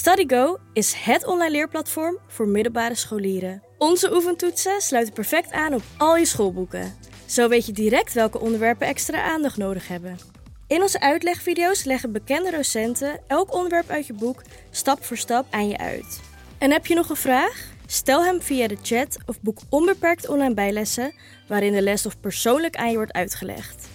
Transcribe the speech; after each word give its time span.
StudyGo 0.00 0.56
is 0.72 0.92
het 0.92 1.26
online 1.26 1.50
leerplatform 1.50 2.18
voor 2.26 2.48
middelbare 2.48 2.94
scholieren. 2.94 3.62
Onze 3.78 4.14
oefentoetsen 4.14 4.80
sluiten 4.80 5.14
perfect 5.14 5.52
aan 5.52 5.74
op 5.74 5.82
al 5.96 6.16
je 6.16 6.24
schoolboeken. 6.24 6.96
Zo 7.26 7.48
weet 7.48 7.66
je 7.66 7.72
direct 7.72 8.12
welke 8.12 8.40
onderwerpen 8.40 8.86
extra 8.86 9.22
aandacht 9.22 9.56
nodig 9.56 9.88
hebben. 9.88 10.18
In 10.66 10.82
onze 10.82 11.00
uitlegvideo's 11.00 11.84
leggen 11.84 12.12
bekende 12.12 12.50
docenten 12.50 13.20
elk 13.26 13.54
onderwerp 13.54 13.90
uit 13.90 14.06
je 14.06 14.12
boek 14.12 14.42
stap 14.70 15.04
voor 15.04 15.16
stap 15.16 15.46
aan 15.50 15.68
je 15.68 15.78
uit. 15.78 16.20
En 16.58 16.70
heb 16.70 16.86
je 16.86 16.94
nog 16.94 17.08
een 17.08 17.16
vraag? 17.16 17.64
Stel 17.86 18.24
hem 18.24 18.42
via 18.42 18.68
de 18.68 18.78
chat 18.82 19.16
of 19.26 19.40
boek 19.40 19.58
onbeperkt 19.68 20.28
online 20.28 20.54
bijlessen 20.54 21.14
waarin 21.48 21.72
de 21.72 21.82
les 21.82 22.06
of 22.06 22.20
persoonlijk 22.20 22.76
aan 22.76 22.90
je 22.90 22.96
wordt 22.96 23.12
uitgelegd. 23.12 23.88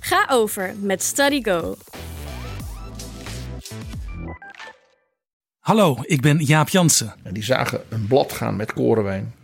Ga 0.00 0.26
over 0.30 0.74
met 0.80 1.02
StudyGo. 1.02 1.76
Hallo, 5.62 5.96
ik 6.02 6.20
ben 6.20 6.38
Jaap 6.38 6.68
Jansen 6.68 7.14
En 7.22 7.34
die 7.34 7.44
zagen 7.44 7.80
een 7.88 8.06
blad 8.06 8.32
gaan 8.32 8.56
met 8.56 8.72
korenwijn. 8.72 9.32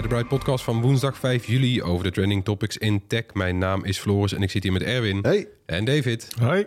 Bij 0.00 0.08
de 0.08 0.14
Bright 0.14 0.34
Podcast 0.38 0.64
van 0.64 0.80
woensdag 0.80 1.18
5 1.18 1.46
juli 1.46 1.82
over 1.82 2.04
de 2.04 2.10
trending 2.10 2.44
topics 2.44 2.76
in 2.76 3.06
tech. 3.06 3.24
Mijn 3.32 3.58
naam 3.58 3.84
is 3.84 3.98
Floris 3.98 4.32
en 4.32 4.42
ik 4.42 4.50
zit 4.50 4.62
hier 4.62 4.72
met 4.72 4.82
Erwin 4.82 5.18
Hey. 5.22 5.48
en 5.66 5.84
David. 5.84 6.28
Hoi. 6.38 6.66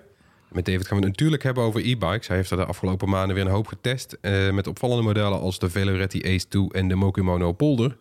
Met 0.51 0.65
David 0.65 0.87
gaan 0.87 0.97
we 0.97 1.03
het 1.03 1.11
natuurlijk 1.13 1.43
hebben 1.43 1.63
over 1.63 1.85
e-bikes. 1.85 2.27
Hij 2.27 2.37
heeft 2.37 2.51
er 2.51 2.57
de 2.57 2.65
afgelopen 2.65 3.09
maanden 3.09 3.35
weer 3.35 3.45
een 3.45 3.51
hoop 3.51 3.67
getest. 3.67 4.17
eh, 4.21 4.51
met 4.51 4.67
opvallende 4.67 5.03
modellen 5.03 5.39
als 5.39 5.59
de 5.59 5.69
Veloretti 5.69 6.35
Ace 6.35 6.47
2 6.47 6.67
en 6.71 6.87
de 6.87 6.95
Mokimono 6.95 7.51
Polder. 7.51 7.95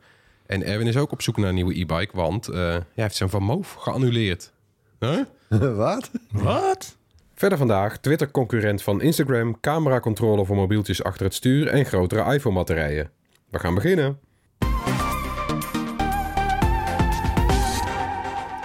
En 0.47 0.64
Erwin 0.64 0.86
is 0.86 0.97
ook 0.97 1.12
op 1.12 1.22
zoek 1.22 1.36
naar 1.36 1.48
een 1.48 1.55
nieuwe 1.55 1.80
e-bike, 1.80 2.16
want 2.16 2.48
eh, 2.48 2.58
hij 2.58 2.83
heeft 2.94 3.16
zijn 3.16 3.28
Van 3.30 3.42
Moof 3.42 3.72
geannuleerd. 3.72 4.53
Huh? 4.98 5.20
Wat? 5.77 6.10
Wat? 6.30 6.97
Verder 7.34 7.58
vandaag 7.58 7.98
Twitter-concurrent 7.98 8.83
van 8.83 9.00
Instagram, 9.00 9.60
cameracontrole 9.60 10.44
voor 10.44 10.56
mobieltjes 10.56 11.03
achter 11.03 11.25
het 11.25 11.34
stuur 11.34 11.66
en 11.69 11.84
grotere 11.84 12.34
iPhone-batterijen. 12.34 13.10
We 13.50 13.58
gaan 13.58 13.75
beginnen. 13.75 14.19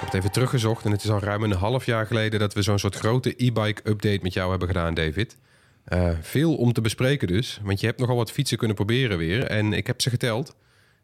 Heb 0.07 0.15
het 0.15 0.25
even 0.25 0.31
teruggezocht 0.31 0.85
en 0.85 0.91
het 0.91 1.03
is 1.03 1.09
al 1.09 1.19
ruim 1.19 1.43
een 1.43 1.51
half 1.51 1.85
jaar 1.85 2.05
geleden 2.05 2.39
dat 2.39 2.53
we 2.53 2.61
zo'n 2.61 2.79
soort 2.79 2.95
grote 2.95 3.33
e-bike 3.37 3.81
update 3.89 4.19
met 4.21 4.33
jou 4.33 4.49
hebben 4.49 4.67
gedaan, 4.67 4.93
David. 4.93 5.37
Eh, 5.83 6.09
veel 6.21 6.55
om 6.55 6.73
te 6.73 6.81
bespreken 6.81 7.27
dus, 7.27 7.59
want 7.63 7.79
je 7.79 7.85
hebt 7.85 7.99
nogal 7.99 8.15
wat 8.15 8.31
fietsen 8.31 8.57
kunnen 8.57 8.75
proberen 8.75 9.17
weer 9.17 9.43
en 9.43 9.73
ik 9.73 9.87
heb 9.87 10.01
ze 10.01 10.09
geteld. 10.09 10.47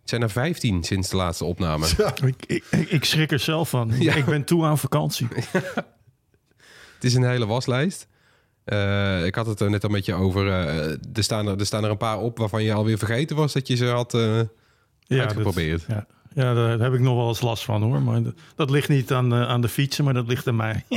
Het 0.01 0.09
zijn 0.09 0.21
er 0.21 0.29
15 0.29 0.83
sinds 0.83 1.09
de 1.09 1.15
laatste 1.15 1.45
opname. 1.45 1.87
Ik, 2.25 2.45
ik, 2.45 2.63
ik 2.89 3.03
schrik 3.05 3.31
er 3.31 3.39
zelf 3.39 3.69
van. 3.69 3.91
Ja. 3.99 4.13
Ik 4.15 4.25
ben 4.25 4.43
toe 4.43 4.65
aan 4.65 4.77
vakantie. 4.77 5.27
Het 6.93 7.03
is 7.03 7.13
een 7.13 7.23
hele 7.29 7.45
waslijst. 7.45 8.07
Eh, 8.63 9.25
ik 9.25 9.35
had 9.35 9.45
het 9.45 9.59
er 9.59 9.69
net 9.69 9.83
al 9.83 9.89
met 9.89 10.05
je 10.05 10.13
over. 10.13 10.47
eh, 10.47 10.89
er, 11.13 11.23
staan 11.23 11.47
er, 11.47 11.59
er 11.59 11.65
staan 11.65 11.83
er 11.83 11.89
een 11.89 11.97
paar 11.97 12.19
op 12.19 12.37
waarvan 12.37 12.63
je 12.63 12.73
alweer 12.73 12.97
vergeten 12.97 13.35
was 13.35 13.53
dat 13.53 13.67
je 13.67 13.75
ze 13.75 13.85
had 13.85 14.13
eh, 14.13 14.39
uitgeprobeerd. 15.07 15.87
Dat, 15.87 15.97
ja. 15.97 16.07
Ja, 16.35 16.53
daar 16.53 16.79
heb 16.79 16.93
ik 16.93 16.99
nog 16.99 17.15
wel 17.15 17.27
eens 17.27 17.41
last 17.41 17.63
van 17.65 17.81
hoor. 17.83 18.01
Maar 18.01 18.23
dat, 18.23 18.33
dat 18.55 18.69
ligt 18.69 18.89
niet 18.89 19.11
aan, 19.11 19.29
de- 19.29 19.45
aan 19.45 19.61
de 19.61 19.67
fietsen, 19.69 20.03
maar 20.03 20.13
dat 20.13 20.27
ligt 20.27 20.47
aan 20.47 20.55
mij. 20.55 20.83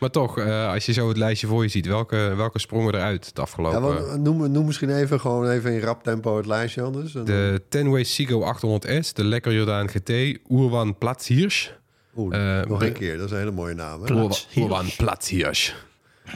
Maar 0.00 0.10
toch, 0.10 0.38
eh, 0.38 0.72
als 0.72 0.86
je 0.86 0.92
zo 0.92 1.08
het 1.08 1.16
lijstje 1.16 1.46
voor 1.46 1.62
je 1.62 1.68
ziet, 1.68 1.86
welke, 1.86 2.32
welke 2.36 2.58
sprongen 2.58 2.94
eruit 2.94 3.26
het 3.26 3.36
Ja, 3.36 3.42
afgelopen? 3.42 3.80
want, 3.82 4.22
noem, 4.22 4.50
noem 4.50 4.66
misschien 4.66 4.96
even, 4.96 5.20
gewoon 5.20 5.50
even 5.50 5.72
in 5.72 5.80
rap 5.80 6.02
tempo 6.02 6.36
het 6.36 6.46
lijstje 6.46 6.82
anders. 6.82 7.14
En 7.14 7.24
de 7.24 7.62
Tenway 7.68 8.04
Sigo 8.04 8.54
800S, 8.56 9.12
de 9.12 9.24
Lekker 9.24 9.52
Jordaan 9.52 9.88
GT, 9.88 10.38
Oerwan 10.48 10.98
Platzhirsch. 10.98 11.70
Oeh, 12.16 12.60
eh, 12.60 12.66
nog 12.66 12.82
een 12.82 12.92
keer, 12.92 13.16
dat 13.16 13.26
is 13.26 13.30
een 13.32 13.38
hele 13.38 13.50
mooie 13.50 13.74
naam. 13.74 14.02
Hè? 14.02 14.28
Platzhirsch. 14.96 15.72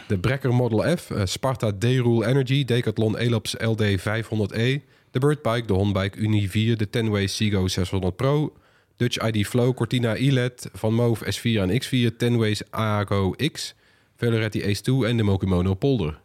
De 0.08 0.18
Brekker 0.18 0.54
Model 0.54 0.96
F, 0.96 1.10
eh, 1.10 1.20
Sparta 1.24 1.72
D-Rule 1.78 2.26
Energy, 2.26 2.64
Decathlon 2.64 3.16
Elops 3.16 3.54
LD 3.58 3.82
500E, 4.00 4.80
de 5.12 5.18
Birdbike, 5.18 5.66
de 5.66 5.72
Honbike 5.72 6.18
Uni 6.18 6.48
4, 6.48 6.76
de 6.76 6.90
Tenway 6.90 7.26
Sigo 7.26 7.68
600 7.68 8.16
Pro, 8.16 8.52
Dutch 8.96 9.16
ID 9.16 9.46
Flow, 9.46 9.74
Cortina 9.74 10.16
e-LED, 10.16 10.70
Van 10.72 10.94
Moof 10.94 11.22
S4 11.24 11.42
en 11.42 11.82
X4, 11.82 12.16
Tenways 12.16 12.70
Ago 12.70 13.34
X, 13.52 13.74
Veloretti 14.16 14.64
Ace 14.64 14.82
2 14.82 15.06
en 15.06 15.16
de 15.16 15.22
Mokimono 15.22 15.74
Polder. 15.74 16.20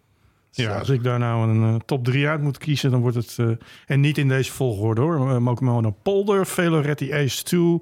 Ja, 0.52 0.78
als 0.80 0.90
ik 0.90 1.04
daar 1.04 1.20
nou 1.20 1.50
een 1.50 1.74
eh, 1.74 1.80
top 1.86 2.04
3 2.04 2.28
uit 2.28 2.42
moet 2.42 2.58
kiezen, 2.58 2.92
dan 2.92 3.02
wordt 3.02 3.16
het... 3.16 3.36
eh, 3.40 3.50
en 3.86 4.00
niet 4.00 4.18
in 4.18 4.28
deze 4.28 4.52
volgorde 4.52 5.02
hoor. 5.02 5.16
Uh, 5.16 5.38
Mokimono 5.38 5.96
Polder, 6.04 6.46
Veloretti 6.46 7.14
Ace 7.14 7.44
2 7.44 7.80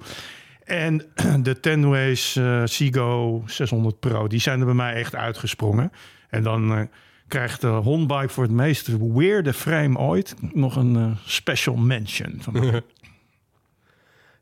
en 0.64 1.02
de 1.42 1.60
Tenways 1.60 2.36
eh 2.36 2.62
Seago 2.64 3.42
600 3.46 4.00
Pro. 4.00 4.26
Die 4.26 4.40
zijn 4.40 4.60
er 4.60 4.64
bij 4.66 4.74
mij 4.74 4.94
echt 4.94 5.14
uitgesprongen. 5.14 5.92
En 6.28 6.42
dan 6.42 6.72
eh, 6.72 6.80
krijgt 7.28 7.60
de 7.60 7.66
Honbike 7.66 8.28
voor 8.28 8.42
het 8.42 8.52
meest 8.52 8.88
weirde 9.14 9.52
frame 9.52 9.98
ooit 9.98 10.34
nog 10.52 10.76
een 10.76 10.96
eh, 10.96 11.10
special 11.24 11.76
mention 11.76 12.38
van. 12.40 12.82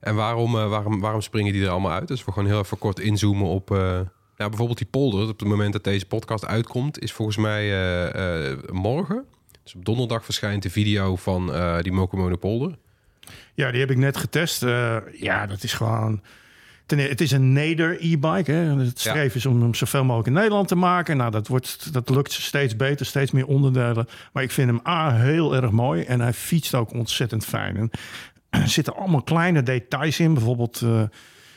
En 0.00 0.15
waarom, 0.15 0.59
eh, 0.59 0.69
waarom, 0.69 1.00
waarom 1.00 1.21
springen 1.21 1.53
die 1.53 1.62
er 1.62 1.69
allemaal 1.69 1.93
uit? 1.93 2.09
Dus 2.09 2.25
we 2.25 2.33
gewoon 2.33 2.49
heel 2.49 2.59
even 2.59 2.78
kort 2.78 2.99
inzoomen 2.99 3.47
op... 3.47 3.69
nou, 3.69 4.09
bijvoorbeeld 4.37 4.78
die 4.78 4.87
polder. 4.87 5.28
Op 5.28 5.39
het 5.39 5.49
moment 5.49 5.72
dat 5.72 5.84
deze 5.84 6.06
podcast 6.06 6.47
uitkomt... 6.47 6.99
is 6.99 7.12
volgens 7.12 7.37
mij 7.37 7.65
morgen. 8.72 9.25
Dus 9.62 9.75
op 9.75 9.84
donderdag 9.84 10.25
verschijnt 10.25 10.62
de 10.62 10.71
video 10.71 11.16
van 11.16 11.53
die 11.83 11.93
Mokimono 11.93 12.37
polder. 12.37 12.78
Ja, 13.55 13.71
die 13.71 13.81
heb 13.81 13.91
ik 13.91 13.97
net 13.97 14.16
getest. 14.16 14.61
Ja, 15.12 15.47
dat 15.47 15.62
is 15.62 15.72
gewoon. 15.72 16.22
Ten, 16.87 16.99
e- 16.99 17.09
het 17.09 17.21
is 17.21 17.31
een 17.31 17.53
neder 17.53 17.97
e-bike. 18.00 18.53
Hè. 18.53 18.77
Het 18.78 18.99
streven 19.00 19.37
is 19.37 19.47
om 19.47 19.61
hem 19.62 19.75
zoveel 19.75 20.05
mogelijk 20.05 20.28
in 20.28 20.34
Nederland 20.34 20.69
te 20.69 20.75
maken. 20.75 21.17
Nou, 21.17 21.31
dat, 21.31 21.49
wordt, 21.49 21.93
dat 21.93 22.09
lukt 22.09 22.33
steeds 22.33 22.77
beter, 22.77 23.06
steeds 23.06 23.31
meer 23.31 23.47
onderdelen. 23.47 24.06
Maar 24.33 24.43
ik 24.43 24.50
vind 24.50 24.71
hem 24.71 24.81
A, 24.87 25.12
heel 25.15 25.55
erg 25.56 25.71
mooi. 25.71 26.03
En 26.03 26.21
hij 26.21 26.33
fietst 26.33 26.75
ook 26.75 26.93
ontzettend 26.93 27.45
fijn. 27.45 27.77
En 27.77 27.91
er 28.62 28.69
zitten 28.69 28.97
allemaal 28.97 29.22
kleine 29.22 29.62
details 29.62 30.21
in. 30.21 30.34
Bijvoorbeeld 30.34 30.81
eh, 30.83 31.03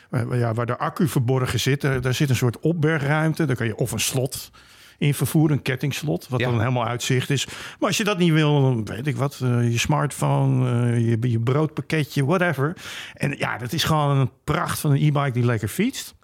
waar- 0.10 0.38
ja, 0.38 0.54
waar 0.54 0.66
de 0.66 0.78
accu 0.78 1.08
verborgen 1.08 1.60
zit. 1.60 1.82
Daar, 1.82 2.02
daar 2.02 2.14
zit 2.14 2.30
een 2.30 2.36
soort 2.36 2.60
opbergruimte. 2.60 3.46
Daar 3.46 3.56
kan 3.56 3.68
je 3.68 3.76
of 3.76 3.92
een 3.92 4.00
slot 4.00 4.52
in 4.98 5.14
vervoeren, 5.14 5.58
een 5.58 5.62
kettingslot, 5.64 6.28
wat 6.28 6.40
Ja. 6.40 6.50
dan 6.50 6.60
helemaal 6.60 6.86
uitzicht 6.86 7.30
is. 7.30 7.46
Maar 7.46 7.88
als 7.88 7.98
je 7.98 8.04
dat 8.04 8.18
niet 8.18 8.32
wil, 8.32 8.62
dan 8.62 8.86
weet 8.86 9.08
ik 9.08 9.16
wat, 9.16 9.40
eh, 9.44 9.72
je 9.72 9.78
smartphone, 9.78 10.70
eh, 10.92 11.10
je, 11.10 11.30
je 11.32 11.40
broodpakketje, 11.40 12.26
whatever. 12.26 12.76
En 13.14 13.36
ja, 13.38 13.58
dat 13.58 13.74
is 13.74 13.84
gewoon 13.84 14.18
een 14.18 14.32
pracht 14.44 14.80
van 14.80 14.92
een 14.92 14.98
e-bike 15.02 15.32
die 15.32 15.46
lekker 15.46 15.68
fietst. 15.68 16.16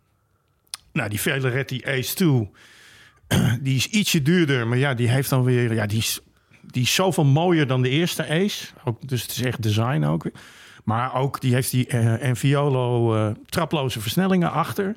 Nou, 0.92 1.10
die 1.10 1.20
Veloretti 1.22 1.82
Ace 1.86 2.16
2, 2.16 2.50
die 3.62 3.76
is 3.76 3.88
ietsje 3.88 4.22
duurder, 4.22 4.68
maar 4.68 4.78
ja, 4.78 4.94
die 4.94 5.10
heeft 5.10 5.30
dan 5.30 5.44
weer, 5.44 5.74
ja, 5.74 5.86
die 5.86 5.98
is, 5.98 6.20
die 6.62 6.84
is 6.84 6.94
zoveel 6.94 7.26
mooier 7.26 7.68
dan 7.68 7.82
de 7.82 7.90
eerste 7.90 8.28
Ace. 8.30 8.68
Ook, 8.84 9.08
dus 9.08 9.22
het 9.22 9.32
is 9.32 9.42
echt 9.42 9.62
design 9.64 10.04
ook. 10.04 10.26
Maar 10.84 11.16
ook, 11.16 11.42
die 11.42 11.54
heeft 11.54 11.72
die 11.72 11.88
eh 11.88 12.24
Enviolo 12.24 13.34
traploze 13.46 14.00
versnellingen 14.02 14.52
achter. 14.52 14.96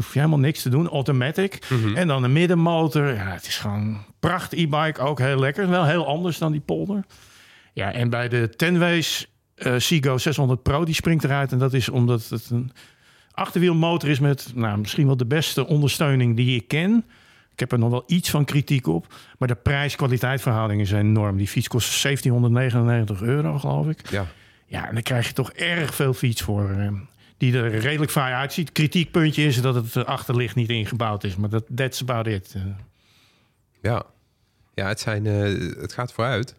Hoef 0.00 0.12
je 0.12 0.18
helemaal 0.18 0.40
niks 0.40 0.62
te 0.62 0.68
doen. 0.68 0.88
Automatic. 0.88 1.58
En 1.94 2.06
dan 2.06 2.22
een 2.22 2.32
middenmotor. 2.32 3.14
Ja, 3.14 3.32
het 3.32 3.46
is 3.46 3.58
gewoon 3.58 3.80
een 3.80 3.98
pracht 4.20 4.52
e-bike. 4.52 5.00
Ook 5.00 5.18
heel 5.18 5.38
lekker. 5.38 5.68
Wel 5.68 5.84
heel 5.84 6.06
anders 6.06 6.38
dan 6.38 6.52
die 6.52 6.60
polder. 6.60 7.04
Ja, 7.72 7.92
en 7.92 8.10
bij 8.10 8.28
de 8.28 8.50
Tenways 8.56 9.26
eh 9.54 9.74
Seago 9.78 10.18
600 10.18 10.62
Pro, 10.62 10.84
die 10.84 10.94
springt 10.94 11.24
eruit. 11.24 11.52
En 11.52 11.58
dat 11.58 11.72
is 11.72 11.88
omdat 11.88 12.28
het 12.28 12.50
een 12.50 12.72
achterwielmotor 13.32 14.08
is 14.08 14.18
met 14.18 14.52
nou, 14.54 14.78
misschien 14.78 15.06
wel 15.06 15.16
de 15.16 15.26
beste 15.26 15.66
ondersteuning 15.66 16.36
die 16.36 16.56
ik 16.56 16.68
ken. 16.68 17.04
Ik 17.52 17.60
heb 17.60 17.72
er 17.72 17.78
nog 17.78 17.90
wel 17.90 18.04
iets 18.06 18.30
van 18.30 18.44
kritiek 18.44 18.86
op. 18.86 19.14
Maar 19.38 19.48
de 19.48 19.54
prijs-kwaliteit 19.54 20.40
verhoudingen 20.40 20.86
zijn 20.86 21.06
enorm. 21.06 21.36
Die 21.36 21.48
fiets 21.48 21.68
kost 21.68 22.02
1799 22.02 23.22
euro, 23.22 23.58
geloof 23.58 23.88
ik. 23.88 24.10
Ja. 24.10 24.26
Ja, 24.66 24.88
en 24.88 24.94
dan 24.94 25.02
krijg 25.02 25.26
je 25.26 25.32
toch 25.32 25.52
erg 25.52 25.94
veel 25.94 26.14
fiets 26.14 26.42
voor. 26.42 26.92
Die 27.40 27.56
er 27.56 27.78
redelijk 27.78 28.10
fraai 28.10 28.34
uitziet. 28.34 28.72
Kritiekpuntje 28.72 29.44
is 29.44 29.60
dat 29.60 29.74
het 29.74 30.06
achterlicht 30.06 30.54
niet 30.54 30.68
ingebouwd 30.68 31.24
is. 31.24 31.36
Maar 31.36 31.48
dat 31.48 31.64
that's 31.74 32.00
about 32.00 32.26
it. 32.26 32.54
Ja, 33.82 34.06
ja 34.74 34.88
het, 34.88 35.00
zijn, 35.00 35.26
eh, 35.26 35.80
het 35.80 35.92
gaat 35.92 36.12
vooruit. 36.12 36.54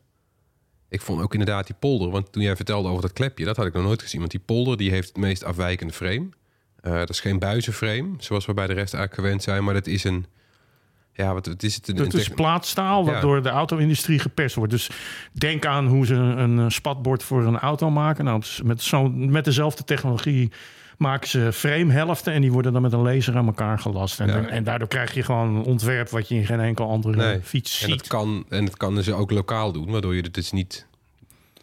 Ik 0.90 1.02
vond 1.02 1.22
ook 1.22 1.32
inderdaad 1.32 1.66
die 1.66 1.76
polder, 1.80 2.10
want 2.10 2.32
toen 2.32 2.44
jij 2.44 2.56
vertelde 2.56 2.90
over 2.90 3.02
dat 3.02 3.14
klepje, 3.14 3.46
dat 3.46 3.58
had 3.58 3.66
ik 3.66 3.74
nog 3.74 3.84
nooit 3.84 4.02
gezien. 4.02 4.20
Want 4.20 4.32
die 4.32 4.40
polder 4.40 4.78
die 4.78 4.92
heeft 4.92 5.08
het 5.08 5.18
meest 5.18 5.44
afwijkende 5.44 5.94
frame. 5.94 6.30
Eh, 6.76 6.94
dat 6.94 7.10
is 7.10 7.20
geen 7.20 7.40
buizenframe, 7.40 8.14
zoals 8.18 8.46
we 8.46 8.54
bij 8.54 8.68
de 8.68 8.74
rest 8.74 8.94
eigenlijk 8.94 9.24
gewend 9.24 9.44
zijn, 9.44 9.64
maar 9.64 9.74
dat 9.74 9.88
is 9.88 10.04
een. 10.04 10.26
Ja, 11.14 11.34
wat, 11.34 11.46
wat 11.48 11.64
is 11.64 11.76
het? 11.76 11.88
Een, 11.88 11.96
Dat 11.96 12.14
een 12.14 12.20
is 12.20 12.28
plaatstaal 12.30 13.06
wat 13.06 13.14
Ja. 13.14 13.20
door 13.22 13.44
de 13.44 13.50
auto-industrie 13.50 14.20
geperst 14.20 14.56
wordt. 14.56 14.72
Dus 14.72 14.90
denk 15.32 15.66
aan 15.66 15.88
hoe 15.88 16.06
ze 16.06 16.14
een 16.16 16.60
eh, 16.60 16.66
spatbord 16.68 17.24
voor 17.24 17.46
een 17.46 17.60
auto 17.60 17.90
maken. 17.90 18.26
Nou, 18.26 18.42
met, 18.64 18.82
zo, 18.82 19.10
met 19.10 19.46
dezelfde 19.46 19.84
technologie 19.84 20.52
maken 20.98 21.30
ze 21.30 21.54
framehelften... 21.54 22.34
en 22.34 22.42
die 22.42 22.52
worden 22.52 22.74
dan 22.74 22.82
met 22.82 22.94
een 22.94 23.00
laser 23.02 23.36
aan 23.38 23.46
elkaar 23.46 23.80
gelast. 23.80 24.20
En, 24.20 24.28
Ja. 24.28 24.46
en 24.48 24.64
daardoor 24.64 24.88
krijg 24.88 25.14
je 25.14 25.24
gewoon 25.24 25.56
een 25.56 25.64
ontwerp... 25.64 26.10
wat 26.10 26.28
je 26.28 26.36
in 26.36 26.46
geen 26.46 26.60
enkel 26.60 26.90
andere 26.90 27.16
Nee. 27.18 27.40
fiets 27.42 27.82
En 27.82 27.90
ziet. 27.90 27.98
dat 27.98 28.08
kan, 28.08 28.46
en 28.50 28.66
dat 28.66 28.78
kan 28.78 29.04
ze 29.04 29.14
ook 29.14 29.32
lokaal 29.32 29.72
doen, 29.72 29.92
waardoor 29.92 30.16
je 30.16 30.22
het 30.22 30.34
dus 30.34 30.52
niet 30.52 30.86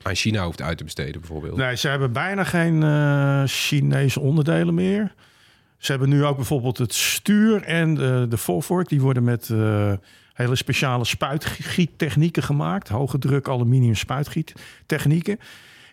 aan 0.02 0.14
China 0.14 0.44
hoeft 0.44 0.62
uit 0.62 0.78
te 0.78 0.84
besteden, 0.84 1.20
bijvoorbeeld. 1.20 1.56
Nee, 1.56 1.76
ze 1.76 1.88
hebben 1.88 2.12
bijna 2.12 2.44
geen 2.44 2.82
eh, 2.82 3.42
Chinese 3.46 4.20
onderdelen 4.20 4.74
meer. 4.74 5.14
Ze 5.78 5.90
hebben 5.90 6.08
nu 6.08 6.24
ook 6.24 6.36
bijvoorbeeld 6.36 6.78
het 6.78 6.94
stuur 6.94 7.62
en 7.62 7.94
de, 7.94 8.26
de 8.28 8.36
voorvork. 8.36 8.88
Die 8.88 9.00
worden 9.00 9.24
met 9.24 9.50
eh, 9.50 9.92
hele 10.32 10.56
speciale 10.56 11.04
spuitgiettechnieken 11.04 12.42
gemaakt. 12.42 12.88
Hoge 12.88 13.18
druk 13.18 13.48
aluminium 13.48 13.94
spuitgiettechnieken. 13.94 15.38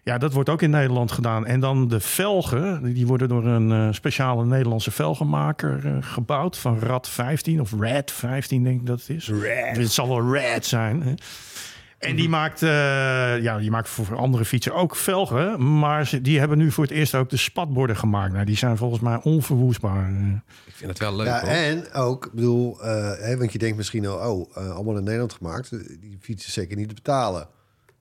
Ja, 0.03 0.17
dat 0.17 0.33
wordt 0.33 0.49
ook 0.49 0.61
in 0.61 0.69
Nederland 0.69 1.11
gedaan. 1.11 1.45
En 1.45 1.59
dan 1.59 1.87
de 1.87 1.99
velgen, 1.99 2.93
die 2.93 3.07
worden 3.07 3.27
door 3.27 3.45
een 3.45 3.71
eh, 3.71 3.87
speciale 3.91 4.45
Nederlandse 4.45 4.91
velgenmaker 4.91 5.85
eh, 5.85 5.97
gebouwd. 6.01 6.57
Van 6.57 6.79
RAD 6.79 7.09
15 7.09 7.61
of 7.61 7.73
RAD 7.79 8.11
15 8.11 8.63
denk 8.63 8.79
ik 8.79 8.85
dat 8.85 8.99
het 8.99 9.09
is. 9.09 9.29
Red. 9.29 9.77
Het 9.77 9.91
zal 9.91 10.07
wel 10.07 10.35
RAD 10.35 10.65
zijn. 10.65 11.01
Hè? 11.01 11.13
En 11.99 12.15
die 12.15 12.29
maakt, 12.29 12.61
eh, 12.63 12.69
ja, 13.41 13.57
die 13.57 13.71
maakt 13.71 13.89
voor 13.89 14.15
andere 14.17 14.45
fietsen 14.45 14.73
ook 14.73 14.95
velgen. 14.95 15.79
Maar 15.79 16.07
ze, 16.07 16.21
die 16.21 16.39
hebben 16.39 16.57
nu 16.57 16.71
voor 16.71 16.83
het 16.83 16.93
eerst 16.93 17.15
ook 17.15 17.29
de 17.29 17.37
spatborden 17.37 17.97
gemaakt. 17.97 18.33
Nou, 18.33 18.45
die 18.45 18.57
zijn 18.57 18.77
volgens 18.77 19.01
mij 19.01 19.19
onverwoestbaar. 19.23 20.09
Ik 20.65 20.73
vind 20.73 20.89
het 20.89 20.99
wel 20.99 21.15
leuk, 21.15 21.25
Ja, 21.27 21.39
hoor. 21.39 21.49
en 21.49 21.91
ook, 21.93 22.25
ik 22.25 22.31
bedoel, 22.31 22.81
eh, 22.83 23.11
hè, 23.19 23.37
want 23.37 23.51
je 23.51 23.57
denkt 23.57 23.77
misschien 23.77 24.05
al, 24.07 24.31
oh, 24.31 24.57
eh, 24.57 24.69
allemaal 24.71 24.97
in 24.97 25.03
Nederland 25.03 25.33
gemaakt. 25.33 25.69
Die 26.01 26.17
fiets 26.21 26.47
is 26.47 26.53
zeker 26.53 26.77
niet 26.77 26.87
te 26.87 26.93
betalen. 26.93 27.47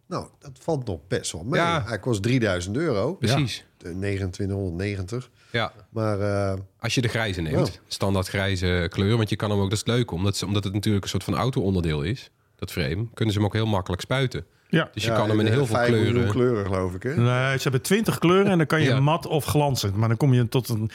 Nou, 0.09 0.27
dat 0.39 0.51
valt 0.61 0.87
nog 0.87 1.01
best 1.09 1.33
wel 1.33 1.45
mee. 1.45 1.61
Ja. 1.61 1.85
Hij 1.87 1.99
kost 1.99 2.23
3000 2.23 2.77
euro. 2.77 3.15
Precies. 3.15 3.65
De 3.77 3.95
2990. 3.99 5.31
Ja. 5.53 5.73
Maar 5.91 6.21
eh, 6.21 6.59
Als 6.81 6.95
je 6.95 7.01
de 7.01 7.09
grijze 7.09 7.41
neemt, 7.41 7.67
Ja. 7.67 7.81
standaard 7.87 8.29
grijze 8.29 8.87
kleur, 8.91 9.17
want 9.17 9.29
je 9.29 9.37
kan 9.37 9.51
hem 9.51 9.59
ook, 9.61 9.71
dat 9.71 9.79
is 9.79 9.85
leuk, 9.85 10.11
omdat, 10.11 10.37
ze- 10.37 10.47
omdat 10.47 10.65
het 10.65 10.73
natuurlijk 10.73 11.05
een 11.05 11.11
soort 11.11 11.25
van 11.25 11.35
auto-onderdeel 11.35 12.03
is, 12.03 12.31
dat 12.67 12.73
frame, 12.73 13.07
kunnen 13.15 13.35
ze 13.35 13.41
hem 13.41 13.49
ook 13.49 13.55
heel 13.55 13.67
makkelijk 13.67 14.03
spuiten. 14.03 14.45
Ja. 14.69 14.89
Dus 14.93 15.05
je 15.05 15.11
ja, 15.11 15.17
kan 15.17 15.29
hem 15.29 15.41
in 15.41 15.47
eh, 15.47 15.53
heel 15.53 15.67
veel 15.67 15.77
vijf 15.77 15.91
miljoen 15.91 16.11
kleuren. 16.13 16.33
kleuren, 16.33 16.67
geloof 16.67 16.95
ik. 16.95 17.03
Hè? 17.03 17.17
Nee, 17.17 17.57
ze 17.57 17.63
hebben 17.63 17.83
20 17.83 18.19
kleuren 18.19 18.51
en 18.51 18.59
dan 18.59 18.67
kan 18.67 18.81
je 18.81 18.89
Ja. 18.89 19.01
mat 19.01 19.27
of 19.27 19.45
glanzend. 19.45 19.97
Maar 19.97 20.09
dan 20.09 20.17
kom 20.17 20.35
je 20.35 20.49
tot 20.49 20.69
een, 20.69 20.91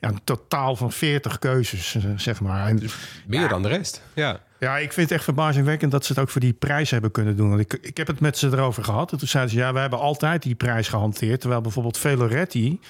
ja, 0.00 0.08
een 0.08 0.20
totaal 0.24 0.76
van 0.76 0.92
40 0.92 1.38
keuzes, 1.38 1.94
eh, 1.94 2.02
zeg 2.16 2.40
maar. 2.40 2.68
En, 2.68 2.80
Meer 3.26 3.48
dan 3.48 3.62
de 3.62 3.68
rest. 3.68 4.02
Ja. 4.14 4.40
ja, 4.58 4.78
ik 4.78 4.92
vind 4.92 5.08
het 5.08 5.16
echt 5.16 5.24
verbazingwekkend 5.24 5.92
dat 5.92 6.04
ze 6.04 6.12
het 6.12 6.22
ook 6.22 6.28
voor 6.28 6.40
die 6.40 6.52
prijs 6.52 6.90
hebben 6.90 7.10
kunnen 7.10 7.36
doen. 7.36 7.48
Want 7.48 7.60
ik, 7.60 7.78
ik 7.80 7.96
heb 7.96 8.06
het 8.06 8.20
met 8.20 8.38
ze 8.38 8.46
erover 8.46 8.84
gehad. 8.84 9.12
En 9.12 9.18
toen 9.18 9.28
zeiden 9.28 9.52
ze, 9.52 9.58
ja, 9.58 9.72
we 9.72 9.78
hebben 9.78 9.98
altijd 9.98 10.42
die 10.42 10.54
prijs 10.54 10.88
gehanteerd. 10.88 11.40
Terwijl 11.40 11.60
bijvoorbeeld 11.60 11.98
Veloretti, 11.98 12.80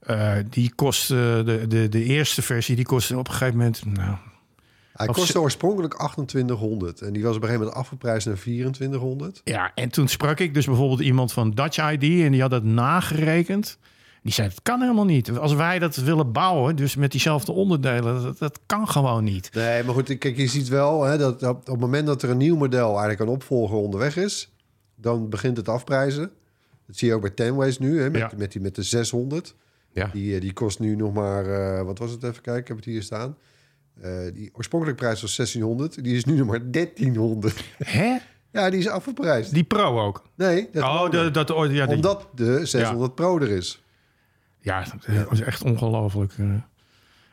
eh, 0.00 0.32
die 0.50 0.72
kost, 0.74 1.10
eh, 1.10 1.16
de, 1.16 1.64
de, 1.68 1.88
de 1.88 2.04
eerste 2.04 2.42
versie, 2.42 2.76
die 2.76 2.84
kostte 2.84 3.18
op 3.18 3.28
een 3.28 3.34
gegeven 3.34 3.56
moment... 3.58 3.84
Nou, 3.84 4.16
Hij 5.00 5.08
Of 5.08 5.16
kostte 5.16 5.40
oorspronkelijk 5.40 5.94
2800. 5.94 7.00
En 7.00 7.12
die 7.12 7.22
was 7.22 7.36
op 7.36 7.42
een 7.42 7.48
gegeven 7.48 7.66
moment 7.66 7.82
afgeprijsd 7.82 8.26
naar 8.26 8.36
2400. 8.36 9.40
Ja, 9.44 9.72
en 9.74 9.88
toen 9.88 10.08
sprak 10.08 10.38
ik 10.40 10.54
dus 10.54 10.66
bijvoorbeeld 10.66 11.00
iemand 11.00 11.32
van 11.32 11.50
Dutch 11.50 11.90
ID 11.90 12.02
en 12.02 12.32
die 12.32 12.40
had 12.40 12.50
dat 12.50 12.64
nagerekend. 12.64 13.78
Die 14.22 14.32
zei, 14.32 14.48
het 14.48 14.62
kan 14.62 14.80
helemaal 14.80 15.04
niet. 15.04 15.38
Als 15.38 15.54
wij 15.54 15.78
dat 15.78 15.96
willen 15.96 16.32
bouwen, 16.32 16.76
dus 16.76 16.96
met 16.96 17.10
diezelfde 17.10 17.52
onderdelen, 17.52 18.22
dat, 18.22 18.38
dat 18.38 18.60
kan 18.66 18.88
gewoon 18.88 19.24
niet. 19.24 19.50
Nee, 19.54 19.84
maar 19.84 19.94
goed, 19.94 20.18
kijk, 20.18 20.36
je 20.36 20.46
ziet 20.46 20.68
wel 20.68 21.02
hè, 21.04 21.18
dat 21.18 21.42
op, 21.42 21.58
op 21.58 21.66
het 21.66 21.80
moment 21.80 22.06
dat 22.06 22.22
er 22.22 22.30
een 22.30 22.36
nieuw 22.36 22.56
model 22.56 22.88
eigenlijk 22.88 23.20
een 23.20 23.28
opvolger 23.28 23.76
onderweg 23.76 24.16
is, 24.16 24.52
dan 24.94 25.28
begint 25.28 25.56
het 25.56 25.68
afprijzen. 25.68 26.30
Dat 26.86 26.96
zie 26.96 27.08
je 27.08 27.14
ook 27.14 27.20
bij 27.20 27.30
Tenways 27.30 27.78
nu, 27.78 28.00
hè, 28.00 28.10
met, 28.10 28.20
Ja. 28.20 28.30
met, 28.36 28.52
die, 28.52 28.60
met 28.60 28.74
de 28.74 28.82
600. 28.82 29.54
Ja. 29.92 30.10
Die, 30.12 30.34
eh, 30.34 30.40
die 30.40 30.52
kost 30.52 30.78
nu 30.78 30.96
nog 30.96 31.12
maar, 31.12 31.46
eh, 31.46 31.84
wat 31.84 31.98
was 31.98 32.10
het 32.10 32.22
even 32.22 32.42
kijken, 32.42 32.62
ik 32.62 32.68
heb 32.68 32.76
het 32.76 32.86
hier 32.86 33.02
staan. 33.02 33.36
Eh, 34.00 34.10
die 34.34 34.50
oorspronkelijke 34.52 35.02
prijs 35.02 35.20
was 35.20 35.36
1600, 35.36 36.04
die 36.04 36.16
is 36.16 36.24
nu 36.24 36.36
nog 36.36 36.46
maar 36.46 36.70
1300. 36.70 37.64
Hè? 37.78 38.16
Ja, 38.52 38.70
die 38.70 38.78
is 38.78 38.88
afgeprijsd. 38.88 39.54
Die 39.54 39.64
Pro 39.64 40.00
ook. 40.00 40.22
Nee, 40.36 40.68
dat 40.72 40.82
oh, 40.82 41.10
de, 41.10 41.30
dat, 41.30 41.50
oh, 41.50 41.72
ja, 41.72 41.86
die- 41.86 41.94
omdat 41.94 42.28
de 42.34 42.66
600 42.66 43.14
Pro 43.14 43.38
er 43.40 43.50
is. 43.50 43.82
ja, 44.60 44.84
dat 45.06 45.32
is 45.32 45.40
echt 45.40 45.62
ongelooflijk. 45.62 46.32
eh. 46.38 46.46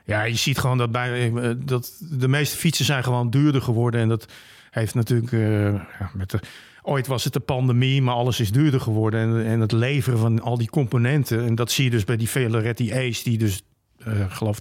Ja, 0.06 0.24
je 0.24 0.36
ziet 0.36 0.58
gewoon 0.58 0.78
dat, 0.78 0.92
bij, 0.92 1.32
eh, 1.34 1.52
dat 1.66 2.02
de 2.12 2.28
meeste 2.28 2.58
fietsen 2.58 2.86
zijn 2.86 3.04
gewoon 3.04 3.30
duurder 3.30 3.62
geworden. 3.62 4.02
En 4.02 4.08
dat 4.10 4.26
heeft 4.72 4.94
natuurlijk... 4.94 5.32
ja, 6.00 6.10
met 6.14 6.30
de, 6.30 6.40
ooit 6.82 7.08
was 7.08 7.24
het 7.24 7.34
de 7.34 7.40
pandemie, 7.40 8.02
maar 8.02 8.14
alles 8.16 8.40
is 8.40 8.52
duurder 8.52 8.82
geworden. 8.82 9.20
En, 9.20 9.46
en 9.46 9.60
het 9.60 9.72
leveren 9.72 10.20
van 10.20 10.42
al 10.42 10.58
die 10.58 10.70
componenten. 10.70 11.46
En 11.46 11.56
dat 11.56 11.72
zie 11.72 11.84
je 11.84 11.90
dus 11.90 12.04
bij 12.04 12.18
die 12.18 12.30
Veloretti 12.30 12.94
Ace, 12.94 13.24
die 13.24 13.38
dus, 13.38 13.64
eh 13.98 14.32
geloof 14.32 14.60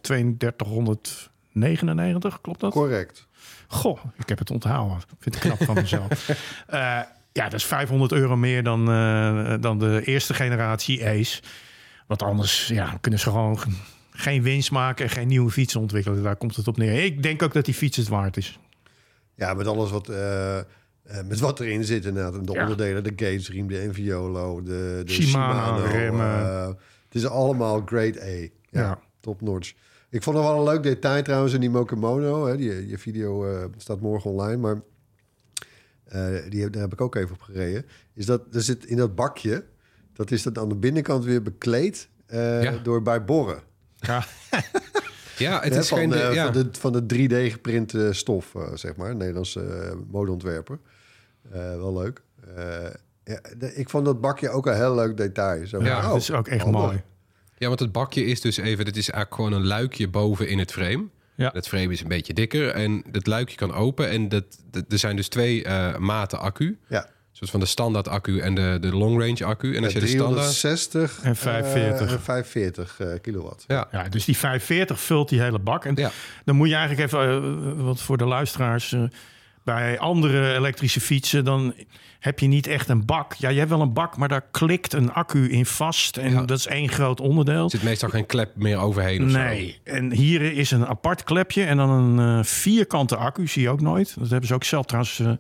3299, 1.61 2.41
klopt 2.41 2.61
dat? 2.61 2.73
Correct. 2.73 3.27
Goh, 3.69 3.99
ik 4.19 4.29
heb 4.29 4.39
het 4.39 4.51
onthouden. 4.51 4.97
Ik 4.97 5.05
vind 5.19 5.35
het 5.35 5.45
knap 5.45 5.63
van 5.65 5.75
mezelf. 5.75 6.29
Eh, 6.67 7.01
ja, 7.33 7.45
dat 7.49 7.53
is 7.53 7.65
500 7.65 8.13
euro 8.13 8.37
meer 8.37 8.63
dan, 8.63 8.91
eh, 8.91 9.55
dan 9.61 9.79
de 9.79 10.03
eerste 10.05 10.35
generatie 10.35 11.07
Ace. 11.07 11.43
Want 12.07 12.23
anders 12.23 12.67
ja, 12.67 12.99
kunnen 13.01 13.21
ze 13.21 13.31
gewoon 13.31 13.59
geen 14.11 14.43
winst 14.43 14.71
maken 14.71 15.05
en 15.05 15.11
geen 15.11 15.29
nieuwe 15.29 15.51
fietsen 15.51 15.81
ontwikkelen. 15.81 16.23
Daar 16.23 16.37
komt 16.37 16.57
het 16.57 16.69
op 16.69 16.77
neer. 16.77 17.05
Ik 17.05 17.23
denk 17.23 17.43
ook 17.43 17.53
dat 17.53 17.65
die 17.65 17.75
fiets 17.75 17.97
het 17.97 18.09
waard 18.09 18.37
is. 18.37 18.59
Ja, 19.35 19.55
met 19.55 19.67
alles 19.67 19.91
wat, 19.91 20.09
eh, 20.09 20.59
met 21.25 21.41
wat 21.41 21.61
erin 21.61 21.85
zit 21.85 22.05
inderdaad. 22.05 22.47
De 22.47 22.53
Ja. 22.53 22.61
onderdelen, 22.63 23.05
de 23.05 23.11
Gates-riem, 23.17 23.69
de 23.69 23.79
Enviolo, 23.79 24.63
de, 24.63 25.03
de 25.05 25.13
Shimano, 25.13 25.77
Shimano. 25.79 25.97
remmen. 25.99 26.67
het 27.05 27.15
is 27.15 27.27
allemaal 27.27 27.83
grade 27.87 28.23
A. 28.23 28.27
Ja, 28.27 28.49
Ja. 28.71 28.99
top 29.21 29.41
notch. 29.41 29.73
Ik 30.17 30.23
vond 30.23 30.37
er 30.37 30.43
wel 30.43 30.59
een 30.59 30.65
leuk 30.65 30.83
detail 30.83 31.23
trouwens 31.23 31.53
in 31.53 31.61
die 31.61 31.71
Mokemono. 31.71 32.47
Hè. 32.47 32.57
Die, 32.57 32.89
je 32.89 32.99
video 32.99 33.47
eh, 33.47 33.65
staat 33.77 34.01
morgen 34.01 34.31
online, 34.31 34.57
maar 34.57 34.81
eh, 36.05 36.51
die, 36.51 36.63
heb- 36.63 36.73
daar 36.73 36.83
heb 36.83 36.93
ik 36.93 37.01
ook 37.01 37.15
even 37.15 37.35
op 37.35 37.41
gereden. 37.43 37.87
Is 38.15 38.27
dat 38.27 38.43
er 38.53 38.63
zit 38.63 38.85
in 38.87 38.97
dat 38.97 39.15
bakje, 39.15 39.65
dat 40.13 40.31
is 40.31 40.43
dat 40.43 40.59
aan 40.59 40.69
de 40.69 40.75
binnenkant 40.77 41.25
weer 41.25 41.43
bekleed 41.43 42.09
eh, 42.27 42.63
Ja. 42.63 42.79
door 42.83 43.03
bij 43.03 43.25
Borren. 43.25 43.61
Ja, 43.97 44.25
Ja, 45.39 45.61
het 45.61 45.75
is 45.77 45.89
van, 45.89 45.99
geen... 45.99 46.11
ja. 46.33 46.45
van, 46.45 46.53
de, 46.53 46.69
van 46.79 46.93
de 46.93 47.03
3D 47.49 47.53
geprinte 47.53 48.13
stof, 48.13 48.55
zeg 48.75 48.97
maar. 48.97 49.17
Nederlandse 49.17 49.95
modeontwerper. 50.11 50.79
Eh, 51.51 51.59
wel 51.77 51.93
leuk. 51.99 52.23
Eh, 52.57 52.65
ja, 53.25 53.41
de- 53.59 53.75
ik 53.75 53.91
vond 53.91 54.05
dat 54.05 54.21
bakje 54.21 54.49
ook 54.51 54.67
een 54.67 54.75
heel 54.77 54.95
leuk 54.95 55.17
detail. 55.17 55.67
Zo, 55.67 55.83
Ja, 55.83 55.99
oh, 55.99 56.09
dat 56.09 56.17
is 56.21 56.31
ook 56.31 56.49
echt 56.49 56.63
handig. 56.63 56.81
mooi. 56.81 57.03
Ja, 57.59 57.69
want 57.69 57.81
het 57.81 57.93
bakje 57.93 58.25
is 58.25 58.41
dus 58.41 58.57
even... 58.57 58.85
Het 58.87 58.97
is 58.97 59.11
eigenlijk 59.11 59.35
gewoon 59.35 59.53
een 59.61 59.67
luikje 59.67 60.09
boven 60.09 60.49
in 60.49 60.59
het 60.59 60.73
frame. 60.73 61.05
Ja. 61.35 61.51
Het 61.53 61.69
frame 61.69 61.93
is 61.93 62.01
een 62.01 62.09
beetje 62.09 62.33
dikker 62.35 62.69
en 62.71 63.03
dat 63.11 63.27
luikje 63.27 63.57
kan 63.57 63.73
open. 63.75 64.11
En 64.11 64.29
dat, 64.29 64.45
dat- 64.71 64.85
er 64.89 64.99
zijn 64.99 65.17
dus 65.17 65.29
twee 65.29 65.65
eh, 65.65 65.97
maten 65.97 66.39
accu. 66.41 66.79
Ja, 66.89 67.09
Zoals 67.33 67.51
van 67.51 67.61
de 67.61 67.67
standaard 67.67 68.09
accu 68.09 68.39
en 68.41 68.55
de, 68.55 68.79
de 68.81 68.97
long 68.97 69.21
range 69.21 69.45
accu. 69.45 69.77
En 69.77 69.85
als 69.85 69.93
je 69.93 70.01
de 70.01 70.07
standaard... 70.07 70.61
360 70.61 71.21
En 71.23 71.37
45. 71.37 72.07
eh, 72.07 72.13
en 72.13 72.21
45 72.21 73.01
eh, 73.01 73.09
kilowatt. 73.23 73.65
Ja, 73.67 73.89
Ja, 73.93 74.09
dus 74.09 74.25
die 74.25 74.37
540 74.37 75.01
vult 75.01 75.29
die 75.29 75.41
hele 75.41 75.59
bak. 75.59 75.85
En 75.85 75.95
Ja. 75.97 76.11
dan 76.45 76.57
moet 76.57 76.69
je 76.69 76.75
eigenlijk 76.75 77.07
even, 77.13 77.21
eh, 77.79 77.85
wat 77.85 78.01
voor 78.01 78.17
de 78.17 78.25
luisteraars, 78.25 78.93
eh, 78.93 79.03
bij 79.67 79.99
andere 79.99 80.55
elektrische 80.55 81.01
fietsen, 81.01 81.45
dan 81.45 81.75
heb 82.21 82.39
je 82.39 82.47
niet 82.47 82.67
echt 82.67 82.89
een 82.89 83.05
bak. 83.05 83.35
Ja, 83.35 83.49
je 83.49 83.59
hebt 83.59 83.71
wel 83.71 83.81
een 83.81 83.93
bak, 83.93 84.17
maar 84.17 84.29
daar 84.29 84.45
klikt 84.51 84.93
een 84.93 85.13
accu 85.13 85.49
in 85.51 85.67
vast. 85.67 86.17
En 86.17 86.33
Ja. 86.33 86.43
dat 86.45 86.59
is 86.59 86.67
één 86.67 86.89
groot 86.89 87.21
onderdeel. 87.21 87.65
er 87.65 87.71
zit 87.71 87.83
meestal 87.83 88.09
geen 88.09 88.27
klep 88.27 88.51
meer 88.57 88.79
overheen 88.79 89.25
of 89.25 89.31
zo. 89.31 89.39
Nee, 89.39 89.79
en 89.85 90.13
hier 90.13 90.43
is 90.43 90.71
een 90.71 90.87
apart 90.87 91.25
klepje 91.25 91.65
en 91.65 91.77
dan 91.77 91.91
een 91.91 92.39
eh, 92.39 92.45
vierkante 92.45 93.17
accu, 93.17 93.47
zie 93.47 93.63
je 93.63 93.69
ook 93.69 93.81
nooit. 93.81 94.15
Dat 94.19 94.31
hebben 94.31 94.49
ze 94.49 94.55
ook 94.55 94.65
zelf 94.65 94.87
trouwens. 94.87 95.19
eh, 95.19 95.31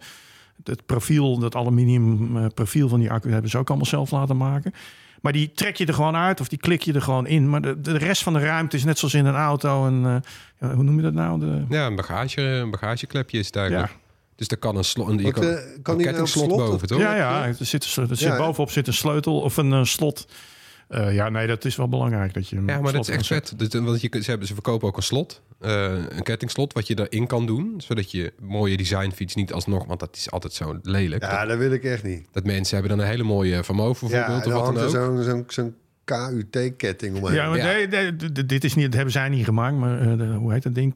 het 0.64 0.86
profiel, 0.86 1.38
dat 1.38 1.54
aluminium 1.54 2.36
eh, 2.36 2.46
profiel 2.54 2.88
van 2.88 3.00
die 3.00 3.10
accu 3.10 3.30
hebben 3.32 3.50
ze 3.50 3.58
ook 3.58 3.68
allemaal 3.68 3.86
zelf 3.86 4.10
laten 4.10 4.36
maken. 4.36 4.72
Maar 5.20 5.32
die 5.32 5.52
trek 5.52 5.76
je 5.76 5.86
er 5.86 5.94
gewoon 5.94 6.16
uit 6.16 6.40
of 6.40 6.48
die 6.48 6.58
klik 6.58 6.82
je 6.82 6.92
er 6.92 7.02
gewoon 7.02 7.26
in. 7.26 7.48
Maar 7.50 7.60
de, 7.60 7.80
de 7.80 7.98
rest 7.98 8.22
van 8.22 8.32
de 8.32 8.38
ruimte 8.40 8.76
is 8.76 8.84
net 8.84 8.98
zoals 8.98 9.14
in 9.14 9.26
een 9.26 9.34
auto. 9.34 9.86
Een, 9.86 10.22
hoe 10.58 10.82
noem 10.82 10.96
je 10.96 11.02
dat 11.02 11.12
nou? 11.12 11.40
De, 11.40 11.64
Ja, 11.68 11.86
een, 11.86 11.96
bagage, 11.96 12.40
een 12.42 12.70
bagageklepje 12.70 13.38
is 13.38 13.46
het 13.46 13.56
eigenlijk. 13.56 13.88
Ja. 13.90 13.96
Dus 14.36 14.48
er 14.48 14.56
kan 14.56 14.76
een 14.76 14.84
slot... 14.84 15.20
Je 15.20 15.30
kan, 15.32 15.44
een 15.44 15.58
kan 15.82 15.96
die 15.96 16.06
nou 16.06 16.16
kettingslot 16.16 16.44
slot? 16.44 16.56
boven, 16.56 16.88
toch? 16.88 16.98
ja, 16.98 17.16
ja, 17.16 17.46
er 17.46 17.54
zit, 17.58 17.84
er 17.84 18.06
zit 18.08 18.18
Ja, 18.18 18.36
bovenop 18.36 18.70
zit 18.70 18.86
een 18.86 18.92
sleutel 18.94 19.40
of 19.40 19.56
een 19.56 19.72
eh, 19.72 19.84
slot. 19.84 20.26
Eh, 20.88 21.14
ja, 21.14 21.28
nee, 21.28 21.46
dat 21.46 21.64
is 21.64 21.76
wel 21.76 21.88
belangrijk 21.88 22.34
dat 22.34 22.48
je. 22.48 22.56
hem 22.56 22.68
Ja, 22.68 22.80
maar 22.80 22.92
dat 22.92 23.08
is 23.08 23.14
echt 23.14 23.26
vet. 23.26 23.54
Dus, 23.56 23.68
want 23.68 24.00
je, 24.00 24.08
ze, 24.22 24.30
hebben, 24.30 24.48
ze 24.48 24.54
verkopen 24.54 24.88
ook 24.88 24.96
een 24.96 25.02
slot. 25.02 25.42
eh, 25.60 25.92
een 26.08 26.22
kettingslot 26.22 26.72
wat 26.72 26.86
je 26.86 27.08
erin 27.08 27.26
kan 27.26 27.46
doen. 27.46 27.74
Zodat 27.78 28.10
je 28.10 28.32
mooie 28.40 28.76
designfiets 28.76 29.34
niet 29.34 29.52
alsnog... 29.52 29.86
Want 29.86 30.00
dat 30.00 30.16
is 30.16 30.30
altijd 30.30 30.52
zo 30.52 30.78
lelijk. 30.82 31.22
Ja, 31.22 31.38
dat, 31.38 31.48
dat 31.48 31.58
wil 31.58 31.72
ik 31.72 31.84
echt 31.84 32.02
niet. 32.02 32.26
dat 32.32 32.44
mensen 32.44 32.78
hebben 32.78 32.96
dan 32.96 33.06
een 33.06 33.10
hele 33.12 33.22
mooie 33.22 33.64
vermogen 33.64 34.08
Ja, 34.08 34.14
bijvoorbeeld. 34.26 34.46
of 34.46 34.52
wat 34.52 34.74
dan 34.74 34.84
ook. 34.84 34.90
zo'n 34.90 35.22
zo'n 35.22 35.44
zo'n 35.48 35.74
KUT-ketting 36.04 37.16
omheen. 37.16 37.34
Ja, 37.34 37.48
maar 37.48 37.58
Ja. 37.58 37.64
nee, 37.64 38.16
dit 38.46 38.64
is 38.64 38.74
niet, 38.74 38.84
dat 38.84 38.94
hebben 38.94 39.12
zij 39.12 39.28
niet 39.28 39.44
gemaakt, 39.44 39.76
maar 39.76 40.00
eh, 40.00 40.36
hoe 40.36 40.52
heet 40.52 40.62
dat 40.62 40.74
ding? 40.74 40.94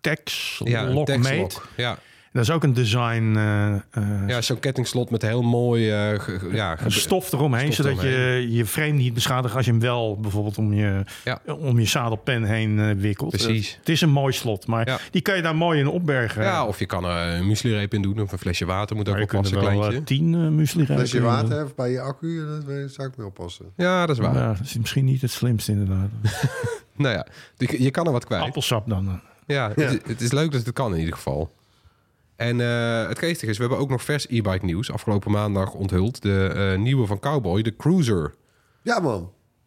Tex 0.00 0.60
Ja, 0.64 0.86
een 0.86 0.92
Lock. 0.92 1.68
Ja, 1.76 1.98
Dat 2.32 2.42
is 2.42 2.50
ook 2.50 2.62
een 2.62 2.72
design 2.72 3.32
eh, 3.36 3.74
eh, 3.74 3.80
ja 4.26 4.40
zo'n 4.40 4.58
kettingslot 4.58 5.10
met 5.10 5.22
heel 5.22 5.42
mooi... 5.42 5.90
eh, 5.90 6.20
ge- 6.20 6.48
ja, 6.52 6.72
een 6.72 6.78
ge- 6.78 6.90
stof 7.00 7.32
eromheen, 7.32 7.72
stof 7.72 7.86
zodat 7.86 8.02
je 8.02 8.46
je 8.50 8.66
frame 8.66 8.88
niet 8.92 9.14
beschadigt 9.14 9.54
als 9.56 9.64
je 9.64 9.70
hem 9.70 9.80
wel 9.80 10.16
bijvoorbeeld 10.20 10.58
om 10.58 10.72
je, 10.72 11.04
Ja. 11.24 11.40
om 11.58 11.78
je 11.78 11.86
zadelpen 11.86 12.42
heen 12.44 12.98
wikkelt. 13.00 13.30
Precies. 13.30 13.76
Het 13.78 13.88
is 13.88 14.00
een 14.00 14.10
mooi 14.10 14.32
slot, 14.32 14.66
maar 14.66 14.88
Ja. 14.88 14.98
die 15.10 15.22
kan 15.22 15.36
je 15.36 15.42
daar 15.42 15.56
mooi 15.56 15.80
in 15.80 15.88
opbergen. 15.88 16.42
Ja, 16.42 16.66
of 16.66 16.78
je 16.78 16.86
kan 16.86 17.04
er 17.04 17.34
een 17.38 17.46
muesli-reep 17.46 17.94
in 17.94 18.02
doen. 18.02 18.20
Of 18.20 18.32
een 18.32 18.38
flesje 18.38 18.64
water 18.64 18.96
moet 18.96 19.08
ook 19.08 19.14
maar 19.14 19.22
je 19.22 19.30
wel 19.32 19.40
kunt 19.40 19.52
er 19.54 19.58
passen, 19.60 19.78
wel 19.80 19.88
kleintje. 19.88 20.14
tien 20.16 20.32
uh, 20.32 20.48
muesli 20.48 20.86
Als 20.88 21.10
je 21.12 21.20
rijpen. 21.20 21.48
water 21.48 21.72
bij 21.76 21.90
je 21.90 22.00
accu, 22.00 22.46
dat 22.66 22.90
zou 22.92 23.08
ik 23.08 23.16
mee 23.16 23.26
oppassen. 23.26 23.66
Ja, 23.76 24.06
dat 24.06 24.16
is 24.16 24.22
waar. 24.22 24.34
Ja, 24.34 24.46
dat 24.52 24.60
is 24.64 24.78
misschien 24.78 25.04
niet 25.04 25.20
het 25.20 25.30
slimste 25.30 25.72
inderdaad. 25.72 26.08
Nou 26.96 27.14
ja, 27.14 27.26
je, 27.56 27.82
je 27.82 27.90
kan 27.90 28.06
er 28.06 28.12
wat 28.12 28.24
kwijt. 28.24 28.42
Appelsap 28.42 28.88
dan. 28.88 29.20
Ja, 29.46 29.72
het 30.06 30.20
is 30.20 30.32
leuk 30.32 30.52
dat 30.52 30.64
het 30.66 30.74
kan 30.74 30.92
in 30.92 30.98
ieder 30.98 31.14
geval. 31.14 31.52
En 32.42 32.60
eh, 32.60 33.08
het 33.08 33.18
geestige 33.18 33.50
is, 33.50 33.56
we 33.56 33.62
hebben 33.62 33.80
ook 33.80 33.90
nog 33.90 34.02
vers 34.02 34.26
e-bike 34.28 34.64
nieuws. 34.64 34.92
Afgelopen 34.92 35.30
maandag 35.30 35.72
onthuld 35.74 36.22
de 36.22 36.52
eh, 36.54 36.78
nieuwe 36.78 37.06
van 37.06 37.18
Cowboy, 37.18 37.62
de 37.62 37.76
Cruiser. 37.76 38.34
Ja, 38.82 39.00
man. 39.00 39.20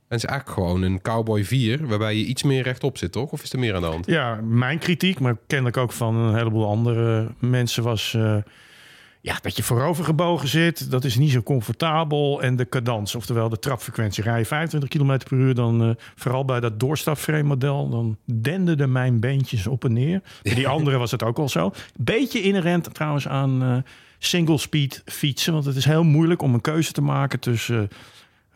En 0.07 0.15
het 0.15 0.23
is 0.23 0.29
eigenlijk 0.29 0.59
gewoon 0.59 0.81
een 0.81 1.01
Cowboy 1.01 1.43
4, 1.43 1.87
waarbij 1.87 2.15
je 2.15 2.25
iets 2.25 2.43
meer 2.43 2.63
rechtop 2.63 2.97
zit, 2.97 3.11
toch? 3.11 3.31
Of 3.31 3.43
is 3.43 3.53
er 3.53 3.59
meer 3.59 3.75
aan 3.75 3.81
de 3.81 3.87
hand? 3.87 4.05
Ja, 4.05 4.39
mijn 4.43 4.79
kritiek, 4.79 5.19
maar 5.19 5.37
kennelijk 5.47 5.77
ook 5.77 5.91
van 5.91 6.15
een 6.15 6.35
heleboel 6.35 6.67
andere 6.67 7.27
mensen 7.39 7.83
was... 7.83 8.13
eh, 8.13 8.37
ja, 9.25 9.37
dat 9.41 9.55
je 9.57 9.63
voorover 9.63 10.05
gebogen 10.05 10.47
zit, 10.47 10.91
dat 10.91 11.03
is 11.03 11.15
niet 11.15 11.31
zo 11.31 11.41
comfortabel. 11.41 12.41
En 12.41 12.55
de 12.55 12.69
cadans, 12.69 13.15
oftewel 13.15 13.49
de 13.49 13.59
trapfrequentie. 13.59 14.23
Rij 14.23 14.39
je 14.39 14.45
25 14.45 14.89
km 14.89 15.17
per 15.17 15.37
uur, 15.37 15.55
dan 15.55 15.83
eh, 15.83 15.89
vooral 16.15 16.45
bij 16.45 16.59
dat 16.59 16.79
doorstapframe 16.79 17.43
model... 17.43 17.89
dan 17.89 18.17
denderden 18.25 18.91
mijn 18.91 19.19
beentjes 19.19 19.67
op 19.67 19.85
en 19.85 19.93
neer. 19.93 20.21
Bij 20.41 20.53
die 20.53 20.67
andere 20.77 20.97
was 20.97 21.11
het 21.11 21.23
ook 21.23 21.37
al 21.37 21.49
zo. 21.49 21.71
Beetje 21.99 22.41
inherent 22.41 22.93
trouwens 22.93 23.27
aan 23.27 23.63
eh, 23.63 23.77
single 24.17 24.57
speed 24.57 25.01
fietsen. 25.05 25.53
Want 25.53 25.65
het 25.65 25.75
is 25.75 25.85
heel 25.85 26.03
moeilijk 26.03 26.41
om 26.41 26.53
een 26.53 26.61
keuze 26.61 26.91
te 26.91 27.01
maken 27.01 27.39
tussen... 27.39 27.81
eh, 27.81 27.97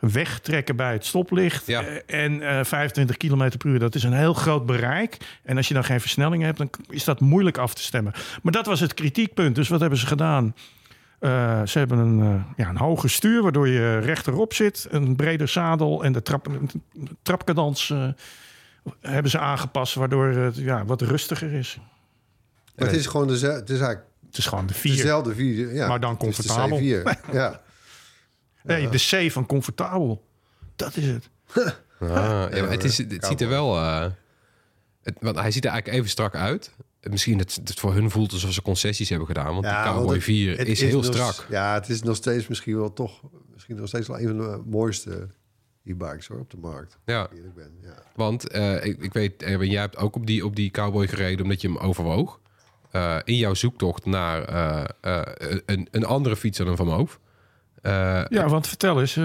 wegtrekken 0.00 0.76
bij 0.76 0.92
het 0.92 1.04
stoplicht 1.06 1.66
Ja. 1.66 1.82
eh, 1.82 2.24
en 2.24 2.42
eh 2.58 2.64
25 2.64 3.16
km 3.16 3.50
per 3.58 3.66
uur. 3.70 3.78
Dat 3.78 3.94
is 3.94 4.02
een 4.02 4.12
heel 4.12 4.34
groot 4.34 4.66
bereik. 4.66 5.16
En 5.42 5.56
als 5.56 5.68
je 5.68 5.74
dan 5.74 5.84
geen 5.84 6.00
versnelling 6.00 6.42
hebt, 6.42 6.58
dan 6.58 6.70
is 6.88 7.04
dat 7.04 7.20
moeilijk 7.20 7.58
af 7.58 7.74
te 7.74 7.82
stemmen. 7.82 8.12
Maar 8.42 8.52
dat 8.52 8.66
was 8.66 8.80
het 8.80 8.94
kritiekpunt. 8.94 9.54
Dus 9.54 9.68
wat 9.68 9.80
hebben 9.80 9.98
ze 9.98 10.06
gedaan? 10.06 10.54
Eh, 11.18 11.62
ze 11.66 11.78
hebben 11.78 11.98
een, 11.98 12.20
eh, 12.22 12.44
ja, 12.56 12.68
een 12.68 12.76
hoger 12.76 13.10
stuur, 13.10 13.42
waardoor 13.42 13.68
je 13.68 13.98
rechterop 13.98 14.54
zit. 14.54 14.86
Een 14.90 15.16
breder 15.16 15.48
zadel 15.48 16.04
en 16.04 16.12
de 16.12 16.22
trap, 16.22 16.48
de 16.92 17.16
trapkadans 17.22 17.90
eh, 17.90 18.08
hebben 19.00 19.30
ze 19.30 19.38
aangepast... 19.38 19.94
waardoor 19.94 20.26
het 20.26 20.56
ja, 20.56 20.84
wat 20.84 21.02
rustiger 21.02 21.52
is. 21.52 21.78
Maar 22.76 22.88
het 22.88 22.96
is 22.96 23.06
gewoon 23.06 23.26
dezelfde, 23.28 23.60
het 23.60 23.70
is 23.70 23.80
eigenlijk 23.80 24.08
Het 24.26 24.38
is 24.38 24.46
gewoon 24.46 24.66
de 24.66 24.74
vier. 24.74 24.96
dezelfde 24.96 25.34
vier. 25.34 25.74
Ja, 25.74 25.88
Maar 25.88 26.00
dan 26.00 26.12
het 26.18 26.22
is 26.26 26.36
de 26.36 26.42
comfortabel. 26.42 26.78
C4. 26.78 27.32
ja. 27.32 27.60
Nee, 28.64 28.88
de 28.88 29.26
C 29.26 29.30
van 29.32 29.46
comfortabel. 29.46 30.24
Dat 30.76 30.96
is 30.96 31.06
het. 31.06 31.30
Ah, 32.00 32.08
ja, 32.08 32.48
het, 32.48 32.84
is, 32.84 32.98
het 32.98 33.24
ziet 33.26 33.40
er 33.40 33.48
wel... 33.48 33.76
eh, 33.76 34.06
het, 35.02 35.14
want 35.20 35.36
hij 35.36 35.50
ziet 35.50 35.64
er 35.64 35.70
eigenlijk 35.70 35.98
even 35.98 36.10
strak 36.10 36.34
uit. 36.34 36.72
Misschien 37.02 37.38
dat 37.38 37.54
het 37.64 37.80
voor 37.80 37.94
hun 37.94 38.10
voelt 38.10 38.32
alsof 38.32 38.52
ze 38.52 38.62
concessies 38.62 39.08
hebben 39.08 39.26
gedaan. 39.26 39.52
Want 39.52 39.64
Ja, 39.64 39.78
de 39.82 39.84
want 39.88 39.96
Cowboy 39.98 40.14
het- 40.14 40.24
4 40.24 40.58
het 40.58 40.68
is, 40.68 40.80
heel 40.80 41.00
nog- 41.02 41.04
strak. 41.04 41.46
Ja, 41.48 41.74
het 41.74 41.88
is 41.88 42.02
nog 42.02 42.16
steeds 42.16 42.46
misschien 42.48 42.76
wel 42.76 42.92
toch... 42.92 43.20
Misschien 43.52 43.76
nog 43.76 43.88
steeds 43.88 44.08
wel 44.08 44.18
een 44.20 44.26
van 44.26 44.38
de 44.38 44.60
mooiste 44.66 45.28
e-bikes 45.84 46.26
hoor, 46.26 46.38
op 46.40 46.50
de 46.50 46.56
markt. 46.56 46.98
Ja. 47.04 47.28
Ik 47.30 47.54
ben, 47.54 47.72
ja. 47.82 48.02
Want 48.14 48.48
eh, 48.48 48.84
ik, 48.84 48.98
ik 49.02 49.12
weet, 49.12 49.42
Erwin, 49.42 49.70
jij 49.70 49.80
hebt 49.80 49.96
ook 49.96 50.16
op 50.16 50.26
die, 50.26 50.44
op 50.44 50.56
die 50.56 50.70
Cowboy 50.70 51.08
gereden 51.08 51.42
omdat 51.42 51.60
je 51.60 51.68
hem 51.68 51.76
overwoog. 51.76 52.40
Eh, 52.90 53.16
in 53.24 53.36
jouw 53.36 53.54
zoektocht 53.54 54.04
naar 54.04 54.44
eh, 54.44 54.84
eh, 55.00 55.22
een, 55.66 55.88
een 55.90 56.04
andere 56.04 56.36
fiets 56.36 56.58
dan 56.58 56.66
een 56.68 56.76
Van 56.76 56.86
Moof. 56.86 57.19
Eh, 57.82 58.22
Ja, 58.28 58.48
want 58.48 58.66
vertel 58.66 59.00
eens. 59.00 59.16
eh, 59.16 59.24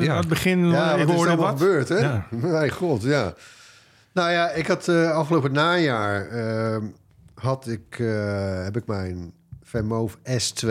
Ja. 0.00 0.10
Aan 0.12 0.18
het 0.18 0.28
begin, 0.28 0.68
Ja, 0.70 0.92
ik 0.92 0.98
wat 0.98 1.08
is 1.08 1.14
hoorde 1.14 1.30
er 1.30 1.36
allemaal 1.36 1.52
wat. 1.52 1.60
gebeurd, 1.62 1.88
hè? 1.88 1.96
Ja. 1.98 2.26
Mijn 2.50 2.70
god, 2.70 3.02
ja. 3.02 3.34
Nou 4.12 4.30
ja, 4.30 4.50
ik 4.50 4.66
had 4.66 4.88
eh, 4.88 5.10
afgelopen 5.10 5.52
najaar... 5.52 6.28
ehm, 6.28 6.84
had 7.34 7.66
ik, 7.68 7.98
eh, 7.98 8.62
heb 8.64 8.76
ik 8.76 8.86
mijn 8.86 9.32
Vermoof 9.62 10.18
S2. 10.24 10.68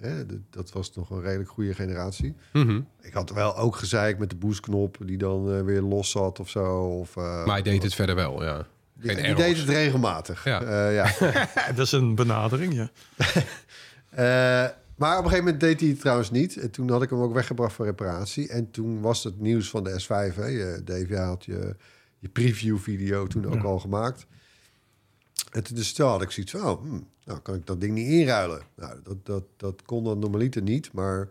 Hè, 0.00 0.26
dat 0.50 0.72
was 0.72 0.94
nog 0.94 1.10
een 1.10 1.20
redelijk 1.22 1.50
goede 1.50 1.74
generatie. 1.74 2.34
mhm. 2.52 2.80
Ik 3.02 3.12
had 3.12 3.30
wel 3.30 3.56
ook 3.56 3.76
gezeik 3.76 4.18
met 4.18 4.30
de 4.30 4.36
boostknop... 4.36 4.96
die 5.04 5.18
dan 5.18 5.64
weer 5.64 5.80
los 5.82 6.10
zat 6.10 6.40
of 6.40 6.48
zo. 6.50 6.76
Of, 6.76 7.16
eh, 7.16 7.22
Maar 7.44 7.54
hij 7.54 7.62
deed 7.62 7.82
het 7.82 7.94
verder 7.94 8.14
wel, 8.14 8.44
ja. 8.44 8.66
Geen 9.00 9.16
die 9.16 9.34
deed 9.34 9.56
het 9.58 9.68
regelmatig. 9.68 10.44
Ja. 10.44 10.62
Eh, 10.62 10.94
ja. 10.94 11.06
Dat 11.76 11.86
is 11.86 11.92
een 11.92 12.14
benadering, 12.14 12.74
ja. 12.74 12.88
Maar 14.98 15.18
op 15.18 15.24
een 15.24 15.30
gegeven 15.30 15.44
moment 15.44 15.60
deed 15.60 15.80
hij 15.80 15.88
het 15.88 16.00
trouwens 16.00 16.30
niet. 16.30 16.56
En 16.56 16.70
toen 16.70 16.90
had 16.90 17.02
ik 17.02 17.10
hem 17.10 17.20
ook 17.20 17.32
weggebracht 17.32 17.74
voor 17.74 17.84
reparatie. 17.84 18.48
En 18.48 18.70
toen 18.70 19.00
was 19.00 19.24
het 19.24 19.40
nieuws 19.40 19.70
van 19.70 19.84
de 19.84 20.02
S5. 20.02 20.34
Hè. 20.34 20.46
Je, 20.46 20.80
Dave, 20.84 21.06
jij 21.06 21.24
had 21.24 21.44
je, 21.44 21.76
je 22.18 22.28
preview-video 22.28 23.26
toen 23.26 23.46
ook 23.46 23.62
al 23.62 23.78
gemaakt. 23.78 24.26
En 25.50 25.64
toen, 25.64 25.76
dus 25.76 25.92
toen 25.92 26.08
had 26.08 26.22
ik 26.22 26.30
zoiets 26.30 26.52
van... 26.52 26.62
Oh, 26.62 26.82
hm, 26.82 27.00
nou 27.24 27.40
kan 27.40 27.54
ik 27.54 27.66
dat 27.66 27.80
ding 27.80 27.92
niet 27.92 28.08
inruilen. 28.08 28.62
Nou, 28.76 29.00
dat, 29.02 29.26
dat, 29.26 29.44
dat 29.56 29.82
kon 29.82 30.04
dan 30.04 30.18
normaliter 30.18 30.62
niet. 30.62 30.92
Maar 30.92 31.28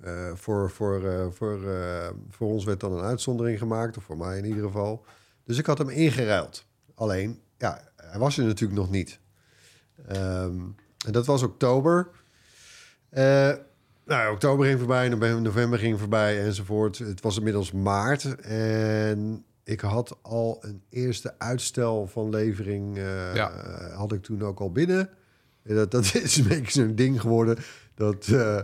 eh, 0.00 0.30
voor, 0.34 0.70
voor, 0.70 1.04
eh, 1.04 1.26
voor, 1.30 1.70
eh, 1.72 2.08
voor 2.30 2.48
ons 2.48 2.64
werd 2.64 2.80
dan 2.80 2.92
een 2.92 3.04
uitzondering 3.04 3.58
gemaakt. 3.58 3.96
Of 3.96 4.04
voor 4.04 4.16
mij 4.16 4.38
in 4.38 4.44
ieder 4.44 4.62
geval. 4.62 5.04
Dus 5.44 5.58
ik 5.58 5.66
had 5.66 5.78
hem 5.78 5.88
ingeruild. 5.88 6.66
Alleen, 6.94 7.40
ja, 7.58 7.88
hij 7.96 8.18
was 8.18 8.38
er 8.38 8.44
natuurlijk 8.44 8.80
nog 8.80 8.90
niet. 8.90 9.18
Ehm, 10.06 10.60
en 11.06 11.12
dat 11.12 11.26
was 11.26 11.42
oktober. 11.42 12.08
Eh, 13.14 13.50
nou, 14.06 14.32
oktober 14.32 14.66
ging 14.66 14.78
voorbij, 14.78 15.08
november, 15.08 15.42
november 15.42 15.78
ging 15.78 15.98
voorbij 15.98 16.42
enzovoort. 16.42 16.98
Het 16.98 17.20
was 17.20 17.36
inmiddels 17.36 17.72
maart 17.72 18.40
en 18.40 19.44
ik 19.64 19.80
had 19.80 20.18
al 20.22 20.58
een 20.60 20.82
eerste 20.90 21.34
uitstel 21.38 22.06
van 22.06 22.28
levering. 22.30 22.96
eh, 22.96 23.34
Ja. 23.34 23.50
Had 23.94 24.12
ik 24.12 24.22
toen 24.22 24.42
ook 24.42 24.60
al 24.60 24.72
binnen. 24.72 25.08
En 25.62 25.74
dat, 25.74 25.90
dat 25.90 26.14
is 26.24 26.36
een 26.36 26.48
beetje 26.48 26.80
zo'n 26.82 26.94
ding 26.94 27.20
geworden. 27.20 27.56
Dat 27.94 28.26
eh, 28.28 28.58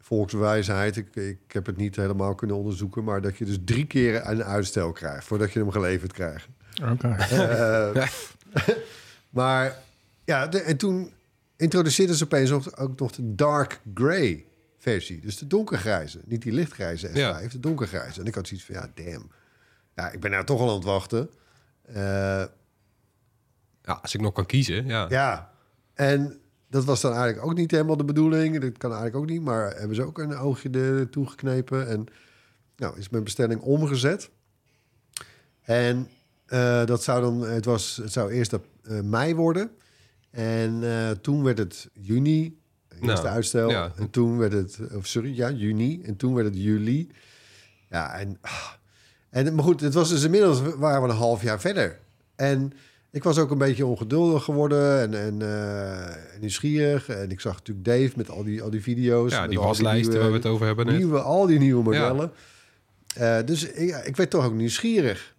volkswijsheid, 0.00 0.96
ik, 0.96 1.16
ik 1.16 1.38
heb 1.48 1.66
het 1.66 1.76
niet 1.76 1.96
helemaal 1.96 2.34
kunnen 2.34 2.56
onderzoeken, 2.56 3.04
maar 3.04 3.20
dat 3.20 3.36
je 3.36 3.44
dus 3.44 3.58
drie 3.64 3.86
keer 3.86 4.26
een 4.26 4.44
uitstel 4.44 4.92
krijgt 4.92 5.24
voordat 5.26 5.52
je 5.52 5.58
hem 5.58 5.70
geleverd 5.70 6.12
krijgt. 6.12 6.48
Oké. 6.92 7.08
Eh, 7.08 8.06
maar 9.30 9.76
ja, 10.24 10.46
de- 10.46 10.60
en 10.62 10.76
toen 10.76 11.12
introduceerden 11.56 12.16
ze 12.16 12.24
opeens 12.24 12.50
ook, 12.52 12.80
ook 12.80 12.98
nog 13.00 13.12
de 13.12 13.34
dark 13.34 13.80
grey 13.94 14.44
versie. 14.78 15.20
Dus 15.20 15.38
de 15.38 15.46
donkergrijze. 15.46 16.20
Niet 16.24 16.42
die 16.42 16.52
lichtgrijze 16.52 17.08
S5, 17.08 17.12
Ja. 17.12 17.40
de 17.48 17.60
donkergrijze. 17.60 18.20
En 18.20 18.26
ik 18.26 18.34
had 18.34 18.46
zoiets 18.46 18.66
van, 18.66 18.74
ja, 18.74 18.90
damn. 18.94 19.30
Ja, 19.94 20.10
ik 20.10 20.20
ben 20.20 20.30
nou 20.30 20.44
toch 20.44 20.60
al 20.60 20.68
aan 20.68 20.74
het 20.74 20.84
wachten. 20.84 21.30
Eh, 21.82 22.44
Ja, 23.84 23.92
als 24.02 24.14
ik 24.14 24.20
nog 24.20 24.32
kan 24.32 24.46
kiezen, 24.46 24.86
ja. 24.86 25.06
ja, 25.08 25.52
en 25.94 26.40
dat 26.70 26.84
was 26.84 27.00
dan 27.00 27.12
eigenlijk 27.12 27.46
ook 27.46 27.54
niet 27.54 27.70
helemaal 27.70 27.96
de 27.96 28.04
bedoeling. 28.04 28.60
Dat 28.60 28.78
kan 28.78 28.90
eigenlijk 28.90 29.22
ook 29.22 29.30
niet, 29.30 29.42
maar 29.42 29.76
hebben 29.76 29.96
ze 29.96 30.02
ook 30.02 30.18
een 30.18 30.36
oogje 30.36 30.70
er 30.70 31.08
toegeknepen. 31.10 31.88
En 31.88 32.06
nou, 32.76 32.98
is 32.98 33.08
mijn 33.08 33.24
bestelling 33.24 33.60
omgezet. 33.60 34.30
En 35.62 36.08
eh, 36.46 36.84
dat 36.84 37.02
zou 37.02 37.20
dan, 37.20 37.40
het, 37.48 37.64
was, 37.64 37.96
het 37.96 38.12
zou 38.12 38.30
eerst 38.32 38.52
op 38.52 38.66
eh, 38.82 39.00
mei 39.00 39.34
worden. 39.34 39.70
En 40.32 40.80
eh, 40.82 41.10
toen 41.10 41.42
werd 41.42 41.58
het 41.58 41.88
juni, 41.92 42.58
eerste 42.88 43.22
Nou, 43.22 43.26
uitstel. 43.26 43.70
ja. 43.70 43.92
En 43.96 44.10
toen 44.10 44.38
werd 44.38 44.52
het, 44.52 44.78
of 44.94 45.06
sorry, 45.06 45.36
ja, 45.36 45.50
juni. 45.50 46.02
En 46.02 46.16
toen 46.16 46.34
werd 46.34 46.46
het 46.46 46.56
juli. 46.62 47.08
Ja, 47.90 48.18
en, 48.18 48.38
ah. 48.40 48.68
en 49.30 49.54
maar 49.54 49.64
goed, 49.64 49.80
het 49.80 49.94
was 49.94 50.08
dus 50.08 50.24
inmiddels 50.24 50.60
waren 50.76 51.02
we 51.02 51.08
een 51.08 51.14
half 51.14 51.42
jaar 51.42 51.60
verder. 51.60 51.98
En 52.36 52.72
ik 53.10 53.22
was 53.22 53.38
ook 53.38 53.50
een 53.50 53.58
beetje 53.58 53.86
ongeduldig 53.86 54.44
geworden 54.44 55.00
en, 55.00 55.14
en 55.14 55.42
eh, 55.42 56.40
nieuwsgierig. 56.40 57.08
En 57.08 57.30
ik 57.30 57.40
zag 57.40 57.56
natuurlijk 57.56 57.86
Dave 57.86 58.12
met 58.16 58.30
al 58.30 58.44
die, 58.44 58.62
al 58.62 58.70
die 58.70 58.82
video's. 58.82 59.32
Ja, 59.32 59.46
die 59.46 59.60
waslijsten 59.60 60.18
waar 60.18 60.28
we 60.28 60.36
het 60.36 60.46
over 60.46 60.66
hebben 60.66 60.86
net. 60.86 60.96
Nieuwe, 60.96 61.20
al 61.20 61.46
die 61.46 61.58
nieuwe 61.58 61.82
modellen. 61.82 62.32
Eh, 63.14 63.38
dus 63.44 63.64
ik, 63.64 63.96
ik 64.04 64.16
werd 64.16 64.30
toch 64.30 64.44
ook 64.44 64.54
nieuwsgierig. 64.54 65.34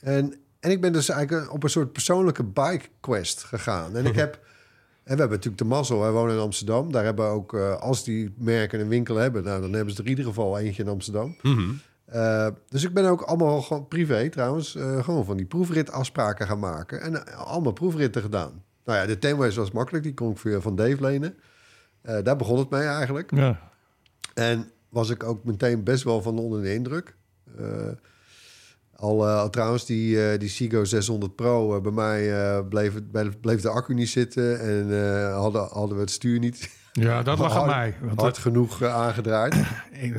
En, 0.00 0.34
en 0.60 0.70
ik 0.70 0.80
ben 0.80 0.92
dus 0.92 1.08
eigenlijk 1.08 1.52
op 1.52 1.62
een 1.62 1.70
soort 1.70 1.92
persoonlijke 1.92 2.44
bike 2.44 2.84
quest 3.00 3.44
gegaan. 3.44 3.96
En 3.96 4.06
ik 4.06 4.14
heb... 4.24 4.46
En 5.04 5.14
we 5.14 5.20
hebben 5.20 5.36
natuurlijk 5.36 5.62
de 5.62 5.68
mazzel. 5.68 6.00
Wij 6.00 6.10
wonen 6.10 6.34
in 6.34 6.40
Amsterdam. 6.40 6.92
Daar 6.92 7.04
hebben 7.04 7.26
ook, 7.26 7.54
eh, 7.54 7.76
als 7.76 8.04
die 8.04 8.34
merken 8.36 8.80
een 8.80 8.88
winkel 8.88 9.16
hebben... 9.16 9.44
Nou, 9.44 9.60
dan 9.60 9.72
hebben 9.72 9.94
ze 9.94 9.98
er 9.98 10.04
in 10.04 10.10
ieder 10.10 10.24
geval 10.24 10.58
eentje 10.58 10.82
in 10.82 10.88
Amsterdam. 10.88 11.36
Mhm. 11.42 11.70
Eh, 12.08 12.48
dus 12.68 12.84
ik 12.84 12.94
ben 12.94 13.04
ook 13.04 13.22
allemaal 13.22 13.62
gewoon 13.62 13.88
privé 13.88 14.28
trouwens, 14.28 14.74
eh, 14.74 15.04
gewoon 15.04 15.24
van 15.24 15.36
die 15.36 15.46
proefritafspraken 15.46 16.46
gaan 16.46 16.58
maken. 16.58 17.00
En 17.00 17.26
eh, 17.26 17.38
allemaal 17.46 17.72
proefritten 17.72 18.22
gedaan. 18.22 18.62
Nou 18.84 18.98
ja, 18.98 19.06
de 19.06 19.18
Tenways 19.18 19.56
was 19.56 19.70
makkelijk, 19.70 20.04
die 20.04 20.14
kon 20.14 20.30
ik 20.30 20.38
via 20.38 20.60
van 20.60 20.76
Dave 20.76 21.00
lenen. 21.00 21.34
Eh, 22.00 22.18
daar 22.22 22.36
begon 22.36 22.58
het 22.58 22.70
mee 22.70 22.86
eigenlijk. 22.86 23.34
Ja. 23.34 23.70
En 24.34 24.70
was 24.88 25.10
ik 25.10 25.22
ook 25.22 25.44
meteen 25.44 25.84
best 25.84 26.04
wel 26.04 26.22
van 26.22 26.38
onder 26.38 26.62
de 26.62 26.74
indruk. 26.74 27.16
Eh, 28.98 29.04
al, 29.04 29.26
al 29.28 29.50
trouwens, 29.50 29.86
die, 29.86 30.30
eh, 30.30 30.38
die 30.38 30.48
Sigo 30.48 30.84
600 30.84 31.34
Pro, 31.36 31.76
eh, 31.76 31.82
bij 31.82 31.92
mij 31.92 32.62
bleef, 32.62 32.94
het, 32.94 33.40
bleef- 33.40 33.60
de 33.60 33.68
accu 33.68 33.94
niet 33.94 34.08
zitten 34.08 34.60
en 34.60 35.32
hadden, 35.32 35.68
hadden 35.72 35.94
we 35.96 36.02
het 36.02 36.10
stuur 36.10 36.38
niet 36.38 36.76
ja, 36.92 37.22
dat 37.22 37.38
lag 37.38 37.56
aan 37.56 37.66
mij. 37.66 37.96
Want, 38.00 38.20
hard 38.20 38.38
genoeg 38.38 38.82
aangedraaid. 38.82 39.54
ik, 39.92 40.14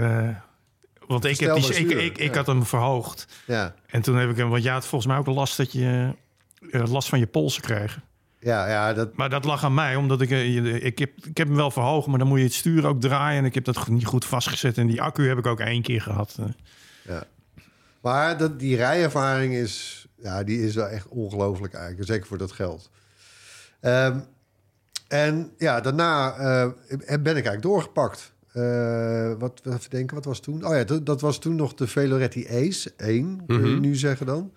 want 1.08 1.26
ik, 1.26 1.40
heb 1.40 1.56
die, 1.56 1.74
ik, 1.74 1.92
ik, 1.92 2.18
ik 2.18 2.32
ja. 2.32 2.38
had 2.38 2.48
hem 2.48 2.66
verhoogd. 2.66 3.28
Ja, 3.46 3.76
En 3.88 4.02
toen 4.02 4.16
heb 4.16 4.30
ik 4.30 4.38
hem... 4.38 4.50
Want 4.50 4.64
ja, 4.64 4.76
het 4.76 4.86
volgens 4.86 5.12
mij 5.12 5.20
ook 5.20 5.28
last 5.28 5.58
dat 5.58 5.72
je... 5.72 6.16
last 6.72 7.10
van 7.10 7.20
je 7.20 7.28
polsen 7.28 7.62
kreeg. 7.62 8.00
ja, 8.40 8.68
ja 8.68 8.94
dat, 8.94 9.16
Maar 9.16 9.30
dat 9.30 9.46
lag 9.46 9.64
aan 9.64 9.74
mij, 9.74 9.96
omdat 9.96 10.22
ik... 10.22 10.30
ik, 10.30 11.00
heb, 11.00 11.12
ik 11.26 11.38
heb 11.38 11.48
hem 11.48 11.56
wel 11.56 11.72
verhoogd, 11.72 12.08
maar 12.08 12.20
dan 12.20 12.28
moet 12.28 12.38
je 12.38 12.44
het 12.44 12.54
stuur 12.54 12.86
ook 12.86 13.02
draaien. 13.02 13.40
En 13.40 13.46
ik 13.46 13.54
heb 13.54 13.64
dat 13.66 13.88
niet 13.88 14.06
goed 14.06 14.26
vastgezet. 14.26 14.78
En 14.78 14.88
die 14.88 15.02
accu 15.02 15.28
heb 15.28 15.38
ik 15.38 15.48
ook 15.48 15.60
één 15.60 15.82
keer 15.82 16.02
gehad. 16.02 16.36
eh. 16.40 16.46
ja. 17.02 17.24
Maar 18.02 18.38
dat, 18.38 18.60
die 18.60 18.76
rijervaring 18.76 19.54
is, 19.54 20.08
ja, 20.16 20.44
die 20.44 20.62
is 20.66 20.76
wel 20.76 20.88
echt 20.88 21.08
ongelooflijk 21.08 21.74
eigenlijk. 21.74 22.08
Zeker 22.08 22.28
voor 22.28 22.38
dat 22.38 22.52
geld. 22.52 22.90
Ehm, 23.80 24.20
en 25.08 25.52
ja, 25.58 25.82
daarna 25.82 26.34
eh, 26.36 26.68
ben 26.98 27.18
ik 27.20 27.26
eigenlijk 27.26 27.62
doorgepakt. 27.62 28.34
Eh, 28.52 29.32
wat, 29.38 29.62
wat 29.64 29.86
denken, 29.90 30.16
wat 30.16 30.26
was 30.26 30.40
toen? 30.40 30.66
Oh 30.66 30.76
ja, 30.76 30.84
dat, 30.84 31.06
dat 31.06 31.22
was 31.22 31.40
toen 31.40 31.56
nog 31.56 31.74
de 31.74 31.88
Veloretti 31.88 32.48
Ace 32.50 32.94
1, 32.98 33.46
kun 33.48 33.62
je 33.62 33.72
Mhm. 33.72 33.80
nu 33.80 33.96
zeggen 33.96 34.26
dan. 34.26 34.54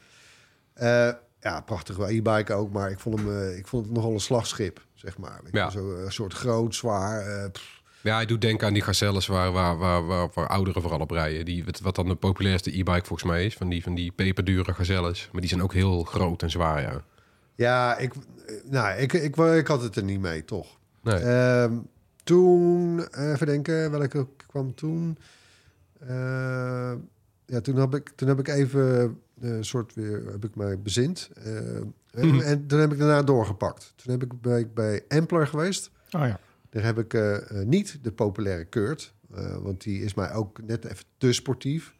Eh, 0.72 1.10
ja, 1.40 1.60
prachtig 1.60 1.98
e-bike 1.98 2.52
ook, 2.54 2.72
maar 2.72 2.90
ik 2.90 2.98
vond, 3.00 3.18
hem, 3.18 3.50
ik 3.56 3.66
vond 3.66 3.84
het 3.86 3.94
nogal 3.94 4.12
een 4.12 4.20
slagschip, 4.20 4.84
zeg 4.94 5.18
maar. 5.18 5.40
Ja. 5.50 5.70
Zo 5.70 5.94
een 5.96 6.12
soort 6.12 6.32
groot, 6.34 6.74
zwaar. 6.74 7.50
pff. 7.50 7.81
Ja, 8.02 8.14
hij 8.14 8.26
doet 8.26 8.40
denken 8.40 8.66
aan 8.66 8.72
die 8.72 8.82
gazelles 8.82 9.26
waar, 9.26 9.52
waar, 9.52 9.76
waar, 9.76 10.06
waar, 10.06 10.28
waar 10.34 10.48
ouderen 10.48 10.82
vooral 10.82 11.00
op 11.00 11.10
rijden. 11.10 11.44
Die, 11.44 11.64
wat, 11.64 11.80
wat 11.80 11.94
dan 11.94 12.08
de 12.08 12.14
populairste 12.14 12.78
e-bike 12.78 13.06
volgens 13.06 13.30
mij 13.30 13.44
is. 13.44 13.54
Van 13.54 13.68
die, 13.68 13.82
van 13.82 13.94
die 13.94 14.12
peperdure 14.12 14.74
gazelles. 14.74 15.28
Maar 15.32 15.40
die 15.40 15.50
zijn 15.50 15.62
ook 15.62 15.72
heel 15.72 16.02
groot 16.02 16.42
en 16.42 16.50
zwaar, 16.50 16.82
ja. 16.82 17.04
ja, 17.54 17.96
ik, 17.96 18.12
eh, 18.46 18.54
nou, 18.64 18.98
ik, 18.98 19.12
ik, 19.12 19.36
ik 19.36 19.66
had 19.66 19.82
het 19.82 19.96
er 19.96 20.04
niet 20.04 20.20
mee, 20.20 20.44
toch? 20.44 20.78
Nee. 21.02 21.14
Ehm, 21.14 21.74
toen, 22.24 23.06
eh, 23.10 23.30
even 23.30 23.46
denken, 23.46 23.90
welke 23.90 24.26
kwam 24.46 24.74
toen? 24.74 25.18
Eh, 26.06 26.92
ja, 27.46 27.60
toen 27.60 27.76
heb 27.76 27.94
ik, 27.94 28.08
toen 28.14 28.28
heb 28.28 28.38
ik 28.38 28.48
even 28.48 29.18
eh, 29.40 29.50
een 29.50 29.64
soort 29.64 29.94
weer, 29.94 30.22
heb 30.30 30.44
ik 30.44 30.54
mij 30.54 30.78
bezind. 30.78 31.30
Eh, 31.34 31.76
en, 32.10 32.40
en 32.42 32.66
toen 32.66 32.80
heb 32.80 32.92
ik 32.92 32.98
daarna 32.98 33.22
doorgepakt. 33.22 33.92
Toen 33.96 34.12
heb 34.12 34.22
ik 34.22 34.40
bij, 34.40 34.68
bij 34.74 35.04
Ampler 35.08 35.46
geweest. 35.46 35.90
Oh 36.10 36.26
ja. 36.26 36.38
Daar 36.72 36.84
heb 36.84 36.98
ik 36.98 37.14
eh, 37.14 37.34
eh, 37.60 37.66
niet 37.66 37.98
de 38.02 38.12
populaire 38.12 38.64
Kurt, 38.64 39.14
eh, 39.34 39.56
want 39.56 39.82
die 39.82 40.02
is 40.02 40.14
mij 40.14 40.32
ook 40.32 40.62
net 40.66 40.84
even 40.84 41.04
te 41.18 41.32
sportief. 41.32 41.94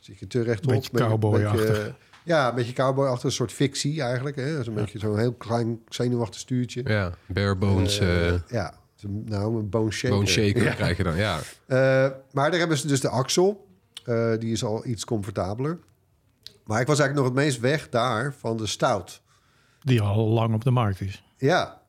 Zit 0.00 0.18
je 0.18 0.26
te 0.26 0.42
rechtop. 0.42 0.70
Beetje 0.70 0.90
Beetje- 0.92 1.06
cowboy-achtig. 1.08 1.66
beetje- 1.68 1.94
Ja, 2.24 2.48
een 2.48 2.54
beetje 2.54 2.72
cowboy 2.72 3.06
achter 3.06 3.26
een 3.26 3.32
soort 3.32 3.52
fictie 3.52 4.02
eigenlijk. 4.02 4.36
Hè? 4.36 4.62
Zo'n 4.62 4.74
beetje 4.74 4.98
zo'n 4.98 5.18
heel 5.18 5.32
klein 5.32 5.80
zenuwachtig 5.88 6.40
stuurtje. 6.40 6.82
Ja, 6.84 7.12
bare 7.26 7.56
bones, 7.56 7.98
ja, 8.48 8.74
nou 9.08 9.58
een 9.58 9.68
bone 9.68 9.90
shaker. 9.90 10.16
bone 10.16 10.28
shaker 10.28 10.62
Ja. 10.70 10.72
krijg 10.74 10.96
je 10.96 11.02
dan. 11.02 11.16
Ja, 11.16 11.38
Eh, 11.66 11.76
maar 12.32 12.50
daar 12.50 12.58
hebben 12.58 12.78
ze 12.78 12.86
dus 12.86 13.00
de 13.00 13.08
axel. 13.08 13.66
Eh, 14.04 14.32
die 14.38 14.52
is 14.52 14.64
al 14.64 14.86
iets 14.86 15.04
comfortabeler. 15.04 15.78
Maar 16.64 16.80
ik 16.80 16.86
was 16.86 16.98
eigenlijk 16.98 17.14
nog 17.14 17.24
het 17.24 17.46
meest 17.46 17.60
weg 17.60 17.88
daar 17.88 18.34
van 18.38 18.56
de 18.56 18.66
stout. 18.66 19.22
Die 19.80 20.00
al 20.00 20.28
lang 20.28 20.54
op 20.54 20.64
de 20.64 20.70
markt 20.70 21.00
is. 21.00 21.24
Ja. 21.36 21.81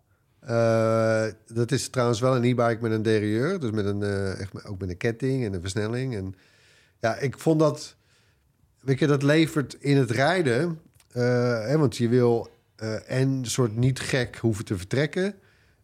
Eh, 0.46 1.26
dat 1.54 1.72
is 1.72 1.90
trouwens 1.90 2.20
wel 2.20 2.36
een 2.36 2.44
e-bike 2.44 2.78
met 2.82 2.92
een 2.92 3.02
derailleur. 3.02 3.60
Dus 3.60 3.72
met 3.72 3.86
een, 3.86 4.04
eh, 4.04 4.40
echt 4.40 4.66
ook 4.66 4.80
met 4.80 4.90
een 4.90 4.98
ketting 4.98 5.46
en 5.46 5.54
een 5.54 5.62
versnelling. 5.62 6.16
En 6.16 6.36
ja, 7.00 7.16
ik 7.16 7.40
vond 7.40 7.60
dat... 7.60 7.96
Weet 8.82 9.00
je, 9.00 9.08
dat 9.08 9.24
levert 9.24 9.76
in 9.80 9.98
het 9.98 10.12
rijden... 10.12 10.80
eh, 11.12 11.24
hè, 11.66 11.78
want 11.78 11.98
je 11.98 12.08
wil 12.10 12.52
en 13.08 13.30
een 13.30 13.46
soort 13.46 13.76
niet 13.76 14.00
gek 14.00 14.38
hoeven 14.38 14.66
te 14.66 14.78
vertrekken. 14.78 15.36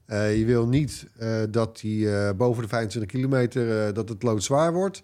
Je 0.07 0.43
wil 0.45 0.67
niet 0.67 1.05
dat 1.49 1.79
die 1.79 2.33
boven 2.33 2.63
de 2.63 2.69
25 2.69 3.11
kilometer... 3.11 3.93
dat 3.93 4.09
het 4.09 4.23
loodzwaar 4.23 4.73
wordt. 4.73 5.01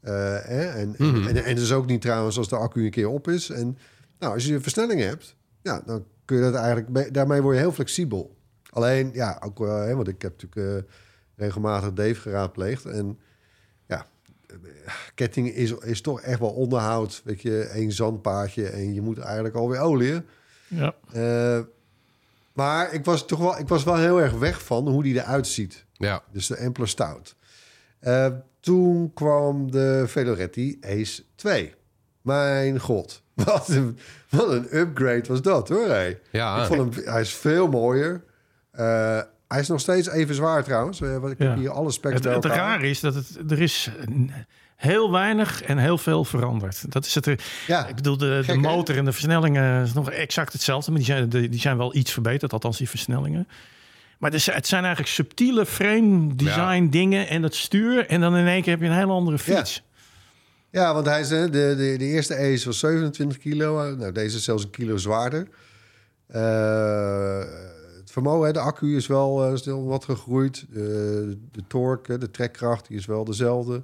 Hè, 0.00 0.66
en, 0.66 0.94
Mhm. 0.98 1.26
en, 1.26 1.44
en 1.44 1.54
dus 1.54 1.72
ook 1.72 1.86
niet 1.86 2.00
trouwens 2.00 2.38
als 2.38 2.48
de 2.48 2.56
accu 2.56 2.84
een 2.84 2.90
keer 2.90 3.08
op 3.08 3.28
is. 3.28 3.50
En 3.50 3.78
nou, 4.18 4.34
als 4.34 4.46
je 4.46 4.54
een 4.54 4.62
versnelling 4.62 5.00
hebt... 5.00 5.36
Ja, 5.62 5.82
dan 5.86 6.04
kun 6.24 6.36
je 6.36 6.42
dat 6.42 6.54
eigenlijk... 6.54 7.14
Daarmee 7.14 7.42
word 7.42 7.54
je 7.54 7.60
heel 7.62 7.72
flexibel. 7.72 8.36
Alleen, 8.78 9.10
ja, 9.12 9.40
ook 9.44 9.58
wel, 9.58 9.76
hè, 9.76 9.94
want 9.94 10.08
ik 10.08 10.22
heb 10.22 10.32
natuurlijk 10.40 10.86
eh, 10.86 10.92
regelmatig 11.36 11.92
Dave 11.92 12.14
geraadpleegd. 12.14 12.84
En 12.84 13.18
ja, 13.86 14.06
eh, 14.46 14.56
ketting 15.14 15.48
is, 15.48 15.72
is 15.72 16.00
toch 16.00 16.20
echt 16.20 16.38
wel 16.38 16.50
onderhoud. 16.50 17.20
Weet 17.24 17.42
je, 17.42 17.62
één 17.62 17.92
zandpaadje 17.92 18.68
en 18.68 18.94
je 18.94 19.00
moet 19.00 19.18
eigenlijk 19.18 19.54
alweer 19.54 19.80
olieën. 19.80 20.26
Ja. 20.66 20.94
Eh, 21.12 21.60
maar 22.52 22.92
ik 22.92 23.04
was 23.04 23.26
toch 23.26 23.38
wel, 23.38 23.58
ik 23.58 23.68
was 23.68 23.84
wel 23.84 23.96
heel 23.96 24.20
erg 24.20 24.32
weg 24.32 24.62
van 24.62 24.88
hoe 24.88 25.02
die 25.02 25.14
eruit 25.14 25.46
ziet. 25.46 25.84
ja. 25.92 26.22
Dus 26.32 26.46
de 26.46 26.58
Ampler 26.58 26.88
Stout. 26.88 27.36
Eh, 27.98 28.26
toen 28.60 29.12
kwam 29.14 29.70
de 29.70 30.04
Veloretti 30.06 30.78
Ace 30.80 31.22
2. 31.34 31.74
Mijn 32.22 32.80
god, 32.80 33.22
wat 33.44 33.68
een, 33.68 33.98
wat 34.28 34.50
een 34.50 34.76
upgrade 34.76 35.28
was 35.28 35.42
dat 35.42 35.68
hoor. 35.68 35.88
Hey. 35.88 36.20
ja. 36.30 36.60
Ik 36.60 36.66
vond 36.66 36.94
hem, 36.94 37.04
hij 37.04 37.20
is 37.20 37.34
veel 37.34 37.68
mooier. 37.68 38.24
Eh, 38.78 39.20
hij 39.48 39.60
is 39.60 39.68
nog 39.68 39.80
steeds 39.80 40.08
even 40.08 40.34
zwaar 40.34 40.64
trouwens. 40.64 41.00
Eh, 41.00 41.16
want 41.18 41.32
ik 41.32 41.38
heb 41.38 41.56
hier 41.56 41.70
alle 41.70 41.90
specs 41.92 42.14
Het, 42.14 42.22
bij 42.22 42.32
het 42.34 42.44
elkaar. 42.44 42.58
raar 42.58 42.84
is 42.84 43.00
dat 43.00 43.14
het, 43.14 43.38
er 43.50 43.60
is 43.60 43.90
heel 44.76 45.10
weinig 45.12 45.62
en 45.62 45.78
heel 45.78 45.98
veel 45.98 46.24
veranderd. 46.24 46.92
Dat 46.92 47.04
is 47.04 47.14
het. 47.14 47.26
er- 47.26 47.40
Ja, 47.66 47.86
Ik 47.86 47.94
bedoel, 47.94 48.16
de, 48.16 48.40
Gek, 48.44 48.56
motor 48.60 48.96
en 48.96 49.04
de 49.04 49.12
versnellingen 49.12 49.82
is 49.84 49.92
nog 49.92 50.10
exact 50.10 50.52
hetzelfde. 50.52 50.90
Maar 50.90 51.00
die 51.00 51.08
zijn, 51.08 51.28
die 51.28 51.60
zijn 51.60 51.76
wel 51.76 51.94
iets 51.96 52.12
verbeterd, 52.12 52.52
althans 52.52 52.78
die 52.78 52.88
versnellingen. 52.88 53.48
Maar 54.18 54.30
dus, 54.30 54.46
het 54.46 54.66
zijn 54.66 54.82
eigenlijk 54.84 55.12
subtiele 55.14 55.66
frame 55.66 56.34
design 56.34 56.88
dingen 56.88 57.28
en 57.28 57.42
dat 57.42 57.54
stuur. 57.54 58.06
En 58.06 58.20
dan 58.20 58.36
in 58.36 58.46
één 58.46 58.62
keer 58.62 58.72
heb 58.72 58.82
je 58.82 58.88
een 58.88 58.92
hele 58.98 59.12
andere 59.12 59.38
fiets. 59.38 59.82
ja, 60.70 60.94
want 60.94 61.06
hij 61.06 61.20
is, 61.20 61.30
eh, 61.30 61.42
de, 61.42 61.50
de, 61.50 61.94
de 61.98 62.04
eerste 62.04 62.36
Ace 62.36 62.64
was 62.66 62.78
27 62.78 63.38
kilo. 63.38 63.84
Eh, 63.84 63.96
Nou, 63.96 64.12
deze 64.12 64.36
is 64.36 64.44
zelfs 64.44 64.64
een 64.64 64.70
kilo 64.70 64.96
zwaarder. 64.96 65.48
Eh, 66.26 67.40
het 68.08 68.16
vermogen, 68.16 68.52
de 68.52 68.58
accu 68.60 68.96
is 68.96 69.06
wel 69.06 69.44
eh, 69.44 69.56
stil 69.56 69.84
wat 69.84 70.04
gegroeid. 70.04 70.66
Eh, 70.70 70.76
de 70.76 71.62
torque, 71.66 72.18
de 72.18 72.30
trekkracht, 72.30 72.88
die 72.88 72.96
is 72.96 73.06
wel 73.06 73.24
dezelfde. 73.24 73.82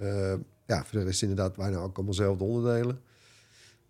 Eh, 0.00 0.32
ja, 0.66 0.84
verder 0.84 1.08
is 1.08 1.20
het 1.20 1.30
inderdaad 1.30 1.56
bijna 1.56 1.76
ook 1.76 1.96
allemaal 1.96 2.14
dezelfde 2.14 2.44
onderdelen. 2.44 3.00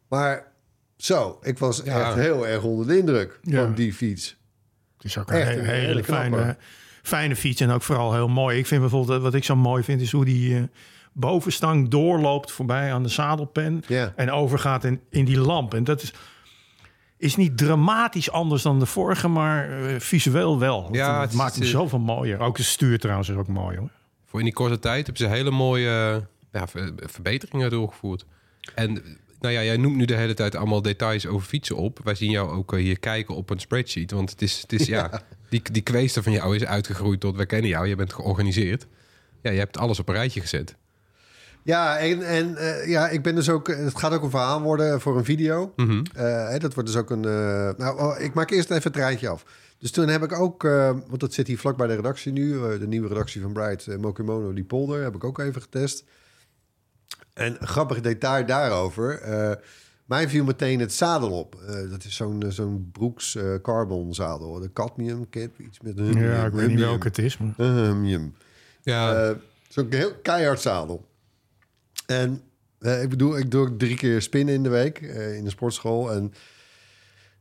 Maar 0.09 0.53
zo, 0.97 1.39
ik 1.43 1.59
was 1.59 1.81
Ja. 1.85 2.01
echt 2.07 2.15
heel 2.15 2.47
erg 2.47 2.63
onder 2.63 2.87
de 2.87 2.99
indruk 2.99 3.39
Ja. 3.43 3.63
van 3.65 3.75
die 3.75 3.93
fiets. 3.93 4.37
Het 4.97 5.05
is 5.05 5.19
ook 5.19 5.31
Echt 5.31 5.51
een 5.51 5.59
een 5.59 5.65
hele, 5.65 6.05
fijne, 6.05 6.57
fijne 7.03 7.37
fiets 7.37 7.61
en 7.61 7.71
ook 7.71 7.83
vooral 7.83 8.13
heel 8.13 8.29
mooi. 8.29 8.59
Ik 8.59 8.67
vind 8.67 8.81
bijvoorbeeld, 8.81 9.23
wat 9.23 9.35
ik 9.35 9.45
zo 9.45 9.57
mooi 9.57 9.83
vind, 9.83 10.01
is 10.01 10.13
hoe 10.13 10.25
die 10.25 10.69
bovenstang 11.13 11.89
doorloopt 11.89 12.51
voorbij 12.53 12.93
aan 12.93 13.03
de 13.03 13.09
zadelpen 13.09 13.83
en 14.17 14.31
overgaat 14.31 14.85
in, 14.85 15.01
in 15.11 15.25
die 15.25 15.39
lamp. 15.39 15.75
En 15.75 15.85
dat 15.85 16.03
is, 16.03 16.13
is 17.23 17.37
niet 17.37 17.59
dramatisch 17.59 18.31
anders 18.31 18.63
dan 18.63 18.79
de 18.79 18.87
vorige, 18.87 19.29
maar 19.29 19.83
eh, 19.87 20.01
visueel 20.01 20.59
wel. 20.59 20.89
Ja, 20.93 21.21
het 21.21 21.33
maakt 21.33 21.55
hem 21.55 21.65
zoveel 21.65 21.99
mooier. 21.99 22.39
Ook 22.41 22.57
de 22.57 22.63
stuur 22.63 22.99
trouwens 22.99 23.29
is 23.29 23.37
ook 23.37 23.49
mooi 23.49 23.77
hoor. 23.79 23.91
Voor 24.27 24.39
in 24.39 24.45
die 24.45 24.55
korte 24.55 24.79
tijd 24.79 25.07
hebben 25.07 25.27
ze 25.27 25.35
hele 25.35 25.51
mooie 25.51 26.27
ja, 26.53 26.69
ver- 26.69 26.93
verbeteringen 26.97 27.71
doorgevoerd. 27.71 28.25
En 28.75 28.93
nou 29.41 29.55
ja, 29.55 29.63
jij 29.63 29.77
noemt 29.77 29.97
nu 29.97 30.05
de 30.05 30.15
hele 30.17 30.35
tijd 30.35 30.55
allemaal 30.55 30.83
details 30.83 31.27
over 31.27 31.47
fietsen 31.47 31.77
op. 31.77 32.01
Wij 32.05 32.15
zien 32.15 32.31
jou 32.31 32.51
ook 32.51 32.73
eh, 32.73 32.81
hier 32.81 32.99
kijken 32.99 33.35
op 33.35 33.51
een 33.51 33.61
spreadsheet. 33.61 34.11
Want 34.11 34.31
het 34.31 34.43
is, 34.43 34.61
het 34.61 34.73
is 34.73 34.87
ja, 34.87 35.23
die, 35.49 35.63
die 35.73 35.83
kweester 35.83 36.23
van 36.23 36.33
jou 36.33 36.57
is 36.57 36.65
uitgegroeid 36.65 37.21
tot 37.21 37.37
we 37.37 37.47
kennen 37.47 37.69
jou. 37.71 37.87
Je 37.87 37.97
bent 37.97 38.13
georganiseerd. 38.13 38.87
Ja, 39.43 39.51
je 39.51 39.59
hebt 39.59 39.79
alles 39.79 39.99
op 39.99 40.09
een 40.09 40.15
rijtje 40.15 40.41
gezet. 40.41 40.77
Ja, 41.65 41.99
en, 41.99 42.23
en 42.27 42.57
eh, 42.57 42.89
ja, 42.89 43.09
ik 43.09 43.23
ben 43.23 43.35
dus 43.35 43.49
ook. 43.51 43.69
Het 43.69 43.99
gaat 43.99 44.13
ook 44.13 44.23
een 44.23 44.31
verhaal 44.31 44.63
worden 44.63 45.01
voor 45.01 45.17
een 45.19 45.25
video. 45.25 45.73
Mhm. 45.77 46.03
Eh, 46.15 46.49
hè, 46.49 46.59
dat 46.59 46.75
wordt 46.75 46.89
dus 46.89 46.99
ook 46.99 47.11
een. 47.11 47.25
eh, 47.25 47.71
nou, 47.77 47.99
oh, 48.01 48.21
ik 48.21 48.35
maak 48.35 48.51
eerst 48.51 48.71
even 48.71 48.83
het 48.83 48.97
rijtje 49.01 49.29
af. 49.29 49.45
Dus 49.79 49.91
toen 49.91 50.09
heb 50.09 50.23
ik 50.23 50.33
ook, 50.33 50.65
eh, 50.65 50.91
want 51.09 51.21
dat 51.21 51.33
zit 51.33 51.47
hier 51.47 51.59
vlak 51.59 51.77
bij 51.77 51.87
de 51.87 51.95
redactie 51.95 52.33
nu, 52.33 52.55
eh, 52.57 52.79
de 52.81 52.87
nieuwe 52.87 53.09
redactie 53.09 53.41
van 53.43 53.53
Bright, 53.53 53.87
uh, 53.87 53.97
Mokimono, 53.97 54.53
die 54.53 54.65
polder, 54.65 55.03
heb 55.03 55.15
ik 55.15 55.25
ook 55.25 55.39
even 55.39 55.63
getest. 55.63 56.05
En 57.35 57.57
een 57.61 57.67
grappig 57.67 58.01
detail 58.01 58.47
daarover. 58.47 59.21
eh, 59.21 59.51
mij 60.05 60.29
viel 60.29 60.45
meteen 60.45 60.81
het 60.81 60.93
zadel 60.93 61.31
op. 61.31 61.55
Eh, 61.69 61.91
dat 61.91 62.05
is 62.05 62.17
zo'n 62.17 62.43
eh, 62.43 62.49
zo'n 62.51 62.89
Brooks 62.93 63.37
eh, 63.37 63.45
carbon 63.63 64.15
zadel. 64.15 64.61
De 64.61 64.73
cadmium 64.73 65.29
kit, 65.31 65.51
iets 65.59 65.81
met 65.81 65.99
een 65.99 66.13
Ja, 66.19 66.47
ik 66.47 66.53
weet 66.53 66.69
niet 66.69 66.79
welke 66.79 67.07
het 67.07 67.19
is. 67.19 67.39
Maar... 67.39 67.55
Ja, 68.83 69.15
Eh, 69.29 69.35
Zo'n 69.69 69.87
heel 69.91 70.13
keihard 70.23 70.61
zadel. 70.61 71.07
En 72.13 72.43
Eh, 72.83 73.03
ik 73.03 73.09
bedoel, 73.09 73.39
ik 73.39 73.51
doe 73.51 73.69
ook 73.69 73.79
drie 73.79 73.97
keer 73.97 74.23
spinnen 74.23 74.55
in 74.55 74.63
de 74.63 74.69
week 74.69 75.01
eh, 75.01 75.37
in 75.37 75.45
de 75.45 75.51
sportschool. 75.51 76.13
En 76.13 76.33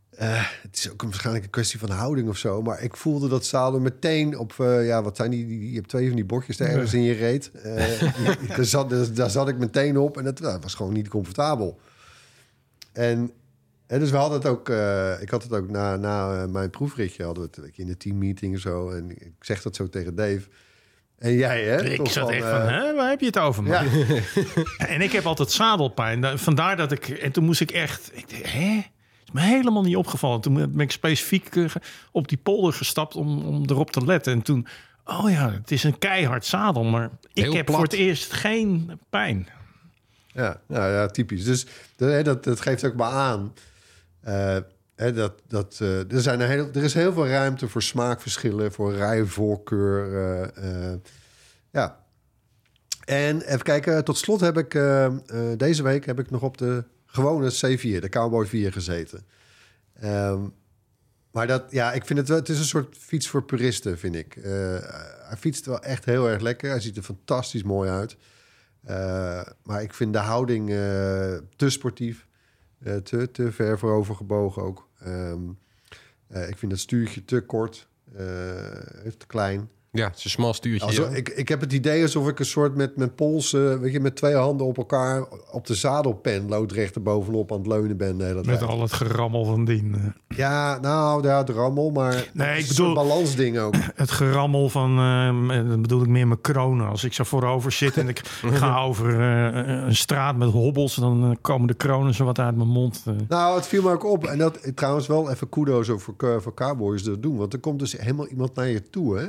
eh, 0.10 0.46
het 0.62 0.78
is 0.78 0.92
ook 0.92 1.02
een, 1.02 1.08
waarschijnlijk 1.10 1.46
een 1.46 1.52
kwestie 1.52 1.80
van 1.80 1.90
houding 1.90 2.30
of 2.30 2.38
zo. 2.38 2.62
Maar 2.62 2.82
ik 2.82 2.98
voelde 2.98 3.28
dat 3.28 3.46
zadel 3.46 3.80
meteen 3.80 4.38
op... 4.38 4.54
ja, 4.58 5.04
wat 5.04 5.16
zijn 5.16 5.32
die, 5.32 5.48
die? 5.48 5.70
Je 5.70 5.76
hebt 5.76 5.90
twee 5.90 6.08
van 6.08 6.16
die 6.16 6.26
bordjes 6.26 6.58
daar 6.58 6.70
ergens 6.70 6.94
in 6.94 7.02
je 7.02 7.14
reet. 7.14 7.52
Daar, 8.56 8.66
zat, 8.66 8.90
daar, 8.90 9.14
daar 9.14 9.30
zat 9.30 9.48
ik 9.48 9.58
meteen 9.58 9.98
op. 9.98 10.18
En 10.18 10.24
dat 10.24 10.40
nou, 10.40 10.60
was 10.62 10.74
gewoon 10.74 10.94
niet 10.94 11.08
comfortabel. 11.08 11.80
En, 12.92 13.32
en 13.88 14.00
dus 14.00 14.12
we 14.12 14.18
hadden 14.18 14.38
het 14.38 14.48
ook... 14.48 14.70
ik 15.22 15.30
had 15.30 15.44
het 15.44 15.54
ook 15.54 15.70
na, 15.70 15.96
na 15.96 16.48
mijn 16.48 16.70
proefritje... 16.70 17.24
hadden 17.24 17.44
we 17.44 17.62
het 17.62 17.78
in 17.78 17.88
de 17.88 17.98
teammeeting 17.98 18.54
en 18.54 18.60
zo. 18.60 18.90
En 18.90 19.12
ik 19.12 19.34
zeg 19.40 19.62
dat 19.62 19.76
zo 19.76 19.90
tegen 19.90 20.16
Dave... 20.16 20.48
En 21.22 21.34
jij, 21.34 21.64
hè? 21.64 21.84
Ik 21.84 21.98
Toch 21.98 22.12
zat 22.12 22.30
echt 22.30 22.44
eh, 22.44 22.50
van, 22.50 22.62
hè, 22.74 22.96
waar 22.96 23.10
heb 23.10 23.20
je 23.20 23.26
het 23.26 23.38
over, 23.38 23.64
man? 23.64 23.72
Ja, 23.72 23.84
En 24.94 25.02
ik 25.02 25.12
heb 25.12 25.26
altijd 25.26 25.52
zadelpijn. 25.52 26.22
Da- 26.22 26.38
Vandaar 26.38 26.78
dat 26.78 26.92
ik... 26.92 27.10
En 27.10 27.32
toen 27.32 27.44
moest 27.44 27.62
ik 27.62 27.72
echt... 27.72 28.12
Ik 28.14 28.30
dacht, 28.30 28.54
hè? 28.54 28.84
Is 29.26 29.32
me 29.32 29.42
helemaal 29.42 29.82
niet 29.84 29.96
opgevallen. 29.96 30.42
Toen 30.42 30.54
ben 30.54 30.80
ik 30.80 30.92
specifiek 30.92 31.56
eh, 31.56 31.66
op 32.12 32.28
die 32.28 32.38
polder 32.38 32.74
gestapt 32.74 33.16
om, 33.16 33.42
om 33.46 33.64
erop 33.66 33.92
te 33.92 34.06
letten. 34.06 34.34
En 34.34 34.42
toen... 34.42 34.68
Oh 35.06 35.30
ja, 35.32 35.52
het 35.52 35.72
is 35.72 35.84
een 35.84 35.98
keihard 35.98 36.46
zadel. 36.46 36.84
Maar 36.84 37.10
ik 37.34 37.44
Heel 37.44 37.54
heb 37.54 37.66
plat. 37.66 37.76
voor 37.78 37.86
het 37.86 37.96
eerst 37.96 38.34
geen 38.34 39.00
pijn. 39.10 39.48
Ja, 40.34 40.60
nou 40.68 40.92
ja, 40.92 41.08
typisch. 41.08 41.44
Dus 41.44 41.66
dat, 42.24 42.44
dat 42.44 42.62
geeft 42.62 42.86
ook 42.86 42.96
maar 42.96 43.12
aan. 43.12 43.54
eh, 44.22 44.58
dat, 45.10 45.34
dat, 45.48 45.78
eh, 45.82 46.12
er, 46.12 46.22
zijn 46.22 46.42
heel, 46.42 46.70
er 46.74 46.84
is 46.84 46.94
heel 46.94 47.14
veel 47.14 47.28
ruimte 47.28 47.68
voor 47.68 47.82
smaakverschillen, 47.82 48.72
voor 48.72 48.94
rijvoorkeur. 48.94 50.14
eh, 50.54 50.94
ja. 51.72 52.00
En 53.06 53.42
even 53.42 53.64
kijken, 53.64 54.04
tot 54.04 54.18
slot 54.18 54.40
heb 54.40 54.58
ik 54.58 54.72
deze 55.58 55.84
week 55.84 56.06
heb 56.06 56.20
ik 56.20 56.30
nog 56.30 56.42
op 56.42 56.58
de 56.58 56.84
gewone 57.06 57.52
C4, 57.52 58.00
de 58.00 58.10
Cowboy 58.10 58.46
4 58.46 58.72
gezeten. 58.72 59.26
Ehm, 59.94 60.48
maar 61.32 61.48
dat, 61.48 61.64
ja, 61.70 61.94
ik 61.94 62.06
vind 62.06 62.20
het 62.20 62.28
wel, 62.28 62.38
het 62.38 62.50
is 62.50 62.60
een 62.60 62.66
soort 62.66 62.98
fiets 62.98 63.28
voor 63.28 63.44
puristen, 63.44 63.98
vind 63.98 64.16
ik. 64.16 64.38
Hij 64.42 65.38
fietst 65.38 65.66
wel 65.66 65.84
echt 65.84 66.06
heel 66.06 66.30
erg 66.30 66.42
lekker. 66.42 66.70
Hij 66.70 66.80
ziet 66.80 66.98
er 66.98 67.04
fantastisch 67.04 67.64
mooi 67.64 67.90
uit. 67.90 68.18
Maar 69.64 69.82
ik 69.82 69.94
vind 69.94 70.14
de 70.14 70.20
houding 70.20 70.68
te 71.56 71.70
sportief. 71.70 72.28
te, 73.04 73.32
te 73.32 73.52
ver 73.52 73.80
voorover 73.80 74.16
gebogen 74.16 74.62
ook. 74.62 74.90
Ehm, 75.04 75.50
eh, 76.28 76.50
ik 76.50 76.58
vind 76.58 76.72
het 76.72 76.82
stuurtje 76.82 77.26
te 77.26 77.42
kort. 77.42 77.90
eh, 78.16 79.06
even 79.06 79.18
te 79.18 79.28
klein. 79.28 79.70
Ja, 79.94 80.08
het 80.08 80.18
is 80.18 80.24
een 80.24 80.30
smal 80.30 80.54
stuurtje. 80.54 80.88
Also, 80.88 81.02
ja. 81.04 81.10
ik, 81.10 81.30
ik 81.30 81.48
heb 81.50 81.62
het 81.62 81.74
idee 81.74 82.02
alsof 82.02 82.28
ik 82.28 82.40
een 82.40 82.46
soort 82.46 82.76
met 82.76 82.98
mijn 82.98 83.16
polsen... 83.16 83.80
weet 83.80 83.92
je, 83.92 84.00
met 84.00 84.16
twee 84.16 84.36
handen 84.36 84.66
op 84.68 84.78
elkaar... 84.78 85.26
op 85.52 85.68
de 85.68 85.76
zadelpen 85.76 86.50
loodrecht 86.50 87.04
bovenop 87.04 87.52
aan 87.52 87.58
het 87.58 87.68
leunen 87.68 87.98
ben 87.98 88.18
de 88.18 88.24
hele 88.24 88.36
Met 88.36 88.46
tijd. 88.46 88.62
al 88.70 88.82
het 88.82 88.94
gerammel 88.94 89.46
van 89.46 89.66
dien. 89.66 89.96
eh. 89.96 90.38
Ja, 90.38 90.80
nou, 90.82 91.24
ja, 91.28 91.44
de 91.44 91.52
rammel, 91.54 91.90
maar... 91.90 92.14
het 92.16 92.30
Nee, 92.34 92.58
is 92.58 92.64
ik 92.64 92.70
een 92.70 92.76
bedoel- 92.76 92.94
balansding 92.94 93.60
ook. 93.60 93.74
Het 93.96 94.12
gerammel 94.12 94.70
van... 94.70 94.98
eh, 94.98 95.68
dan 95.70 95.82
bedoel 95.82 96.02
ik 96.02 96.08
meer 96.08 96.28
mijn 96.28 96.42
kronen. 96.42 96.88
Als 96.90 97.04
ik 97.04 97.14
zo 97.14 97.24
voorover 97.24 97.72
zit 97.72 97.98
en 97.98 98.08
ik 98.08 98.22
ga 98.62 98.82
over 98.82 99.20
eh, 99.20 99.86
een 99.86 99.96
straat 99.96 100.36
met 100.36 100.50
hobbels... 100.50 100.96
dan 100.96 101.38
komen 101.42 101.68
de 101.68 101.74
kronen 101.74 102.14
zo 102.14 102.26
wat 102.26 102.40
uit 102.40 102.56
mijn 102.56 102.70
mond. 102.70 103.04
Nou, 103.28 103.56
het 103.56 103.68
viel 103.68 103.84
me 103.84 103.92
ook 103.92 104.06
op. 104.06 104.26
En 104.26 104.38
dat 104.38 104.72
trouwens 104.76 105.08
wel 105.08 105.30
even 105.32 105.50
kudo's 105.50 105.88
voor, 105.88 106.42
voor 106.42 106.54
Cowboys 106.54 107.04
dat 107.04 107.22
doen. 107.24 107.38
Want 107.38 107.54
er 107.54 107.60
komt 107.60 107.80
dus 107.80 107.92
helemaal 107.98 108.28
iemand 108.28 108.56
naar 108.56 108.68
je 108.68 108.90
toe, 108.90 109.18
hè? 109.18 109.26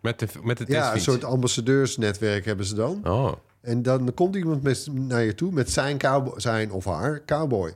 Met 0.00 0.18
de, 0.18 0.26
met 0.42 0.58
de 0.58 0.64
Ja, 0.66 0.94
een 0.94 1.00
soort 1.00 1.24
ambassadeursnetwerk 1.24 2.44
hebben 2.44 2.66
ze 2.66 2.74
dan. 2.74 3.00
Oh, 3.06 3.32
En 3.60 3.82
dan 3.82 4.14
komt 4.14 4.36
iemand 4.36 4.62
met, 4.62 4.86
naar 4.92 5.22
je 5.22 5.34
toe 5.34 5.52
met 5.52 5.70
zijn, 5.70 5.98
cowboy, 5.98 6.40
zijn 6.40 6.70
of 6.72 6.84
haar 6.84 7.24
cowboy. 7.24 7.74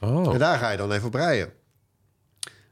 oh. 0.00 0.32
En 0.32 0.38
daar 0.38 0.58
ga 0.58 0.70
je 0.70 0.76
dan 0.76 0.92
even 0.92 1.06
op 1.06 1.14
rijden. 1.14 1.52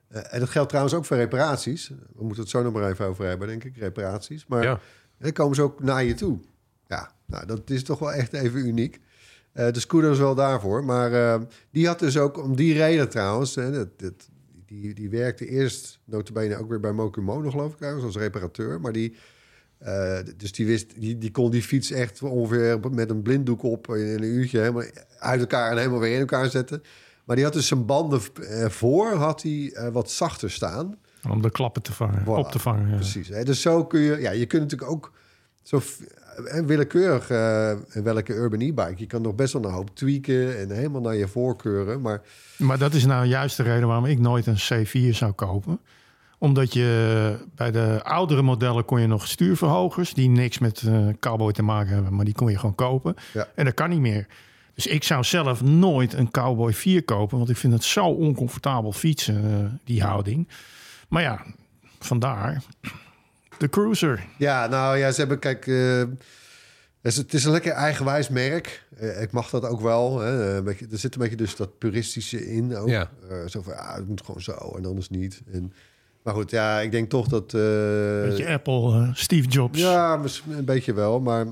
Eh, 0.09 0.35
en 0.35 0.41
dat 0.41 0.49
geldt 0.49 0.69
trouwens 0.69 0.95
ook 0.97 1.05
voor 1.05 1.17
reparaties. 1.17 1.89
We 1.89 2.25
moeten 2.25 2.41
het 2.43 2.51
zo 2.51 2.63
nog 2.63 2.73
maar 2.73 2.91
even 2.91 3.07
over 3.07 3.27
hebben, 3.27 3.49
denk 3.49 3.65
ik. 3.65 3.77
Reparaties. 3.77 4.47
Maar 4.47 4.63
Ja. 4.63 4.81
dan 5.19 5.33
komen 5.33 5.57
ze 5.57 5.63
ook 5.63 5.81
naar 5.83 6.05
je 6.05 6.15
toe. 6.15 6.39
Ja, 6.87 7.13
nou, 7.27 7.47
dat 7.47 7.71
is 7.71 7.85
toch 7.85 7.99
wel 7.99 8.13
echt 8.13 8.33
even 8.33 8.67
uniek. 8.67 9.01
Eh 9.53 9.73
dus 9.73 9.87
kudos 9.87 10.19
wel 10.19 10.35
daarvoor. 10.35 10.85
Maar 10.85 11.13
eh, 11.13 11.41
die 11.71 11.87
had 11.87 11.99
dus 11.99 12.19
ook 12.19 12.43
om 12.43 12.57
die 12.57 12.75
reden 12.75 13.09
trouwens... 13.09 13.55
Hè, 13.55 13.71
dat, 13.73 13.89
dat, 13.99 14.29
die, 14.69 14.95
die 14.95 15.11
werkte 15.11 15.47
eerst 15.47 15.99
notabene 16.05 16.57
ook 16.57 16.69
weer 16.69 16.81
bij 16.81 16.93
Mokumono, 16.93 17.51
geloof 17.51 17.75
ik 17.75 17.83
als 18.03 18.17
reparateur. 18.17 18.81
Maar 18.81 18.93
die... 18.93 19.17
eh, 19.79 20.19
dus 20.37 20.53
die, 20.53 20.67
wist, 20.67 21.01
die, 21.01 21.19
die 21.19 21.31
kon 21.31 21.51
die 21.51 21.63
fiets 21.63 21.91
echt 21.91 22.23
ongeveer 22.23 22.81
met 22.91 23.11
een 23.11 23.23
blinddoek 23.23 23.63
op 23.63 23.89
in 23.89 24.07
een 24.07 24.23
uurtje 24.23 24.59
helemaal 24.59 24.85
uit 25.19 25.41
elkaar 25.41 25.71
en 25.71 25.77
helemaal 25.79 26.01
weer 26.01 26.15
in 26.15 26.21
elkaar 26.21 26.51
zetten. 26.51 26.83
Maar 27.25 27.37
die 27.37 27.45
had 27.45 27.55
dus 27.55 27.67
zijn 27.67 27.87
banden 27.87 28.21
eh, 28.49 28.69
voor 28.69 29.13
had 29.13 29.43
hij 29.43 29.71
eh, 29.75 29.89
wat 29.89 30.11
zachter 30.11 30.51
staan. 30.51 30.99
om 31.31 31.43
de 31.43 31.51
klappen 31.51 31.83
te 31.83 31.93
vangen, 31.93 32.23
Voilà, 32.23 32.27
op 32.27 32.51
te 32.51 32.59
vangen. 32.59 32.89
ja. 32.89 32.95
Precies. 32.95 33.29
Hè? 33.29 33.45
Dus 33.45 33.61
zo 33.61 33.85
kun 33.87 34.01
je, 34.01 34.17
ja, 34.21 34.31
je 34.31 34.47
kunt 34.47 34.63
natuurlijk 34.63 34.91
ook 34.91 35.13
zo 35.63 35.81
willekeurig 36.67 37.31
eh, 37.31 38.03
welke 38.03 38.35
urban 38.35 38.61
e-bike. 38.61 38.95
Je 38.97 39.07
kan 39.07 39.23
nog 39.23 39.35
best 39.35 39.53
wel 39.53 39.65
een 39.65 39.73
hoop 39.73 39.91
tweaken 39.95 40.59
en 40.59 40.71
helemaal 40.71 41.01
naar 41.01 41.17
je 41.17 41.29
voorkeuren. 41.29 42.01
Maar 42.01 42.23
Maar 42.57 42.79
dat 42.79 42.95
is 42.95 43.05
nou 43.05 43.27
juist 43.27 43.57
de 43.57 43.63
reden 43.63 43.87
waarom 43.87 44.05
ik 44.05 44.19
nooit 44.19 44.47
een 44.47 44.87
C4 44.87 45.15
zou 45.17 45.33
kopen. 45.33 45.81
Omdat 46.39 46.73
je 46.73 47.35
bij 47.55 47.71
de 47.71 48.01
oudere 48.03 48.43
modellen 48.43 48.85
kon 48.85 49.01
je 49.01 49.07
nog 49.07 49.27
stuurverhogers... 49.27 50.15
die 50.15 50.29
niks 50.29 50.59
met 50.59 50.83
eh 50.87 51.07
cowboy 51.21 51.53
te 51.53 51.63
maken 51.63 51.95
hebben, 51.95 52.15
maar 52.15 52.25
die 52.25 52.35
kon 52.35 52.51
je 52.51 52.59
gewoon 52.59 52.75
kopen. 52.75 53.15
Ja. 53.33 53.49
En 53.55 53.65
dat 53.65 53.75
kan 53.75 53.91
niet 53.91 54.01
meer. 54.01 54.27
Dus 54.79 54.87
ik 54.87 55.05
zou 55.05 55.25
zelf 55.25 55.63
nooit 55.63 56.13
een 56.13 56.31
Cowboy 56.31 56.73
4 56.73 57.03
kopen... 57.03 57.39
want 57.39 57.51
ik 57.51 57.57
vind 57.57 57.73
het 57.73 57.85
zo 57.85 58.05
oncomfortabel 58.07 58.93
fietsen, 58.93 59.45
eh, 59.45 59.71
die 59.85 60.03
houding. 60.03 60.49
Maar 61.09 61.23
ja, 61.23 61.45
vandaar 61.99 62.63
de 63.59 63.69
Cruiser. 63.69 64.27
ja, 64.39 64.67
nou 64.67 64.97
ja, 64.99 65.11
ze 65.11 65.21
hebben, 65.21 65.39
kijk, 65.39 65.67
eh, 65.67 65.99
het 65.99 67.13
is- 67.13 67.17
het 67.17 67.35
is 67.35 67.45
een 67.45 67.51
lekker 67.53 67.73
eigenwijs 67.73 68.29
merk. 68.29 68.85
Eh, 68.97 69.23
ik 69.23 69.31
mag 69.33 69.51
dat 69.51 69.65
ook 69.65 69.81
wel. 69.81 70.19
Hè? 70.21 70.57
Een 70.57 70.65
beetje, 70.65 70.87
er 70.93 70.99
zit 70.99 71.15
een 71.15 71.21
beetje 71.21 71.37
dus 71.37 71.57
dat 71.57 71.79
puristische 71.79 72.51
in 72.51 72.77
ook. 72.77 72.89
Ja. 72.89 73.11
Eh, 73.31 73.37
zo 73.47 73.63
van, 73.63 73.73
ja, 73.73 73.95
het 73.95 74.09
moet 74.09 74.23
gewoon 74.25 74.41
zo 74.43 74.53
en 74.77 74.87
anders 74.87 75.09
niet. 75.11 75.43
En, 75.53 75.73
maar 76.23 76.35
goed, 76.35 76.51
ja, 76.51 76.81
ik 76.81 76.91
denk 76.91 77.11
toch 77.11 77.29
dat... 77.29 77.55
eh, 77.55 77.61
Beetje 78.23 78.49
Apple, 78.49 78.93
eh, 79.03 79.09
Steve 79.15 79.49
Jobs. 79.49 79.79
Ja, 79.81 80.21
een 80.51 80.65
beetje 80.65 80.93
wel, 80.95 81.21
maar 81.21 81.47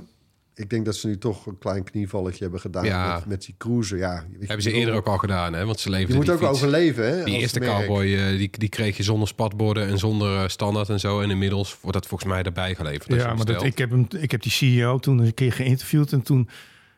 ik 0.59 0.71
denk 0.71 0.85
dat 0.85 0.97
ze 0.97 1.07
nu 1.07 1.19
toch 1.19 1.47
een 1.47 1.59
klein 1.59 1.85
knievalletje 1.85 2.43
hebben 2.43 2.61
gedaan 2.61 2.85
Ja. 2.85 3.15
met, 3.15 3.27
met 3.27 3.45
die 3.45 3.55
cruiser. 3.59 3.99
Ja, 3.99 4.15
weet 4.31 4.41
je, 4.41 4.47
Hebben 4.47 4.63
ze 4.63 4.73
eerder 4.73 4.95
ook 4.95 5.07
al 5.07 5.19
gedaan, 5.19 5.53
hè? 5.53 5.65
Want 5.67 5.81
ze 5.81 5.91
leefden 5.91 6.09
Je 6.09 6.15
moet 6.15 6.25
die 6.25 6.35
ook 6.35 6.41
fiets. 6.41 6.51
overleven, 6.51 7.19
hè? 7.19 7.25
Die 7.25 7.39
eerste 7.39 7.59
merk. 7.61 7.73
cowboy, 7.73 8.15
eh, 8.15 8.29
die, 8.39 8.51
die 8.59 8.69
kreeg 8.69 8.97
je 8.97 9.03
zonder 9.03 9.29
spatborden 9.29 9.87
en 9.87 9.99
zonder 9.99 10.37
eh, 10.43 10.49
standaard 10.49 10.89
en 10.89 11.01
zo. 11.01 11.21
En 11.21 11.31
inmiddels 11.31 11.77
wordt 11.81 11.97
dat 11.97 12.07
volgens 12.07 12.31
mij 12.31 12.43
erbij 12.43 12.75
geleverd. 12.75 13.21
Ja, 13.21 13.35
maar 13.35 13.45
dat, 13.45 13.63
ik, 13.63 13.79
heb 13.79 13.91
hem, 13.91 14.07
ik 14.19 14.31
heb 14.31 14.43
die 14.43 14.53
CEO 14.53 14.99
toen 14.99 15.19
een 15.19 15.35
keer 15.35 15.53
geïnterviewd 15.53 16.13
en 16.13 16.23
toen, 16.23 16.49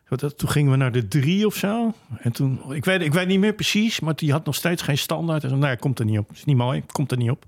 wat 0.09 0.21
dat, 0.21 0.39
toen 0.39 0.49
gingen 0.49 0.71
we 0.71 0.77
naar 0.77 0.93
de 0.93 1.09
drie 1.09 1.47
of 1.47 1.55
zo. 1.55 1.95
En 2.19 2.33
toen, 2.33 2.75
ik 2.75 2.85
weet, 2.85 3.01
ik 3.01 3.13
weet 3.13 3.27
niet 3.27 3.41
meer 3.41 3.55
precies, 3.55 4.01
maar 4.01 4.17
die 4.17 4.33
had 4.33 4.45
nog 4.45 4.55
steeds 4.55 4.83
geen 4.83 4.99
standaard. 4.99 5.43
En 5.43 5.49
zei, 5.49 5.61
nee, 5.61 5.77
komt 5.77 5.99
er 5.99 6.05
niet 6.05 6.19
op. 6.19 6.31
Is 6.33 6.45
niet 6.45 6.57
mooi, 6.57 6.83
komt 6.93 7.11
er 7.11 7.19
niet 7.19 7.31
op. 7.31 7.45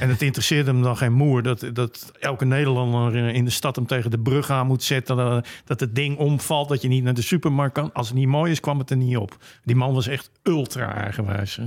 en 0.00 0.08
het 0.08 0.22
interesseerde 0.22 0.70
hem 0.70 0.82
dan 0.82 0.96
geen 0.96 1.12
moer 1.12 1.42
dat, 1.42 1.66
dat 1.72 2.12
elke 2.20 2.44
Nederlander 2.44 3.14
in 3.34 3.44
de 3.44 3.50
stad 3.50 3.76
hem 3.76 3.86
tegen 3.86 4.10
de 4.10 4.18
brug 4.18 4.50
aan 4.50 4.66
moet 4.66 4.82
zetten. 4.82 5.18
eh, 5.18 5.38
Dat 5.64 5.80
het 5.80 5.94
ding 5.94 6.18
omvalt, 6.18 6.68
dat 6.68 6.82
je 6.82 6.88
niet 6.88 7.04
naar 7.04 7.14
de 7.14 7.22
supermarkt 7.22 7.74
kan. 7.74 7.92
Als 7.92 8.08
het 8.08 8.16
niet 8.16 8.26
mooi 8.28 8.50
is, 8.52 8.60
kwam 8.60 8.78
het 8.78 8.90
er 8.90 8.96
niet 8.96 9.16
op. 9.16 9.36
Die 9.64 9.76
man 9.76 9.94
was 9.94 10.06
echt 10.06 10.30
ultra 10.42 10.94
eigenwijs. 10.94 11.56
hè. 11.56 11.64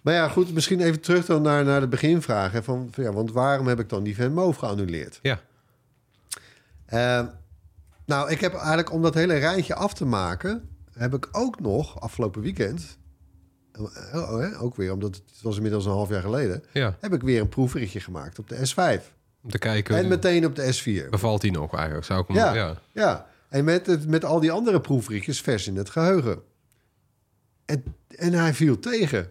Maar 0.00 0.14
ja, 0.14 0.28
goed, 0.28 0.52
misschien 0.54 0.80
even 0.80 1.00
terug 1.00 1.26
dan 1.26 1.42
naar, 1.42 1.64
naar 1.64 1.80
de 1.80 1.88
beginvraag. 1.88 2.52
Hè, 2.52 2.62
van, 2.62 2.88
van 2.90 3.04
ja, 3.04 3.12
want 3.12 3.32
waarom 3.32 3.66
heb 3.66 3.80
ik 3.80 3.88
dan 3.88 4.02
die 4.02 4.16
Van 4.16 4.32
Moof 4.32 4.56
geannuleerd? 4.56 5.18
Ja, 5.22 5.40
Eh, 6.86 7.22
nou, 8.06 8.30
ik 8.30 8.40
heb 8.40 8.54
eigenlijk 8.54 8.92
om 8.92 9.02
dat 9.02 9.14
hele 9.14 9.34
rijtje 9.36 9.74
af 9.74 9.94
te 9.94 10.04
maken... 10.04 10.68
heb 10.92 11.14
ik 11.14 11.28
ook 11.32 11.60
nog 11.60 12.00
afgelopen 12.00 12.42
weekend... 12.42 12.98
oh, 13.78 14.38
hè, 14.38 14.58
ook 14.60 14.76
weer, 14.76 14.92
omdat 14.92 15.14
het 15.14 15.42
was 15.42 15.56
inmiddels 15.56 15.84
een 15.84 15.90
half 15.92 16.08
jaar 16.08 16.20
geleden... 16.22 16.64
ja. 16.72 16.96
heb 17.00 17.12
ik 17.14 17.22
weer 17.22 17.40
een 17.40 17.48
proefritje 17.48 18.00
gemaakt 18.00 18.38
op 18.38 18.48
de 18.48 18.56
S5. 18.56 19.02
Om 19.42 19.50
te 19.50 19.58
kijken, 19.58 19.96
En 19.96 20.08
meteen 20.08 20.46
op 20.46 20.54
de 20.56 21.02
S4. 21.06 21.08
bevalt 21.10 21.40
die 21.40 21.50
nog 21.52 21.74
eigenlijk? 21.74 22.06
Zou 22.06 22.20
ik 22.20 22.26
hem, 22.28 22.36
Ja, 22.36 22.54
ja. 22.54 22.80
ja. 22.92 23.26
En 23.48 23.64
met, 23.64 23.86
het, 23.86 24.08
met 24.08 24.24
al 24.24 24.40
die 24.40 24.50
andere 24.52 24.80
proefritjes 24.80 25.40
vers 25.40 25.66
in 25.66 25.76
het 25.76 25.90
geheugen. 25.90 26.42
En, 27.64 27.84
en 28.08 28.32
hij 28.32 28.54
viel 28.54 28.78
tegen. 28.78 29.30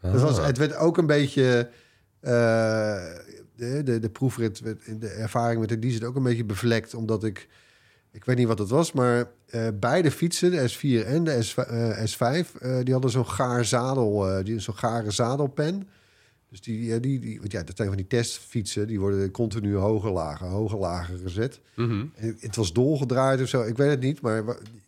Dat 0.00 0.20
was, 0.20 0.38
Ah. 0.38 0.46
het 0.46 0.58
werd 0.58 0.76
ook 0.76 0.98
een 0.98 1.06
beetje... 1.06 1.70
eh, 2.20 2.30
de, 3.56 3.82
de, 3.82 3.98
de 3.98 4.10
proefrit, 4.10 4.60
werd- 4.60 5.00
de 5.00 5.08
ervaring 5.08 5.60
met 5.60 5.68
de 5.68 5.78
diesel 5.78 6.06
ook 6.08 6.16
een 6.16 6.22
beetje 6.22 6.44
bevlekt. 6.44 6.94
Omdat 6.94 7.24
ik... 7.24 7.48
Ik 8.12 8.24
weet 8.24 8.36
niet 8.36 8.46
wat 8.46 8.58
het 8.58 8.68
was, 8.68 8.92
maar 8.92 9.30
eh, 9.50 9.66
beide 9.74 10.10
fietsen, 10.10 10.50
de 10.50 10.70
S4 10.70 11.06
en 11.06 11.24
de 11.24 11.42
S, 11.42 11.54
eh, 11.54 12.04
S5... 12.04 12.18
eh, 12.58 12.76
die 12.82 12.92
hadden 12.92 13.10
zo'n 13.10 13.26
gaar 13.28 13.64
zadel, 13.64 14.28
eh, 14.30 14.44
die 14.44 14.58
zo'n 14.58 14.76
gare 14.76 15.10
zadelpen. 15.10 15.88
Dus 16.50 16.60
die, 16.60 16.84
ja, 16.84 16.98
die, 16.98 17.18
die, 17.18 17.38
want 17.38 17.52
ja, 17.52 17.62
dat 17.62 17.76
zijn 17.76 17.88
van 17.88 17.96
die 17.96 18.06
testfietsen, 18.06 18.86
die 18.86 19.00
worden 19.00 19.30
continu 19.30 19.76
hoger, 19.76 20.10
lager, 20.10 20.46
hoger, 20.46 20.78
lager 20.78 21.18
gezet. 21.18 21.60
Mhm. 21.76 22.04
En 22.14 22.36
het 22.40 22.56
was 22.56 22.72
dolgedraaid 22.72 23.42
of 23.42 23.48
zo, 23.48 23.62
ik 23.62 23.76
weet 23.76 23.90
het 23.90 24.00
niet, 24.00 24.20
maar 24.20 24.42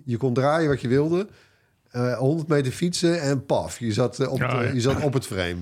je 0.04 0.16
kon 0.16 0.34
draaien 0.34 0.68
wat 0.68 0.80
je 0.80 0.88
wilde. 0.88 1.26
Eh 1.90 2.18
100 2.18 2.48
meter 2.48 2.72
fietsen 2.72 3.20
en 3.20 3.46
paf, 3.46 3.78
je 3.78 3.92
zat, 3.92 4.18
eh, 4.20 4.32
op, 4.32 4.38
Ja, 4.38 4.62
ja. 4.62 4.70
je 4.70 4.80
zat 4.80 5.02
op 5.02 5.12
het 5.12 5.26
frame. 5.26 5.58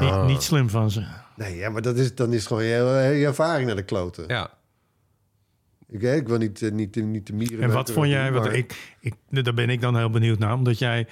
Niet, 0.00 0.26
niet 0.26 0.42
slim 0.42 0.70
van 0.70 0.90
ze. 0.90 1.04
Nee, 1.36 1.56
ja, 1.56 1.70
maar 1.70 1.82
dat 1.82 1.96
is, 1.96 2.14
dan 2.14 2.32
is 2.32 2.38
het 2.38 2.46
gewoon 2.46 2.64
je 2.64 2.74
hele 2.74 3.26
ervaring 3.26 3.66
naar 3.66 3.76
de 3.76 3.82
kloten. 3.82 4.24
Ja. 4.26 4.50
Ik, 5.94 6.00
weet, 6.00 6.20
ik 6.20 6.28
wil 6.28 6.38
niet, 6.38 6.62
eh, 6.62 6.70
niet, 6.70 6.96
niet 6.96 7.26
de 7.26 7.32
mieren... 7.32 7.60
En 7.60 7.70
wat 7.72 7.90
vond 7.90 8.08
jij? 8.08 8.32
Want 8.32 8.44
maar- 8.44 8.54
ik, 8.54 8.94
ik, 9.00 9.14
daar 9.28 9.54
ben 9.54 9.70
ik 9.70 9.80
dan 9.80 9.96
heel 9.96 10.10
benieuwd 10.10 10.38
naar. 10.38 10.54
Omdat 10.54 10.78
jij 10.78 11.06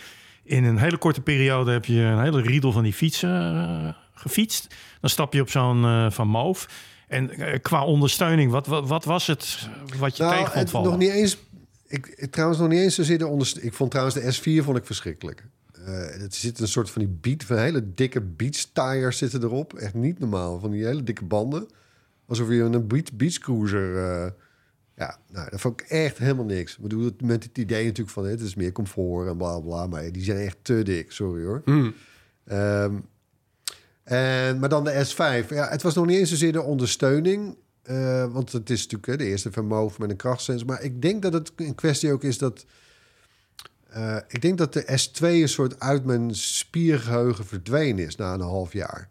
in 0.45 0.65
een 0.65 0.79
hele 0.79 0.97
korte 0.97 1.21
periode 1.21 1.73
heb 1.73 1.85
je 1.85 2.01
een 2.01 2.23
hele 2.23 2.41
riedel 2.43 2.73
van 2.73 2.83
die 2.83 2.93
fietsen 2.93 3.31
eh, 3.31 3.95
gefietst. 4.15 4.75
Dan 5.01 5.11
stap 5.11 5.33
je 5.33 5.41
op 5.41 5.51
zo'n 5.51 5.85
eh, 5.85 6.11
Van 6.11 6.29
Moof. 6.29 6.69
En 7.09 7.31
eh, 7.31 7.61
qua 7.61 7.85
ondersteuning, 7.85 8.51
wat, 8.51 8.67
wat, 8.67 8.89
wat 8.89 9.05
was 9.05 9.27
het 9.27 9.69
wat 9.99 10.17
je 10.17 10.23
tegen 10.23 10.39
vond 10.45 10.55
Nou, 10.55 10.69
vallen? 10.69 10.91
nog 10.91 10.99
niet 10.99 11.11
eens. 11.11 11.39
Ik, 11.87 12.27
trouwens 12.31 12.61
nog 12.61 12.69
niet 12.69 12.81
eens 12.81 12.95
zozeer 12.95 13.19
de 13.19 13.27
onderste- 13.27 13.61
Ik 13.63 13.73
vond 13.73 13.91
trouwens 13.91 14.17
de 14.17 14.61
S4 14.61 14.65
vond 14.65 14.77
ik 14.77 14.87
verschrikkelijk. 14.87 15.45
Eh 15.87 16.21
het 16.21 16.35
zit 16.35 16.59
een 16.61 16.69
soort 16.69 16.91
van 16.91 17.03
die 17.03 17.17
beat, 17.21 17.45
van 17.45 17.59
hele 17.59 17.95
dikke 17.95 18.21
beach 18.21 18.65
tires 18.73 19.19
zitten 19.19 19.43
erop. 19.43 19.75
Echt 19.75 19.95
niet 19.95 20.19
normaal. 20.19 20.61
Van 20.61 20.71
die 20.71 20.85
hele 20.85 21.03
dikke 21.03 21.25
banden. 21.25 21.67
Alsof 22.27 22.49
je 22.49 22.55
een 22.63 22.87
beach, 22.87 23.13
beach 23.15 23.39
cruiser. 23.39 24.35
Ja, 24.97 25.19
nou, 25.31 25.51
dat 25.51 25.61
vond 25.61 25.81
ik 25.81 25.87
echt 25.87 26.19
helemaal 26.19 26.45
niks. 26.45 26.73
Ik 26.77 26.83
bedoel, 26.83 27.11
met 27.23 27.45
het 27.45 27.59
idee 27.59 27.85
natuurlijk 27.85 28.11
van 28.11 28.27
het 28.27 28.41
is 28.41 28.55
meer 28.55 28.73
comfort 28.73 29.29
en 29.29 29.37
bla 29.37 29.61
bla. 29.61 29.87
Maar 29.87 30.13
die 30.13 30.25
zijn 30.25 30.39
echt 30.39 30.57
te 30.63 30.83
dik, 30.83 31.13
sorry 31.13 31.45
hoor. 31.45 31.63
Ehm, 32.45 32.95
en, 34.05 34.59
maar 34.59 34.69
dan 34.69 34.85
de 34.85 35.07
S5. 35.07 35.49
Ja, 35.49 35.69
het 35.69 35.83
was 35.83 35.95
nog 35.95 36.07
niet 36.07 36.19
eens 36.19 36.29
zozeer 36.31 36.53
de 36.53 36.63
ondersteuning. 36.63 37.57
eh, 37.83 38.33
want 38.33 38.53
het 38.53 38.71
is 38.71 38.83
natuurlijk 38.83 39.07
hè, 39.07 39.17
de 39.17 39.25
eerste 39.31 39.63
Moof 39.63 39.99
met 39.99 40.11
een 40.11 40.17
krachtsensor. 40.17 40.67
Maar 40.67 40.83
ik 40.83 41.03
denk 41.03 41.23
dat 41.23 41.33
het 41.33 41.53
een 41.57 41.75
kwestie 41.75 42.13
ook 42.13 42.25
is 42.25 42.39
dat... 42.39 42.65
eh, 43.89 44.17
ik 44.29 44.43
denk 44.43 44.59
dat 44.59 44.73
de 44.73 44.83
S2 45.09 45.21
een 45.23 45.49
soort 45.49 45.81
uit 45.81 46.05
mijn 46.05 46.35
spiergeheugen 46.35 47.47
verdwenen 47.47 48.07
is 48.07 48.17
na 48.17 48.35
een 48.35 48.41
half 48.41 48.73
jaar. 48.73 49.11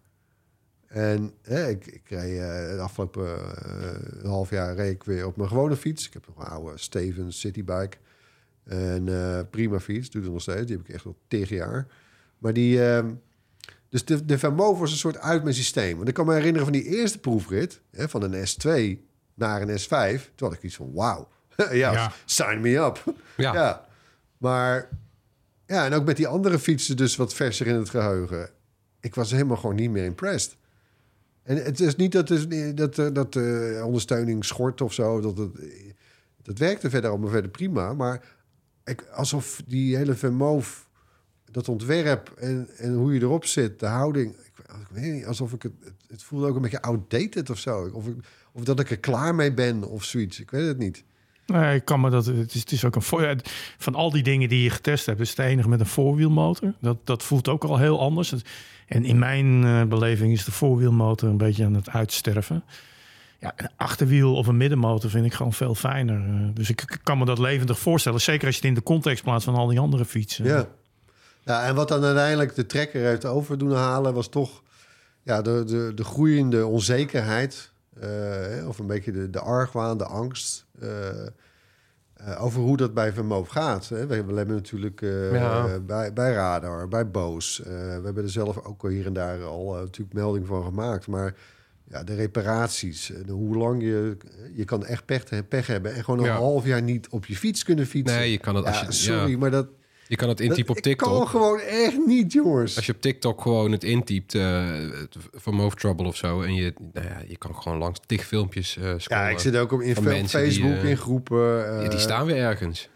En 0.91 1.33
hè, 1.41 1.69
ik, 1.69 1.85
ik 1.85 2.09
reed 2.09 2.39
eh, 2.39 2.69
het 2.69 2.79
afgelopen 2.79 3.55
eh, 3.55 4.29
half 4.29 4.49
jaar 4.49 4.75
reed 4.75 4.91
ik 4.93 5.03
weer 5.03 5.25
op 5.25 5.35
mijn 5.35 5.49
gewone 5.49 5.75
fiets. 5.75 6.07
Ik 6.07 6.13
heb 6.13 6.27
nog 6.27 6.37
een 6.37 6.51
oude 6.51 6.77
Stevens 6.77 7.39
Citybike. 7.39 7.97
En 8.63 9.09
eh, 9.09 9.39
prima 9.49 9.79
fiets, 9.79 10.09
doe 10.09 10.21
het 10.21 10.31
nog 10.31 10.41
steeds. 10.41 10.65
Die 10.65 10.77
heb 10.77 10.87
ik 10.87 10.93
echt 10.93 11.05
al 11.05 11.17
tegen 11.27 11.55
jaar. 11.55 11.87
Maar 12.37 12.53
die... 12.53 12.85
ehm, 12.85 13.11
dus 13.89 14.05
de, 14.05 14.25
de 14.25 14.37
was 14.55 14.91
een 14.91 14.97
soort 14.97 15.17
uit 15.17 15.43
mijn 15.43 15.55
systeem. 15.55 15.95
Want 15.95 16.07
ik 16.07 16.13
kan 16.13 16.25
me 16.25 16.33
herinneren 16.33 16.63
van 16.63 16.73
die 16.73 16.83
eerste 16.85 17.19
proefrit... 17.19 17.81
Hè, 17.91 18.09
van 18.09 18.21
een 18.21 18.47
S2 18.47 18.99
naar 19.33 19.61
een 19.61 19.79
S5. 19.79 20.21
Toen 20.35 20.47
had 20.47 20.53
ik 20.53 20.63
iets 20.63 20.75
van, 20.75 20.93
wauw. 20.93 21.27
ja, 21.55 21.67
Ja. 21.71 22.11
sign 22.25 22.59
me 22.61 22.75
up. 22.75 23.03
Ja. 23.37 23.53
ja. 23.53 23.87
Maar... 24.37 24.89
Ja, 25.65 25.85
en 25.85 25.93
ook 25.93 26.05
met 26.05 26.17
die 26.17 26.27
andere 26.27 26.59
fietsen 26.59 26.97
dus 26.97 27.15
wat 27.15 27.33
verser 27.33 27.67
in 27.67 27.75
het 27.75 27.89
geheugen. 27.89 28.49
Ik 28.99 29.15
was 29.15 29.31
helemaal 29.31 29.57
gewoon 29.57 29.75
niet 29.75 29.91
meer 29.91 30.03
impressed. 30.03 30.59
En 31.51 31.63
het 31.63 31.79
is 31.79 31.95
niet 31.95 32.11
dat, 32.11 32.29
het, 32.29 32.77
dat, 32.77 32.97
eh, 32.97 33.07
dat 33.13 33.33
de 33.33 33.81
ondersteuning 33.85 34.45
schort 34.45 34.81
of 34.81 34.93
zo. 34.93 35.21
Dat, 35.21 35.37
het, 35.37 35.51
dat 36.41 36.57
werkte 36.57 36.89
verder 36.89 37.09
allemaal 37.09 37.29
verder 37.29 37.51
prima. 37.51 37.93
Maar 37.93 38.23
ik, 38.83 39.05
alsof 39.13 39.61
die 39.67 39.95
hele 39.95 40.13
Vermoof, 40.13 40.89
dat 41.51 41.69
ontwerp 41.69 42.33
en, 42.37 42.69
en 42.77 42.93
hoe 42.93 43.13
je 43.13 43.19
erop 43.19 43.45
zit, 43.45 43.79
de 43.79 43.85
houding. 43.85 44.35
Ik, 44.35 44.59
ik 44.59 44.87
weet 44.91 45.13
niet, 45.13 45.25
alsof 45.25 45.53
ik 45.53 45.61
het, 45.61 45.73
het, 46.07 46.23
voelde 46.23 46.47
ook 46.47 46.55
een 46.55 46.61
beetje 46.61 46.81
outdated 46.81 47.49
of 47.49 47.59
zo. 47.59 47.89
Of, 47.93 48.05
of 48.51 48.63
dat 48.63 48.79
ik 48.79 48.89
er 48.89 48.99
klaar 48.99 49.35
mee 49.35 49.53
ben 49.53 49.83
of 49.83 50.03
zoiets. 50.03 50.39
Ik 50.39 50.51
weet 50.51 50.67
het 50.67 50.77
niet. 50.77 51.03
Nee, 51.51 51.75
ik 51.75 51.85
kan 51.85 52.01
me 52.01 52.09
dat. 52.09 52.25
Het 52.25 52.53
is, 52.53 52.59
het 52.59 52.71
is 52.71 52.85
ook 52.85 52.95
een 52.95 53.01
voor, 53.01 53.35
van 53.77 53.95
al 53.95 54.11
die 54.11 54.23
dingen 54.23 54.49
die 54.49 54.63
je 54.63 54.69
getest 54.69 55.05
hebt, 55.05 55.19
is 55.19 55.29
het 55.29 55.39
enige 55.39 55.69
met 55.69 55.79
een 55.79 55.85
voorwielmotor. 55.85 56.73
Dat, 56.81 56.97
dat 57.03 57.23
voelt 57.23 57.47
ook 57.47 57.63
al 57.63 57.77
heel 57.77 57.99
anders. 57.99 58.33
En 58.87 59.05
in 59.05 59.19
mijn 59.19 59.63
eh, 59.63 59.83
beleving 59.83 60.33
is 60.33 60.45
de 60.45 60.51
voorwielmotor 60.51 61.29
een 61.29 61.37
beetje 61.37 61.65
aan 61.65 61.73
het 61.73 61.89
uitsterven. 61.89 62.63
Ja, 63.39 63.53
een 63.55 63.69
achterwiel 63.75 64.35
of 64.35 64.47
een 64.47 64.57
middenmotor 64.57 65.09
vind 65.09 65.25
ik 65.25 65.33
gewoon 65.33 65.53
veel 65.53 65.75
fijner. 65.75 66.15
Eh, 66.25 66.47
Dus 66.53 66.69
ik, 66.69 66.99
kan 67.03 67.17
me 67.17 67.25
dat 67.25 67.39
levendig 67.39 67.79
voorstellen. 67.79 68.21
Zeker 68.21 68.45
als 68.45 68.55
je 68.55 68.61
het 68.61 68.69
in 68.69 68.75
de 68.75 68.83
context 68.83 69.23
plaatst 69.23 69.45
van 69.45 69.55
al 69.55 69.67
die 69.67 69.79
andere 69.79 70.05
fietsen. 70.05 70.45
Ja. 70.45 70.67
ja. 71.43 71.63
En 71.63 71.75
wat 71.75 71.87
dan 71.87 72.03
uiteindelijk 72.03 72.55
de 72.55 72.65
trekker 72.65 73.01
heeft 73.01 73.25
over 73.25 73.57
doen 73.57 73.71
halen, 73.73 74.13
was 74.13 74.29
toch 74.29 74.61
ja, 75.23 75.41
de, 75.41 75.63
de, 75.65 75.91
de 75.95 76.03
groeiende 76.03 76.65
onzekerheid. 76.65 77.71
eh, 77.99 78.67
of 78.67 78.79
een 78.79 78.87
beetje 78.87 79.11
de, 79.11 79.29
de 79.29 79.39
argwaan, 79.39 79.97
de 79.97 80.05
angst. 80.05 80.65
Eh, 80.81 81.25
eh, 82.13 82.43
over 82.43 82.61
hoe 82.61 82.77
dat 82.77 82.93
bij 82.93 83.13
Vermoof 83.13 83.47
gaat. 83.47 83.89
Hè. 83.89 84.05
We, 84.07 84.23
we 84.25 84.33
hebben 84.35 84.55
natuurlijk 84.55 85.01
eh, 85.01 85.33
Ja. 85.33 85.79
bij, 85.79 86.13
bij 86.13 86.33
Radar, 86.33 86.87
bij 86.87 87.09
Boos. 87.11 87.61
we 87.63 88.01
hebben 88.03 88.23
er 88.23 88.29
zelf 88.29 88.65
ook 88.65 88.89
hier 88.89 89.05
en 89.05 89.13
daar 89.13 89.43
al 89.43 89.73
natuurlijk 89.73 90.13
melding 90.13 90.47
van 90.47 90.63
gemaakt. 90.63 91.07
Maar 91.07 91.35
ja, 91.89 92.03
de 92.03 92.15
reparaties, 92.15 93.11
en 93.11 93.29
hoe 93.29 93.57
lang 93.57 93.81
je... 93.83 94.17
Je 94.53 94.65
kan 94.65 94.85
echt 94.85 95.05
pech, 95.05 95.47
pech 95.47 95.67
hebben 95.67 95.93
en 95.93 96.03
gewoon 96.03 96.19
een 96.19 96.25
Ja. 96.25 96.35
half 96.35 96.65
jaar 96.65 96.81
niet 96.81 97.07
op 97.09 97.25
je 97.25 97.35
fiets 97.35 97.63
kunnen 97.63 97.85
fietsen. 97.85 98.17
Nee, 98.19 98.31
je 98.31 98.37
kan 98.37 98.55
het 98.55 98.65
als 98.65 98.79
je... 98.81 98.91
sorry, 98.91 99.35
maar 99.35 99.51
dat... 99.51 99.67
Je 100.11 100.17
kan 100.17 100.29
het 100.29 100.39
intypen 100.39 100.69
op 100.69 100.75
Dat- 100.75 100.85
Ik 100.85 100.97
kan 100.97 101.09
TikTok. 101.09 101.29
gewoon 101.29 101.59
echt 101.59 101.97
niet, 102.05 102.31
jongens. 102.33 102.75
Als 102.75 102.85
je 102.85 102.91
op 102.93 103.01
TikTok 103.01 103.41
gewoon 103.41 103.71
het 103.71 103.83
intypt 103.83 104.35
eh, 104.35 104.65
het- 104.91 105.15
van 105.33 105.53
Move 105.55 105.75
Trouble 105.75 106.07
of 106.07 106.15
zo... 106.15 106.41
en 106.41 106.53
je, 106.53 106.73
nou 106.93 107.07
ja, 107.07 107.17
je 107.27 107.37
kan 107.37 107.55
gewoon 107.55 107.77
langs 107.77 107.99
tig 108.05 108.25
filmpjes 108.25 108.77
eh 108.77 108.93
scrollen. 108.97 109.23
ja, 109.23 109.29
ik 109.29 109.39
zit 109.39 109.55
ook 109.57 109.71
op 109.71 109.81
in 109.81 110.03
mensen 110.03 110.43
die, 110.43 110.51
Facebook, 110.51 110.71
eh, 110.83 110.89
in 110.89 110.97
groepen. 110.97 111.77
eh, 111.77 111.83
Ja, 111.83 111.89
die 111.89 111.99
staan 111.99 112.25
weer 112.25 112.35
ergens. 112.35 112.89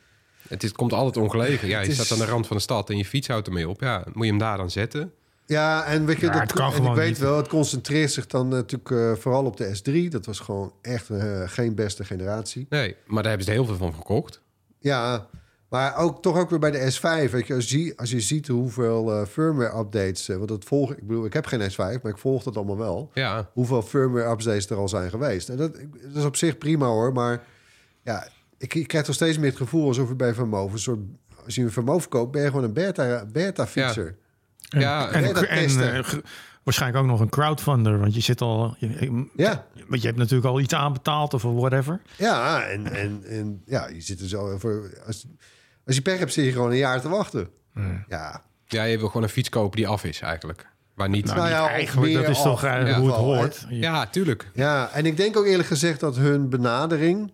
Het 0.48 0.64
is, 0.64 0.72
komt 0.72 0.94
altijd 0.94 1.18
ongelegen. 1.18 1.68
Ja, 1.68 1.80
je 1.80 1.88
is- 1.88 1.94
staat 1.96 2.12
aan 2.20 2.26
de 2.26 2.32
rand 2.32 2.48
van 2.48 2.56
de 2.58 2.62
stad 2.62 2.90
en 2.90 2.98
je 2.98 3.06
fiets 3.06 3.28
houdt 3.28 3.48
ermee 3.48 3.70
op. 3.70 3.82
Ja, 3.82 4.04
moet 4.14 4.24
je 4.26 4.30
hem 4.30 4.40
daar 4.40 4.58
dan 4.58 4.72
zetten? 4.72 5.12
Ja, 5.46 5.84
en 5.86 6.06
weet 6.06 6.20
je, 6.20 6.26
Ja, 6.26 6.32
dat, 6.32 6.42
het 6.42 6.52
kan 6.54 6.74
en 6.74 6.84
ik 6.84 6.94
weet 6.94 7.08
niet. 7.08 7.18
wel, 7.18 7.38
het 7.38 7.48
concentreert 7.48 8.12
zich 8.12 8.28
dan 8.28 8.48
natuurlijk 8.48 8.92
eh, 8.92 9.12
vooral 9.22 9.46
op 9.46 9.58
de 9.58 9.78
S3. 9.78 10.08
Dat 10.12 10.26
was 10.26 10.40
gewoon 10.40 10.74
echt 10.82 11.10
eh, 11.10 11.42
geen 11.46 11.76
beste 11.76 12.04
generatie. 12.06 12.66
Nee, 12.70 12.96
maar 13.06 13.22
daar 13.22 13.28
hebben 13.32 13.46
ze 13.48 13.52
heel 13.54 13.66
veel 13.66 13.76
van 13.78 13.94
verkocht. 13.94 14.42
Ja, 14.80 15.28
maar 15.70 15.98
ook 15.98 16.22
toch 16.22 16.38
ook 16.38 16.50
weer 16.50 16.60
bij 16.60 16.72
de 16.72 16.94
S5. 16.94 17.32
Weet 17.32 17.48
je, 17.48 17.54
als, 17.54 17.70
je, 17.70 17.94
als 17.96 18.12
je 18.12 18.20
ziet 18.20 18.48
hoeveel 18.48 19.14
eh, 19.14 19.26
firmware 19.26 19.80
updates, 19.80 20.30
eh, 20.30 20.36
want 20.36 20.50
dat 20.50 20.64
volg 20.64 20.92
ik 20.92 21.08
bedoel, 21.08 21.26
ik 21.26 21.34
heb 21.34 21.46
geen 21.46 21.72
S5, 21.72 21.76
maar 21.76 22.12
ik 22.12 22.18
volg 22.18 22.44
dat 22.44 22.56
allemaal 22.56 22.78
wel. 22.78 23.12
Ja, 23.14 23.50
Hoeveel 23.54 23.82
firmware 23.82 24.32
updates 24.32 24.70
er 24.70 24.78
al 24.78 24.90
zijn 24.90 25.10
geweest. 25.10 25.50
En 25.50 25.58
dat, 25.58 25.74
dat 25.74 26.16
is 26.16 26.24
op 26.24 26.36
zich 26.36 26.58
prima 26.58 26.86
hoor, 26.86 27.14
maar 27.14 27.44
ja, 28.04 28.28
ik, 28.58 28.74
ik 28.74 28.88
krijg 28.88 29.06
toch 29.06 29.16
steeds 29.16 29.38
meer 29.38 29.50
het 29.50 29.58
gevoel 29.58 29.88
alsof 29.88 30.08
je 30.08 30.16
bij 30.16 30.34
Vermoof 30.34 30.72
een 30.72 30.80
soort, 30.80 31.00
als 31.46 31.56
je 31.56 31.62
een 31.62 31.72
Vermoof 31.72 32.08
koopt, 32.08 32.32
ben 32.32 32.42
je 32.42 32.48
gewoon 32.48 32.64
een 32.64 32.74
beta, 32.74 33.26
beta 33.32 33.68
fietser. 33.68 34.18
Ja, 34.60 35.12
en, 35.12 35.24
ja, 35.24 35.34
en, 35.34 35.96
eh, 35.96 36.14
waarschijnlijk 36.64 37.04
ook 37.04 37.10
nog 37.10 37.20
een 37.20 37.30
crowdfunder. 37.30 38.00
Want 38.00 38.16
je 38.16 38.22
zit 38.22 38.42
al. 38.42 38.76
Je, 38.80 39.28
Ja. 39.36 39.66
Want 39.88 40.02
je 40.02 40.08
hebt 40.08 40.20
natuurlijk 40.20 40.50
al 40.50 40.60
iets 40.60 40.74
aanbetaald 40.74 41.34
of 41.34 41.42
whatever. 41.42 42.02
Ja, 42.18 42.64
en, 42.64 42.86
en, 42.94 43.24
en 43.28 43.62
ja, 43.66 43.88
je 43.88 44.02
zit 44.02 44.20
er 44.20 44.28
zo 44.28 44.58
voor. 44.58 44.90
Als, 45.06 45.26
als 45.86 45.96
je 45.96 46.02
pech 46.02 46.20
hebt, 46.20 46.34
zit 46.34 46.46
je 46.46 46.52
gewoon 46.52 46.72
een 46.72 46.78
jaar 46.78 47.02
te 47.02 47.10
wachten. 47.10 47.50
Ja, 48.08 48.44
ja, 48.68 48.84
je 48.84 48.98
wil 48.98 49.08
gewoon 49.08 49.24
een 49.24 49.30
fiets 49.30 49.50
kopen 49.50 49.78
die 49.78 49.88
af 49.88 50.04
is 50.04 50.20
eigenlijk. 50.22 50.68
Waar 50.94 51.10
niet... 51.10 51.26
Nou 51.26 51.50
ja, 51.50 51.64
of 51.64 51.70
Eigenlijk, 51.70 52.14
dat 52.14 52.28
is 52.28 52.42
toch 52.42 52.64
af, 52.66 52.72
eh, 52.74 52.80
ieder 52.80 52.96
hoe 52.96 53.08
het 53.08 53.16
hoort. 53.16 53.66
Ja, 53.70 54.08
tuurlijk. 54.08 54.50
ja, 54.54 54.90
en 54.94 55.06
ik 55.06 55.18
denk 55.18 55.38
ook 55.38 55.46
eerlijk 55.46 55.68
gezegd 55.68 56.00
dat 56.00 56.16
hun 56.16 56.50
benadering. 56.50 57.32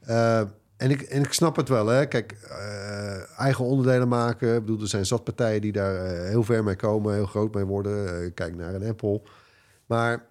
eh, 0.00 0.38
en, 0.76 0.90
ik, 0.90 1.02
en 1.02 1.22
ik 1.22 1.32
snap 1.32 1.56
het 1.56 1.68
wel, 1.68 1.86
hè. 1.86 2.06
Kijk, 2.06 2.32
eh, 2.32 3.38
eigen 3.40 3.64
onderdelen 3.64 4.08
maken. 4.08 4.54
Ik 4.54 4.60
bedoel, 4.60 4.80
er 4.80 4.88
zijn 4.88 5.06
zat 5.06 5.24
partijen 5.24 5.60
die 5.60 5.72
daar 5.72 5.96
eh, 6.06 6.28
heel 6.28 6.42
ver 6.42 6.64
mee 6.64 6.76
komen, 6.76 7.14
heel 7.14 7.26
groot 7.26 7.54
mee 7.54 7.64
worden. 7.64 8.34
Kijk 8.34 8.56
naar 8.56 8.74
een 8.74 8.88
Apple. 8.88 9.22
Maar 9.86 10.26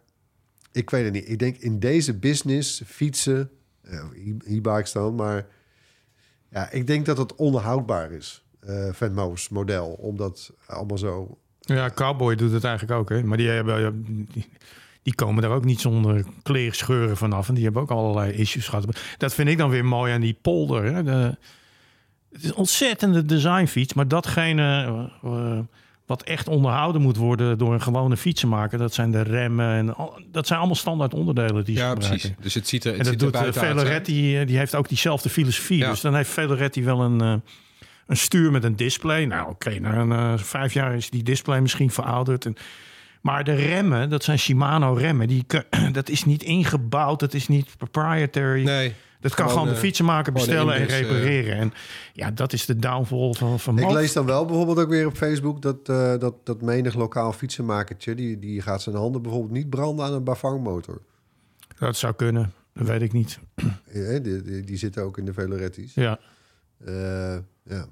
ik 0.71 0.89
weet 0.89 1.03
het 1.03 1.13
niet. 1.13 1.29
Ik 1.29 1.39
denk 1.39 1.57
in 1.57 1.79
deze 1.79 2.13
business, 2.13 2.81
fietsen, 2.85 3.49
e- 3.83 4.55
e-bikes 4.55 4.91
dan, 4.91 5.15
maar 5.15 5.45
ja, 6.53 6.71
ik 6.71 6.87
denk 6.87 7.05
dat 7.05 7.17
het 7.17 7.35
onderhoudbaar 7.35 8.11
is. 8.11 8.43
eh 8.59 8.89
Venmo's 8.91 9.49
model, 9.49 9.87
omdat 9.87 10.51
allemaal 10.67 10.97
zo 10.97 11.37
Ja, 11.59 11.89
Cowboy 11.89 12.35
doet 12.35 12.51
het 12.51 12.63
eigenlijk 12.63 12.99
ook. 12.99 13.09
Hè? 13.09 13.23
Maar 13.23 13.37
die, 13.37 13.49
hebben, 13.49 14.27
die, 14.31 14.49
die 15.03 15.15
komen 15.15 15.41
daar 15.41 15.51
ook 15.51 15.65
niet 15.65 15.81
zonder 15.81 16.25
kleerscheuren 16.43 17.17
vanaf. 17.17 17.47
En 17.47 17.53
die 17.53 17.63
hebben 17.63 17.81
ook 17.81 17.91
allerlei 17.91 18.31
issues 18.33 18.67
gehad. 18.67 18.85
Dat 19.17 19.33
vind 19.33 19.49
ik 19.49 19.57
dan 19.57 19.69
weer 19.69 19.85
mooi 19.85 20.13
aan 20.13 20.21
die 20.21 20.37
polder. 20.41 20.83
Hè? 20.83 21.03
De, 21.03 21.37
het 22.31 22.43
is 22.43 22.49
een 22.49 22.55
ontzettende 22.55 23.25
designfiets. 23.25 23.93
Maar 23.93 24.07
datgene 24.07 25.09
eh, 25.23 25.59
wat 26.05 26.23
echt 26.23 26.47
onderhouden 26.47 27.01
moet 27.01 27.17
worden 27.17 27.57
door 27.57 27.73
een 27.73 27.81
gewone 27.81 28.17
fietsenmaker... 28.17 28.77
dat 28.77 28.93
zijn 28.93 29.11
de 29.11 29.21
remmen. 29.21 29.75
En 29.75 29.95
al- 29.95 30.19
dat 30.31 30.47
zijn 30.47 30.59
allemaal 30.59 30.77
standaard 30.77 31.13
onderdelen 31.13 31.63
die 31.65 31.75
ze 31.75 31.81
Ja, 31.81 31.89
gebruiken. 31.89 32.19
precies. 32.19 32.43
Dus 32.43 32.53
het 32.53 32.67
ziet 32.67 32.83
er, 32.83 32.89
het 32.89 32.99
En 32.99 33.05
dat 33.05 33.13
ziet 33.13 33.31
doet 33.31 33.35
uit? 33.41 33.57
Veleretti, 33.57 34.39
eh, 34.39 34.47
die 34.47 34.57
heeft 34.57 34.75
ook 34.75 34.87
diezelfde 34.87 35.29
filosofie. 35.29 35.77
Ja. 35.77 35.89
Dus 35.89 36.01
dan 36.01 36.15
heeft 36.15 36.29
Veleretti 36.29 36.83
wel 36.83 37.01
een, 37.01 37.21
eh, 37.21 37.33
een 38.07 38.17
stuur 38.17 38.51
met 38.51 38.63
een 38.63 38.75
display. 38.75 39.25
Nou, 39.25 39.49
oké, 39.49 39.79
na 39.79 39.93
een, 39.95 40.11
eh, 40.11 40.33
vijf 40.37 40.73
jaar 40.73 40.95
is 40.95 41.09
die 41.09 41.23
display 41.23 41.61
misschien 41.61 41.91
verouderd. 41.91 42.45
En, 42.45 42.55
Maar 43.21 43.43
de 43.43 43.53
remmen, 43.55 44.09
dat 44.09 44.23
zijn 44.23 44.39
Shimano 44.39 44.93
remmen. 44.93 45.27
Die, 45.27 45.45
dat 45.91 46.09
is 46.09 46.25
niet 46.25 46.43
ingebouwd, 46.43 47.19
dat 47.19 47.33
is 47.33 47.47
niet 47.47 47.77
proprietary. 47.77 48.63
Nee. 48.63 48.93
Dat 49.23 49.33
kan 49.33 49.49
gewoon, 49.49 49.51
gewoon 49.51 49.67
de 49.67 49.73
eh, 49.73 49.79
fietsenmaker 49.79 50.33
bestellen 50.33 50.73
en 50.73 50.81
index, 50.81 50.99
eh, 50.99 51.01
repareren. 51.01 51.55
En 51.55 51.73
ja, 52.13 52.31
dat 52.31 52.53
is 52.53 52.65
de 52.65 52.75
downfall 52.75 53.33
van, 53.33 53.59
van 53.59 53.79
Ik 53.79 53.91
lees 53.91 54.13
dan 54.13 54.25
wel 54.25 54.45
bijvoorbeeld 54.45 54.79
ook 54.79 54.89
weer 54.89 55.07
op 55.07 55.17
Facebook 55.17 55.61
dat, 55.61 55.89
eh, 55.89 56.17
dat, 56.19 56.45
dat 56.45 56.61
menig 56.61 56.93
lokaal 56.93 57.33
fietsenmakertje... 57.33 58.15
Die, 58.15 58.39
die 58.39 58.61
gaat 58.61 58.81
zijn 58.81 58.95
handen 58.95 59.21
bijvoorbeeld 59.21 59.53
niet 59.53 59.69
branden 59.69 60.05
aan 60.05 60.13
een 60.13 60.23
Bafang-motor. 60.23 61.01
Dat 61.79 61.95
zou 61.97 62.13
kunnen, 62.13 62.53
dat 62.73 62.87
weet 62.87 63.01
ik 63.01 63.13
niet. 63.13 63.39
Die, 63.93 64.21
die, 64.21 64.61
die 64.61 64.77
zitten 64.77 65.03
ook 65.03 65.17
in 65.17 65.25
de 65.25 65.33
Veloretti's. 65.33 65.93
Ja, 65.93 66.19
Eh, 66.85 67.37
ja. 67.63 67.85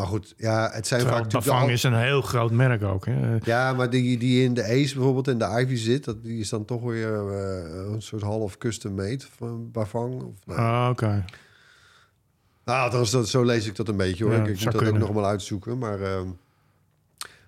Maar 0.00 0.08
goed, 0.08 0.34
ja, 0.36 0.70
het 0.72 0.86
zijn 0.86 1.00
terwijl 1.00 1.22
vaak... 1.22 1.32
Bafang 1.32 1.62
al- 1.62 1.68
is 1.68 1.82
een 1.82 1.94
heel 1.98 2.22
groot 2.22 2.50
merk 2.50 2.82
ook. 2.82 3.06
Hè. 3.06 3.36
Ja, 3.42 3.72
maar 3.72 3.90
die, 3.90 4.18
die 4.18 4.44
in 4.44 4.54
de 4.54 4.62
Ace 4.64 4.94
bijvoorbeeld 4.94 5.28
en 5.28 5.38
de 5.38 5.44
Ivy 5.60 5.76
zit... 5.76 6.04
Dat, 6.04 6.22
die 6.22 6.40
is 6.40 6.48
dan 6.48 6.64
toch 6.64 6.82
weer 6.82 7.32
eh, 7.32 7.92
een 7.92 8.02
soort 8.02 8.22
half 8.22 8.58
custom 8.58 8.94
made 8.94 9.24
van 9.36 9.70
Bafang. 9.70 10.22
Of, 10.22 10.46
nou, 10.46 10.58
Ah, 10.60 10.88
Oké. 10.90 11.24
Nou, 12.64 12.84
althans, 12.84 13.10
dat, 13.10 13.28
zo 13.28 13.44
lees 13.44 13.66
ik 13.66 13.76
dat 13.76 13.88
een 13.88 13.96
beetje 13.96 14.24
hoor. 14.24 14.32
Ja, 14.32 14.42
ik 14.44 14.48
moet 14.64 14.72
dat 14.72 14.88
ook 14.88 14.98
nog 14.98 15.10
wel 15.12 15.26
uitzoeken. 15.26 15.78
Maar, 15.78 16.00
ehm, 16.00 16.26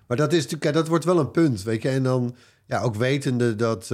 maar 0.07 0.17
dat, 0.17 0.33
is 0.33 0.43
natuurlijk, 0.43 0.73
dat 0.73 0.87
wordt 0.87 1.05
wel 1.05 1.19
een 1.19 1.31
punt, 1.31 1.63
weet 1.63 1.81
je. 1.81 1.89
En 1.89 2.03
dan 2.03 2.35
ja, 2.65 2.81
ook 2.81 2.95
wetende 2.95 3.55
dat... 3.55 3.91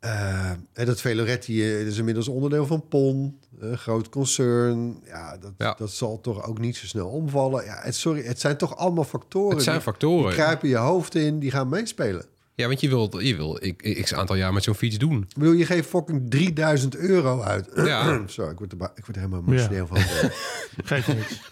en 0.00 0.86
dat 0.86 1.00
Veloretti 1.00 1.64
is 1.86 1.98
inmiddels 1.98 2.28
onderdeel 2.28 2.66
van 2.66 2.88
PON, 2.88 3.38
een 3.62 3.78
groot 3.78 4.08
concern. 4.08 5.00
Ja 5.04 5.36
dat, 5.38 5.52
Ja. 5.58 5.74
dat 5.78 5.90
zal 5.90 6.20
toch 6.20 6.46
ook 6.46 6.58
niet 6.58 6.76
zo 6.76 6.86
snel 6.86 7.08
omvallen. 7.08 7.64
Ja, 7.64 7.78
het, 7.82 7.94
sorry, 7.94 8.22
het 8.24 8.40
zijn 8.40 8.56
toch 8.56 8.76
allemaal 8.76 9.04
factoren. 9.04 9.54
Het 9.54 9.62
zijn 9.62 9.76
die- 9.76 9.84
factoren. 9.84 10.26
Die 10.26 10.34
kruipen 10.34 10.68
je 10.68 10.76
hoofd 10.76 11.14
in, 11.14 11.38
die 11.38 11.50
gaan 11.50 11.68
meespelen. 11.68 12.24
Ja, 12.54 12.66
want 12.66 12.80
je 12.80 12.88
wil, 12.88 13.18
je 13.18 13.36
wil 13.36 13.58
ik, 13.64 14.00
x 14.02 14.14
aantal 14.14 14.36
jaar 14.36 14.52
met 14.52 14.62
zo'n 14.62 14.74
fiets 14.74 14.98
doen. 14.98 15.22
Ik 15.28 15.34
bedoel, 15.38 15.52
je 15.52 15.66
geeft 15.66 15.88
fucking 15.88 16.30
3000 16.30 16.96
euro 16.96 17.40
uit. 17.40 17.68
Ja. 17.86 18.22
Sorry, 18.26 18.50
ik 18.52 18.58
word, 18.58 18.72
er, 18.72 18.78
ik 18.94 19.04
word 19.04 19.16
er 19.16 19.22
helemaal 19.22 19.42
emotioneel 19.46 19.86
van. 19.86 19.96
Geeft 20.84 21.06
niks. 21.08 21.40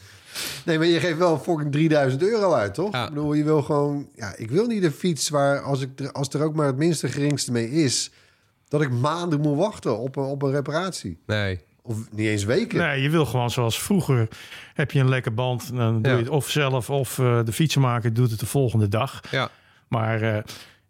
Nee, 0.65 0.79
maar 0.79 0.87
je 0.87 1.01
geeft 1.01 1.19
wel 1.19 1.39
fucking 1.39 1.73
3000 1.73 2.23
euro 2.23 2.53
uit, 2.53 2.75
toch? 2.75 2.93
Ja. 2.93 3.03
Ik 3.03 3.09
bedoel, 3.09 3.33
je 3.33 3.45
wil 3.45 3.63
gewoon... 3.63 4.09
Ja, 4.15 4.37
ik 4.37 4.51
wil 4.51 4.67
niet 4.67 4.83
een 4.83 4.93
fiets 4.93 5.29
waar, 5.29 5.61
als, 5.61 5.81
ik 5.81 5.89
er, 6.01 6.13
als 6.13 6.29
er 6.29 6.43
ook 6.43 6.55
maar 6.55 6.67
het 6.67 6.77
minste 6.77 7.09
geringste 7.09 7.53
mee 7.53 7.71
is... 7.71 8.11
dat 8.69 8.81
ik 8.83 8.91
maanden 8.91 9.41
moet 9.41 9.57
wachten 9.57 9.99
op 9.99 10.17
een, 10.17 10.23
op 10.25 10.43
een 10.43 10.51
reparatie. 10.51 11.19
Nee. 11.27 11.61
Of 11.83 11.97
niet 12.11 12.27
eens 12.27 12.45
weken. 12.45 12.79
Nee, 12.79 13.03
je 13.03 13.11
wil 13.11 13.27
gewoon 13.27 13.51
zoals 13.51 13.79
vroeger. 13.83 14.29
Heb 14.75 14.91
je 14.91 15.01
een 15.01 15.09
lekker 15.09 15.35
band, 15.35 15.77
dan 15.77 16.03
doe 16.03 16.13
Ja. 16.13 16.19
je 16.19 16.23
het 16.25 16.33
of 16.33 16.49
zelf 16.51 16.91
of 16.91 17.19
eh, 17.19 17.45
de 17.45 17.53
fietsenmaker 17.53 18.13
doet 18.15 18.31
het 18.31 18.41
de 18.41 18.47
volgende 18.47 18.89
dag. 18.89 19.21
Ja. 19.31 19.49
Maar 19.89 20.23
eh 20.23 20.43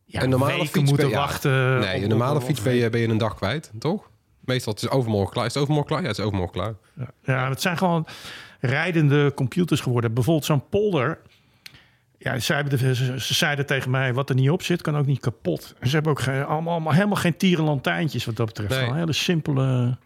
ja, 0.04 0.22
Een 0.22 0.28
normale 0.28 0.52
weken 0.52 0.66
fiets 0.66 0.88
moeten 0.90 1.08
ben- 1.08 1.16
ja. 1.16 1.20
wachten. 1.22 1.78
Nee, 1.78 1.96
op- 1.96 2.02
een 2.02 2.08
normale 2.08 2.38
op- 2.38 2.44
fiets 2.44 2.62
ben 2.62 2.74
je, 2.74 2.90
ben 2.90 3.00
je 3.00 3.08
een 3.08 3.18
dag 3.18 3.34
kwijt, 3.34 3.70
toch? 3.78 4.08
Meestal 4.40 4.72
het 4.72 4.82
is 4.82 4.88
overmorgen 4.88 5.32
klaar. 5.32 5.46
Is 5.46 5.54
het 5.54 5.62
overmorgen 5.62 5.90
klaar? 5.90 6.02
Ja, 6.02 6.08
het 6.08 6.18
is 6.18 6.24
overmorgen 6.24 6.54
klaar. 6.54 6.74
Ja, 7.24 7.48
het 7.48 7.60
zijn 7.60 7.78
gewoon 7.78 8.06
rijdende 8.60 9.32
computers 9.34 9.80
geworden. 9.80 10.14
Bijvoorbeeld 10.14 10.44
zo'n 10.46 10.68
polder. 10.68 11.18
Ja, 12.18 12.38
ze, 12.38 12.64
ze, 12.78 12.94
ze 13.20 13.34
zeiden 13.34 13.66
tegen 13.66 13.90
mij, 13.90 14.14
wat 14.14 14.28
er 14.28 14.34
niet 14.34 14.50
op 14.50 14.62
zit, 14.62 14.82
kan 14.82 14.96
ook 14.96 15.06
niet 15.06 15.20
kapot. 15.20 15.74
En 15.78 15.88
ze 15.88 15.94
hebben 15.94 16.12
ook 16.12 16.20
geen, 16.20 16.44
allemaal, 16.44 16.72
allemaal 16.72 16.92
helemaal 16.92 17.16
geen 17.16 17.36
tierenlantijntjes 17.36 18.24
wat 18.24 18.36
dat 18.36 18.46
betreft. 18.46 18.70
Nee. 18.70 18.80
Gewoon 18.80 18.96
hele 18.96 19.12
simpele... 19.12 19.96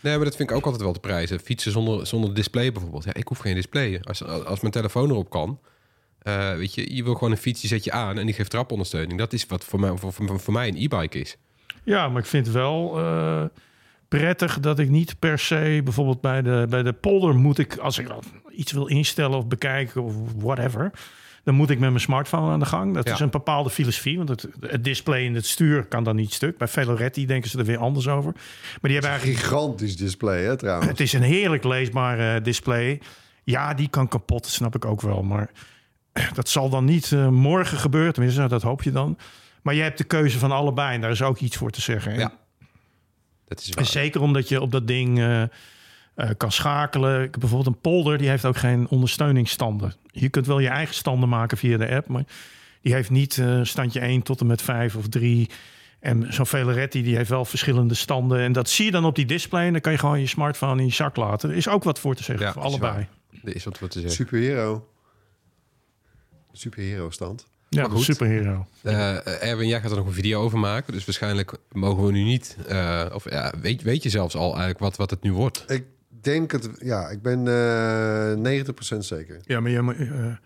Nee, 0.00 0.16
maar 0.16 0.24
dat 0.24 0.36
vind 0.36 0.50
ik 0.50 0.56
ook 0.56 0.64
altijd 0.64 0.82
wel 0.82 0.92
te 0.92 1.00
prijzen. 1.00 1.40
Fietsen 1.40 1.72
zonder, 1.72 2.06
zonder 2.06 2.34
display 2.34 2.72
bijvoorbeeld. 2.72 3.04
Ja, 3.04 3.14
ik 3.14 3.28
hoef 3.28 3.38
geen 3.38 3.54
display. 3.54 4.00
Als, 4.02 4.24
als 4.24 4.60
mijn 4.60 4.72
telefoon 4.72 5.10
erop 5.10 5.30
kan. 5.30 5.60
eh, 6.18 6.54
weet 6.54 6.74
je, 6.74 6.94
je 6.94 7.04
wil 7.04 7.14
gewoon 7.14 7.30
een 7.30 7.38
fiets, 7.38 7.60
die 7.60 7.70
zet 7.70 7.84
je 7.84 7.92
aan 7.92 8.18
en 8.18 8.26
die 8.26 8.34
geeft 8.34 8.50
trapondersteuning. 8.50 9.18
Dat 9.18 9.32
is 9.32 9.46
wat 9.46 9.64
voor 9.64 9.80
mij, 9.80 9.96
voor, 9.96 10.12
voor, 10.40 10.52
mij 10.52 10.68
een 10.68 10.76
e-bike 10.76 11.18
is. 11.18 11.36
Ja, 11.84 12.08
maar 12.08 12.22
ik 12.22 12.28
vind 12.28 12.48
wel 12.48 12.98
eh, 12.98 13.44
prettig 14.08 14.60
dat 14.60 14.78
ik 14.78 14.88
niet 14.88 15.18
per 15.18 15.38
se... 15.38 15.80
bijvoorbeeld 15.84 16.20
bij 16.20 16.42
de, 16.42 16.66
bij 16.68 16.82
de 16.82 16.92
polder 16.92 17.34
moet 17.34 17.58
ik... 17.58 17.76
als 17.76 17.98
ik 17.98 18.08
iets 18.50 18.72
wil 18.72 18.86
instellen 18.86 19.38
of 19.38 19.46
bekijken 19.46 20.02
of 20.02 20.14
whatever... 20.36 20.90
dan 21.48 21.56
moet 21.56 21.70
ik 21.70 21.78
met 21.78 21.88
mijn 21.88 22.00
smartphone 22.00 22.52
aan 22.52 22.58
de 22.58 22.66
gang. 22.66 22.94
Dat 22.94 23.06
Ja. 23.08 23.12
is 23.14 23.20
een 23.20 23.30
bepaalde 23.30 23.70
filosofie, 23.70 24.16
want 24.16 24.28
het, 24.28 24.48
het 24.60 24.84
display 24.84 25.22
in 25.24 25.34
het 25.34 25.46
stuur 25.46 25.84
kan 25.84 26.04
dan 26.04 26.16
niet 26.16 26.32
stuk. 26.32 26.58
Bij 26.58 26.68
Veloretti 26.68 27.26
denken 27.26 27.50
ze 27.50 27.58
er 27.58 27.64
weer 27.64 27.78
anders 27.78 28.08
over. 28.08 28.32
Maar 28.32 28.78
die 28.82 28.92
hebben 28.92 29.10
eigenlijk... 29.10 29.40
Gigantisch 29.40 29.96
display, 29.96 30.42
hè, 30.42 30.56
trouwens. 30.56 30.88
Het 30.88 31.00
is 31.00 31.12
een 31.12 31.22
heerlijk 31.22 31.64
leesbaar 31.64 32.36
eh, 32.36 32.42
display. 32.44 33.00
Ja, 33.44 33.74
die 33.74 33.88
kan 33.88 34.08
kapot, 34.08 34.42
dat 34.42 34.52
snap 34.52 34.74
ik 34.74 34.84
ook 34.84 35.00
wel. 35.00 35.22
Maar 35.22 35.50
dat 36.34 36.48
zal 36.48 36.68
dan 36.68 36.84
niet 36.84 37.12
eh, 37.12 37.28
morgen 37.28 37.78
gebeuren. 37.78 38.12
Tenminste, 38.12 38.38
nou, 38.40 38.52
dat 38.52 38.62
hoop 38.62 38.82
je 38.82 38.90
dan. 38.92 39.18
Maar 39.62 39.74
je 39.74 39.82
hebt 39.82 39.98
de 39.98 40.04
keuze 40.04 40.38
van 40.38 40.50
allebei 40.52 40.94
en 40.94 41.00
daar 41.00 41.10
is 41.10 41.22
ook 41.22 41.38
iets 41.38 41.56
voor 41.56 41.70
te 41.70 41.80
zeggen. 41.80 42.12
En- 42.12 42.18
Ja. 42.18 42.32
Dat 43.44 43.60
is 43.60 43.68
en 43.68 43.74
waar. 43.74 43.84
zeker 43.84 44.20
omdat 44.20 44.48
je 44.48 44.60
op 44.60 44.70
dat 44.72 44.86
ding 44.86 45.18
eh, 45.18 45.42
eh, 46.18 46.30
kan 46.36 46.52
schakelen. 46.52 47.22
Ik 47.22 47.30
heb 47.30 47.40
bijvoorbeeld 47.40 47.74
een 47.74 47.80
polder, 47.80 48.18
die 48.18 48.28
heeft 48.28 48.44
ook 48.44 48.56
geen 48.56 48.88
ondersteuningsstanden. 48.88 49.94
Je 50.10 50.28
kunt 50.28 50.46
wel 50.46 50.58
je 50.58 50.68
eigen 50.68 50.94
standen 50.94 51.28
maken 51.28 51.58
via 51.58 51.76
de 51.76 51.88
app, 51.88 52.08
maar 52.08 52.24
die 52.82 52.94
heeft 52.94 53.10
niet 53.10 53.38
eh, 53.38 53.60
standje 53.62 54.00
1 54.00 54.22
tot 54.22 54.40
en 54.40 54.46
met 54.46 54.62
5 54.62 54.96
of 54.96 55.08
3. 55.08 55.50
En 56.00 56.32
zo'n 56.32 56.46
Veloretti, 56.46 57.02
die 57.02 57.16
heeft 57.16 57.30
wel 57.30 57.44
verschillende 57.44 57.94
standen. 57.94 58.38
En 58.40 58.52
dat 58.52 58.68
zie 58.68 58.84
je 58.84 58.90
dan 58.90 59.04
op 59.04 59.14
die 59.14 59.26
display. 59.26 59.66
En 59.66 59.72
dan 59.72 59.80
kan 59.80 59.92
je 59.92 59.98
gewoon 59.98 60.20
je 60.20 60.26
smartphone 60.26 60.80
in 60.80 60.86
je 60.86 60.92
zak 60.92 61.16
laten. 61.16 61.50
Er 61.50 61.56
is 61.56 61.68
ook 61.68 61.84
wat 61.84 61.98
voor 61.98 62.14
te 62.14 62.22
zeggen 62.22 62.46
Ja, 62.46 62.52
voor 62.52 62.62
allebei. 62.62 63.06
Er 63.44 63.54
is 63.54 63.64
wat 63.64 63.78
voor 63.78 63.88
te 63.88 64.00
zeggen. 64.00 64.16
Superhero. 64.16 64.88
Superhero 66.52 67.10
stand. 67.10 67.46
Ja, 67.68 67.84
goed. 67.84 68.02
superhero. 68.02 68.66
Eh, 68.82 69.42
Erwin, 69.42 69.68
jij 69.68 69.80
gaat 69.80 69.90
er 69.90 69.96
nog 69.96 70.06
een 70.06 70.12
video 70.12 70.40
over 70.42 70.58
maken. 70.58 70.92
Dus 70.92 71.04
waarschijnlijk 71.04 71.52
mogen 71.72 72.04
we 72.04 72.12
nu 72.12 72.22
niet... 72.22 72.56
eh, 72.66 73.06
of 73.12 73.30
ja, 73.30 73.52
weet, 73.60 73.82
weet 73.82 74.02
je 74.02 74.08
zelfs 74.08 74.34
al 74.34 74.48
eigenlijk 74.48 74.78
wat, 74.78 74.96
wat 74.96 75.10
het 75.10 75.22
nu 75.22 75.32
wordt? 75.32 75.64
Ik 75.66 75.84
denk 76.20 76.52
het... 76.52 76.68
Ja, 76.78 77.08
ik 77.08 77.22
ben 77.22 77.48
eh 77.48 78.64
90% 78.94 78.98
zeker. 78.98 79.38
Ja, 79.42 79.60
maar 79.60 79.70
je, 79.70 79.82
moet, 79.82 79.96
eh, 79.98 80.36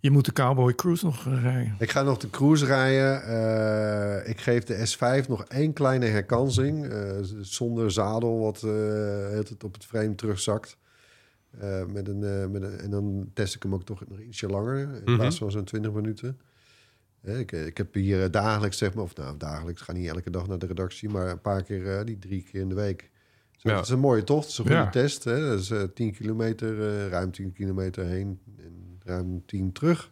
je 0.00 0.10
moet 0.10 0.24
de 0.24 0.32
Cowboy 0.32 0.74
Cruise 0.74 1.04
nog 1.04 1.26
eh, 1.26 1.42
rijden. 1.42 1.74
Ik 1.78 1.90
ga 1.90 2.02
nog 2.02 2.18
de 2.18 2.30
cruise 2.30 2.66
rijden. 2.66 3.22
Eh, 3.22 4.28
ik 4.30 4.40
geef 4.40 4.64
de 4.64 4.86
S5 4.94 5.28
nog 5.28 5.44
één 5.44 5.72
kleine 5.72 6.06
herkansing. 6.06 6.86
eh, 6.86 7.12
zonder 7.40 7.90
zadel, 7.92 8.38
wat 8.40 8.62
eh, 8.62 9.30
het 9.30 9.64
op 9.64 9.74
het 9.74 9.84
frame 9.84 10.14
terugzakt. 10.14 10.76
Eh, 11.60 11.84
met 11.86 12.08
een, 12.08 12.22
eh, 12.24 12.46
met 12.46 12.62
een, 12.62 12.78
en 12.78 12.90
dan 12.90 13.30
test 13.34 13.54
ik 13.54 13.62
hem 13.62 13.74
ook 13.74 13.84
toch 13.84 14.08
nog 14.08 14.20
ietsje 14.20 14.46
langer. 14.46 14.78
In 14.78 15.02
Mhm. 15.04 15.14
plaats 15.16 15.38
van 15.38 15.50
zo'n 15.50 15.64
20 15.64 15.92
minuten. 15.92 16.38
Eh, 17.22 17.38
ik, 17.38 17.52
ik 17.52 17.76
heb 17.76 17.94
hier 17.94 18.22
eh, 18.22 18.30
dagelijks, 18.30 18.78
zeg 18.78 18.94
maar, 18.94 19.04
of 19.04 19.16
nou 19.16 19.36
dagelijks, 19.36 19.80
ik 19.80 19.86
ga 19.86 19.92
niet 19.92 20.08
elke 20.08 20.30
dag 20.30 20.46
naar 20.48 20.58
de 20.58 20.66
redactie, 20.66 21.08
maar 21.08 21.28
een 21.28 21.40
paar 21.40 21.62
keer, 21.62 21.98
eh, 21.98 22.04
die 22.04 22.18
drie 22.18 22.42
keer 22.42 22.60
in 22.60 22.68
de 22.68 22.74
week. 22.74 23.10
Ja. 23.64 23.74
Dat 23.74 23.84
is 23.84 23.90
een 23.90 23.98
mooie 23.98 24.24
tocht, 24.24 24.42
dat 24.42 24.50
is 24.50 24.58
een 24.58 24.64
goede 24.64 24.80
Ja. 24.80 24.90
test. 24.90 25.24
Hè? 25.24 25.48
Dat 25.48 25.60
is 25.60 25.70
eh 25.70 25.82
10 25.94 26.12
kilometer, 26.12 26.88
eh, 26.88 27.08
ruim 27.08 27.30
10 27.32 27.52
kilometer 27.52 28.04
heen 28.04 28.40
en 28.56 28.98
ruim 29.04 29.42
10 29.46 29.72
terug. 29.72 30.10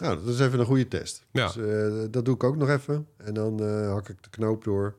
Nou, 0.00 0.24
dat 0.24 0.34
is 0.34 0.40
even 0.40 0.58
een 0.60 0.66
goede 0.66 0.88
test. 0.88 1.24
Ja. 1.32 1.46
Dus 1.46 1.56
eh, 1.56 2.04
dat 2.10 2.24
doe 2.24 2.34
ik 2.34 2.44
ook 2.44 2.56
nog 2.56 2.68
even. 2.68 3.06
En 3.16 3.34
dan 3.34 3.62
eh, 3.62 3.92
hak 3.92 4.08
ik 4.08 4.22
de 4.22 4.30
knoop 4.30 4.64
door. 4.64 4.94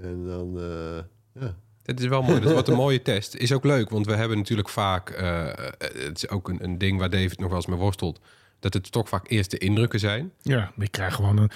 En 0.00 0.24
dan, 0.26 0.58
eh, 0.58 1.42
ja. 1.42 1.56
Het 1.82 2.00
is 2.00 2.06
wel 2.06 2.22
mooi. 2.22 2.40
Dat 2.40 2.52
wordt 2.52 2.68
een 2.68 2.74
mooie 2.76 3.02
test. 3.02 3.34
Is 3.34 3.52
ook 3.52 3.64
leuk, 3.64 3.90
want 3.90 4.06
we 4.06 4.14
hebben 4.14 4.36
natuurlijk 4.36 4.68
vaak... 4.68 5.10
eh, 5.10 5.46
het 5.78 6.16
is 6.16 6.28
ook 6.28 6.48
een, 6.48 6.64
een 6.64 6.78
ding 6.78 6.98
waar 6.98 7.10
David 7.10 7.38
nog 7.38 7.48
wel 7.48 7.56
eens 7.56 7.66
mee 7.66 7.78
worstelt... 7.78 8.20
dat 8.58 8.74
het 8.74 8.92
toch 8.92 9.08
vaak 9.08 9.30
eerste 9.30 9.58
indrukken 9.58 10.00
zijn. 10.00 10.32
Ja, 10.42 10.72
ik 10.78 10.90
krijg 10.90 11.14
gewoon 11.14 11.38
een... 11.38 11.50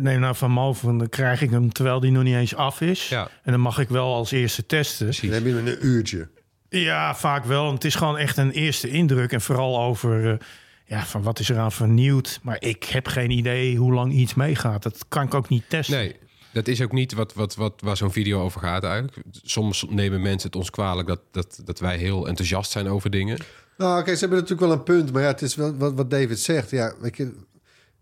Neem 0.00 0.20
nou 0.20 0.36
van 0.36 0.50
Mo, 0.50 0.72
van, 0.72 0.98
dan 0.98 1.08
krijg 1.08 1.42
ik 1.42 1.50
hem 1.50 1.72
terwijl 1.72 2.00
die 2.00 2.10
nog 2.10 2.22
niet 2.22 2.34
eens 2.34 2.54
af 2.54 2.80
is. 2.80 3.08
Ja. 3.08 3.28
En 3.42 3.52
dan 3.52 3.60
mag 3.60 3.78
ik 3.78 3.88
wel 3.88 4.14
als 4.14 4.30
eerste 4.30 4.66
testen. 4.66 5.06
Dan 5.20 5.30
heb 5.30 5.44
je 5.44 5.50
een 5.50 5.86
uurtje. 5.86 6.28
Ja, 6.68 7.14
vaak 7.14 7.44
wel. 7.44 7.62
Want 7.62 7.74
Het 7.74 7.84
is 7.84 7.94
gewoon 7.94 8.18
echt 8.18 8.36
een 8.36 8.50
eerste 8.50 8.88
indruk. 8.88 9.32
En 9.32 9.40
vooral 9.40 9.80
over, 9.80 10.30
eh, 10.30 10.38
ja, 10.84 11.04
van 11.04 11.22
wat 11.22 11.38
is 11.38 11.48
eraan 11.48 11.72
vernieuwd. 11.72 12.38
Maar 12.42 12.56
ik 12.60 12.84
heb 12.84 13.06
geen 13.06 13.30
idee 13.30 13.76
hoe 13.76 13.92
lang 13.92 14.12
iets 14.12 14.34
meegaat. 14.34 14.82
Dat 14.82 15.04
kan 15.08 15.22
ik 15.22 15.34
ook 15.34 15.48
niet 15.48 15.64
testen. 15.68 15.96
Nee, 15.96 16.16
dat 16.52 16.68
is 16.68 16.82
ook 16.82 16.92
niet 16.92 17.12
wat, 17.12 17.34
wat, 17.34 17.54
wat, 17.54 17.80
waar 17.80 17.96
zo'n 17.96 18.12
video 18.12 18.42
over 18.42 18.60
gaat 18.60 18.84
eigenlijk. 18.84 19.16
Soms 19.30 19.86
nemen 19.88 20.22
mensen 20.22 20.48
het 20.48 20.58
ons 20.58 20.70
kwalijk 20.70 21.08
dat, 21.08 21.20
dat, 21.30 21.60
dat 21.64 21.78
wij 21.78 21.96
heel 21.96 22.28
enthousiast 22.28 22.70
zijn 22.70 22.88
over 22.88 23.10
dingen. 23.10 23.38
Nou, 23.76 24.00
oké, 24.00 24.12
ze 24.12 24.20
hebben 24.20 24.38
natuurlijk 24.38 24.68
wel 24.68 24.78
een 24.78 24.82
punt. 24.82 25.12
Maar 25.12 25.22
ja, 25.22 25.28
het 25.28 25.42
is 25.42 25.54
wel 25.54 25.76
wat, 25.76 25.94
wat 25.94 26.10
David 26.10 26.38
zegt. 26.38 26.70
Ja, 26.70 26.94
weet 27.00 27.16
je, 27.16 27.32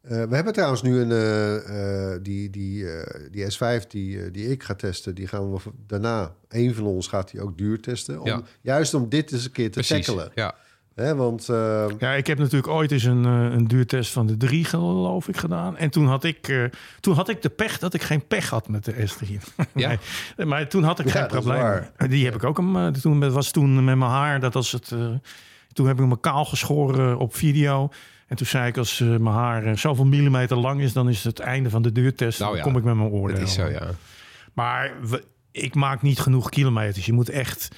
eh, 0.09 0.23
we 0.23 0.35
hebben 0.35 0.53
trouwens 0.53 0.83
nu 0.83 1.01
een... 1.01 1.11
eh, 1.11 2.13
eh, 2.13 2.19
die, 2.23 2.51
die, 2.51 2.91
eh, 2.93 3.21
die 3.31 3.45
S5 3.53 3.87
die, 3.89 4.31
die 4.31 4.51
ik 4.51 4.63
ga 4.63 4.75
testen, 4.75 5.15
die 5.15 5.27
gaan 5.27 5.53
we 5.53 5.59
daarna... 5.87 6.33
Een 6.49 6.75
van 6.75 6.85
ons 6.85 7.07
gaat 7.09 7.31
die 7.31 7.41
ook 7.41 7.59
duur 7.59 7.81
testen. 7.81 8.21
Om, 8.21 8.27
Ja. 8.27 8.43
Juist 8.61 8.95
om 8.95 9.09
dit 9.09 9.33
eens 9.33 9.45
een 9.45 9.51
keer 9.51 9.71
te 9.71 9.81
Precies. 9.81 10.07
tackelen. 10.07 10.31
Ja. 10.35 10.55
Hè, 10.95 11.15
want 11.15 11.49
eh, 11.49 11.87
Ja, 11.99 12.13
ik 12.13 12.27
heb 12.27 12.39
natuurlijk 12.39 12.69
ooit 12.73 12.93
eens 12.93 13.05
een, 13.05 13.25
een 13.25 13.67
duurtest 13.69 14.13
van 14.13 14.27
de 14.27 14.37
3 14.37 14.65
geloof 14.65 15.29
ik 15.29 15.37
gedaan. 15.37 15.77
En 15.77 15.91
toen 15.91 16.07
had 16.07 16.25
ik, 16.25 16.49
eh, 16.49 16.65
toen 17.01 17.15
had 17.15 17.29
ik 17.29 17.43
de 17.43 17.49
pech 17.49 17.79
dat 17.79 17.95
ik 17.95 18.03
geen 18.03 18.27
pech 18.27 18.49
had 18.51 18.69
met 18.69 18.85
de 18.85 18.93
S3. 19.09 19.29
Ja. 19.75 19.97
nee, 20.37 20.47
maar 20.47 20.69
toen 20.69 20.83
had 20.83 20.99
ik 20.99 21.07
Ja, 21.07 21.13
geen 21.13 21.27
probleem. 21.27 21.83
Die 22.09 22.25
heb 22.25 22.35
ik 22.35 22.45
ook 22.45 22.57
hem. 22.57 22.93
toen 22.93 23.31
was 23.33 23.51
toen 23.51 23.75
met 23.85 23.97
mijn 23.97 24.11
haar. 24.11 24.41
Dat 24.41 24.55
was 24.55 24.73
het. 24.73 24.93
eh, 24.93 25.09
toen 25.73 25.87
heb 25.87 26.01
ik 26.01 26.07
me 26.07 26.21
kaal 26.21 26.45
geschoren 26.45 27.19
op 27.19 27.35
video. 27.35 27.89
En 28.27 28.37
toen 28.37 28.47
zei 28.47 28.69
ik, 28.69 28.77
als 28.77 29.01
eh, 29.01 29.07
mijn 29.09 29.25
haar 29.35 29.65
eh, 29.65 29.77
zoveel 29.77 30.05
millimeter 30.05 30.57
lang 30.57 30.81
is... 30.81 30.93
dan 30.93 31.09
is 31.09 31.25
het 31.25 31.39
einde 31.39 31.71
van 31.71 31.83
de 31.83 31.93
duurtest. 31.93 32.39
Nou 32.39 32.51
dan 32.51 32.59
ja, 32.59 32.67
kom 32.67 32.77
ik 32.77 32.85
met 32.85 32.95
mijn 32.95 33.09
oordeel. 33.09 33.39
Dat 33.39 33.49
is 33.49 33.55
zo, 33.55 33.67
ja. 33.67 33.91
Maar 34.53 34.93
we- 35.09 35.25
ik 35.51 35.75
maak 35.75 36.03
niet 36.03 36.19
genoeg 36.21 36.49
kilometers. 36.49 37.07
Je 37.07 37.13
moet 37.13 37.29
echt 37.29 37.69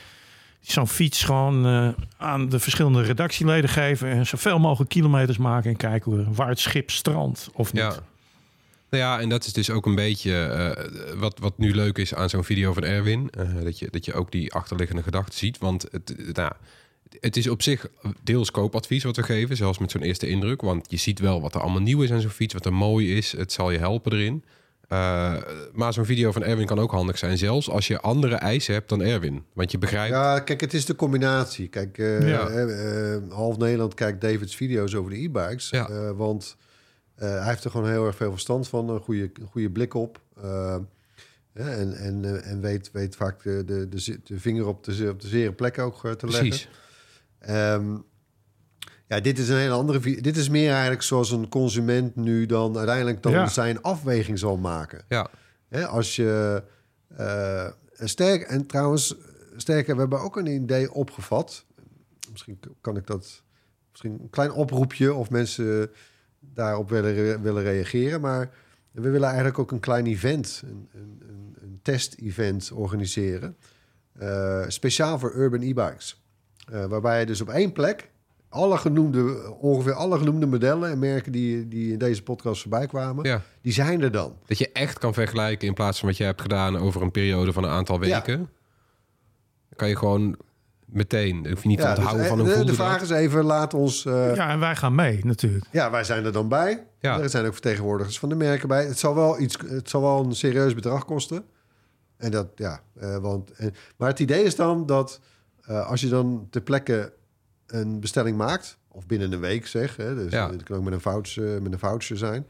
zo'n 0.61 0.88
fiets 0.88 1.24
gewoon 1.24 1.66
eh, 1.66 1.88
aan 2.16 2.49
de 2.49 2.59
verschillende 2.59 3.03
redactieleden 3.03 3.70
geven... 3.70 4.09
en 4.11 4.26
zoveel 4.26 4.59
mogelijk 4.59 4.90
kilometers 4.90 5.38
maken 5.38 5.70
en 5.70 5.76
kijken 5.76 6.34
waar 6.34 6.49
het 6.49 6.59
schip 6.61 6.90
strandt 6.90 7.51
of 7.53 7.72
niet. 7.72 7.82
Ja. 7.82 7.96
Nou 8.90 9.03
ja, 9.03 9.20
en 9.20 9.28
dat 9.28 9.44
is 9.44 9.53
dus 9.53 9.70
ook 9.70 9.86
een 9.86 9.94
beetje 9.94 10.88
wat, 11.16 11.38
wat 11.38 11.59
nu 11.59 11.74
leuk 11.74 11.99
is 11.99 12.14
aan 12.14 12.28
zo'n 12.28 12.44
video 12.44 12.72
van 12.72 12.82
Erwin. 12.84 13.30
dat, 13.64 13.78
je, 13.78 13.88
dat 13.90 14.05
je 14.05 14.12
ook 14.14 14.30
die 14.32 14.53
achterliggende 14.53 15.03
gedachten 15.03 15.34
ziet. 15.34 15.59
Want 15.59 15.86
het, 15.90 16.14
nou, 16.32 16.53
het 17.20 17.36
is 17.36 17.48
op 17.48 17.62
zich 17.62 17.86
deels 18.22 18.50
koopadvies 18.50 19.04
wat 19.04 19.16
we 19.16 19.22
geven, 19.22 19.56
zelfs 19.56 19.78
met 19.78 19.90
zo'n 19.90 20.02
eerste 20.02 20.28
indruk. 20.28 20.61
Want 20.61 20.90
je 20.90 20.96
ziet 20.96 21.18
wel 21.18 21.40
wat 21.40 21.54
er 21.54 21.61
allemaal 21.61 21.80
nieuw 21.80 22.02
is 22.02 22.12
aan 22.12 22.20
zo'n 22.20 22.30
fiets, 22.30 22.54
wat 22.54 22.66
er 22.66 22.72
mooi 22.72 23.16
is. 23.16 23.32
Het 23.32 23.52
zal 23.52 23.70
je 23.70 23.78
helpen 23.78 24.12
erin. 24.12 24.44
Eh, 24.88 25.34
maar 25.72 25.92
zo'n 25.92 26.04
video 26.04 26.32
van 26.32 26.42
Erwin 26.42 26.66
kan 26.66 26.78
ook 26.78 26.90
handig 26.90 27.18
zijn, 27.18 27.38
zelfs 27.38 27.70
als 27.70 27.86
je 27.86 28.00
andere 28.00 28.34
eisen 28.34 28.74
hebt 28.74 28.88
dan 28.88 29.02
Erwin. 29.02 29.44
Want 29.52 29.70
je 29.70 29.78
begrijpt... 29.78 30.14
Ja, 30.14 30.40
kijk, 30.40 30.61
het 30.61 30.74
is 30.74 30.84
de 30.84 30.96
combinatie. 30.96 31.68
Kijk, 31.68 31.98
eh, 31.98 32.28
Ja. 32.28 32.48
eh, 32.48 33.16
half 33.28 33.56
Nederland 33.56 33.94
kijkt 33.94 34.20
David's 34.20 34.56
video's 34.56 34.94
over 34.94 35.11
de 35.11 35.16
e-bikes. 35.16 35.70
Ja. 35.70 36.14
Want 36.14 36.56
hij 37.14 37.44
heeft 37.48 37.64
er 37.64 37.70
gewoon 37.70 37.90
heel 37.90 38.06
erg 38.06 38.16
veel 38.16 38.30
verstand 38.30 38.68
van. 38.68 38.88
Een 38.88 39.00
goede, 39.00 39.30
goede 39.50 39.70
blik 39.70 39.94
op. 39.94 40.20
En 41.52 41.96
en, 41.96 42.42
en 42.44 42.61
weet, 42.61 42.90
weet 42.92 43.16
vaak 43.16 43.42
de, 43.42 43.64
de, 43.64 43.88
de, 43.88 44.38
vinger 44.38 44.66
op 44.66 44.84
de, 44.84 45.09
op 45.11 45.20
de 45.20 45.28
zere 45.28 45.52
plek 45.52 45.78
ook 45.78 46.00
te 46.00 46.26
leggen. 46.26 46.48
Precies. 46.48 46.68
Ehm, 47.39 47.97
ja, 49.07 49.20
dit 49.20 49.39
is 49.39 49.49
een 49.49 49.57
hele 49.57 49.72
andere. 49.74 50.20
Dit 50.20 50.36
is 50.36 50.49
meer 50.49 50.70
eigenlijk 50.70 51.03
zoals 51.03 51.30
een 51.30 51.49
consument 51.49 52.16
nu 52.16 52.47
dan 52.47 52.76
uiteindelijk 52.76 53.22
dan 53.22 53.32
Ja. 53.32 53.47
zijn 53.49 53.82
afweging 53.82 54.39
zal 54.39 54.57
maken. 54.57 55.05
Ja, 55.09 55.30
Hè, 55.68 55.86
als 55.86 56.16
je 56.16 56.62
eh, 57.16 57.66
sterk 57.99 58.43
en 58.43 58.66
trouwens 58.66 59.16
sterker, 59.57 59.95
we 59.95 60.01
hebben 60.01 60.20
ook 60.20 60.36
een 60.36 60.47
idee 60.47 60.93
opgevat. 60.93 61.64
Misschien 62.30 62.61
kan 62.80 62.97
ik 62.97 63.07
dat, 63.07 63.43
misschien 63.91 64.18
een 64.20 64.30
klein 64.30 64.53
oproepje 64.53 65.14
of 65.14 65.30
mensen 65.30 65.91
daarop 66.41 66.89
willen, 66.91 67.43
willen 67.43 67.62
reageren. 67.62 68.20
Maar 68.20 68.51
we 68.91 69.11
willen 69.11 69.26
eigenlijk 69.28 69.59
ook 69.59 69.70
een 69.72 69.80
klein 69.80 70.07
event, 70.07 70.62
een, 70.64 70.89
een, 70.93 71.22
een, 71.28 71.57
een 71.62 71.78
test-event 71.82 72.70
organiseren, 72.72 73.57
Eh, 74.18 74.64
speciaal 74.68 75.18
voor 75.18 75.34
urban 75.34 75.61
e-bikes, 75.62 76.22
Eh, 76.73 76.85
waarbij 76.85 77.21
je 77.21 77.27
dus 77.27 77.41
op 77.41 77.49
één 77.49 77.73
plek 77.73 78.11
alle 78.49 78.79
genoemde, 78.79 79.53
ongeveer 79.61 79.93
alle 79.93 80.19
genoemde 80.19 80.47
modellen 80.47 80.91
en 80.91 80.99
merken 80.99 81.33
die, 81.33 81.69
die 81.69 81.93
in 81.93 81.99
deze 81.99 82.23
podcast 82.23 82.61
voorbij 82.62 82.87
kwamen, 82.87 83.25
ja. 83.25 83.43
die 83.62 83.73
zijn 83.73 84.03
er 84.03 84.11
dan. 84.12 84.37
Dat 84.47 84.59
je 84.59 84.73
echt 84.73 84.99
kan 84.99 85.14
vergelijken 85.14 85.69
in 85.69 85.75
plaats 85.75 85.99
van 85.99 86.09
wat 86.09 86.16
je 86.16 86.25
hebt 86.25 86.41
gedaan 86.41 86.79
over 86.79 87.03
een 87.03 87.11
periode 87.11 87.53
van 87.53 87.64
een 87.64 87.71
aantal 87.71 88.05
Ja. 88.05 88.14
weken. 88.16 88.37
Dan 88.39 89.77
kan 89.77 89.89
je 89.89 89.97
gewoon 89.97 90.37
meteen, 90.85 91.47
hoef 91.49 91.62
je 91.62 91.69
niet 91.69 91.79
te 91.79 91.85
Ja, 91.85 91.89
dus, 91.95 91.99
onthouden 91.99 92.25
eh, 92.25 92.31
van 92.31 92.41
hoe 92.41 92.55
de, 92.59 92.64
de 92.64 92.75
vraag 92.75 93.01
dat. 93.01 93.11
is 93.11 93.16
even, 93.16 93.45
laat 93.45 93.75
ons... 93.75 94.05
eh, 94.05 94.12
ja. 94.12 94.35
Ja, 94.35 94.49
en 94.49 94.61
wij 94.61 94.77
gaan 94.77 94.95
mee 94.95 95.21
natuurlijk. 95.25 95.64
wij 95.73 96.05
zijn 96.05 96.25
er 96.25 96.33
dan 96.33 96.49
bij. 96.49 96.87
Ja. 97.01 97.21
Er 97.21 97.31
zijn 97.31 97.47
ook 97.47 97.53
vertegenwoordigers 97.53 98.19
van 98.19 98.29
de 98.29 98.35
merken 98.35 98.69
bij. 98.69 98.85
Het 98.87 98.99
zal 98.99 99.14
wel, 99.14 99.41
iets, 99.41 99.57
het 99.66 99.91
zal 99.91 100.01
wel 100.03 100.25
een 100.25 100.35
serieus 100.35 100.75
bedrag 100.75 101.05
kosten. 101.05 101.45
En 102.16 102.31
dat, 102.31 102.49
ja, 102.55 102.81
eh, 103.01 103.16
want... 103.16 103.51
En, 103.51 103.75
maar 103.97 104.09
het 104.09 104.19
idee 104.19 104.43
is 104.43 104.57
dan 104.57 104.87
dat 104.87 105.21
eh, 105.69 105.87
als 105.89 106.01
je 106.01 106.09
dan 106.09 106.47
ter 106.51 106.61
plekke 106.61 107.12
een 107.66 108.01
bestelling 108.01 108.37
maakt... 108.37 108.79
of 108.89 109.07
binnen 109.07 109.33
een 109.33 109.41
week 109.41 109.66
zeg, 109.66 109.97
hè, 109.97 110.14
dus 110.14 110.33
Ja. 110.33 110.47
eh, 110.47 110.53
het 110.53 110.62
kan 110.62 110.77
ook 110.77 110.85
met 110.85 110.93
een, 110.93 111.01
voucher, 111.01 111.62
met 111.62 111.73
een 111.73 111.79
voucher 111.79 112.16
zijn... 112.19 112.47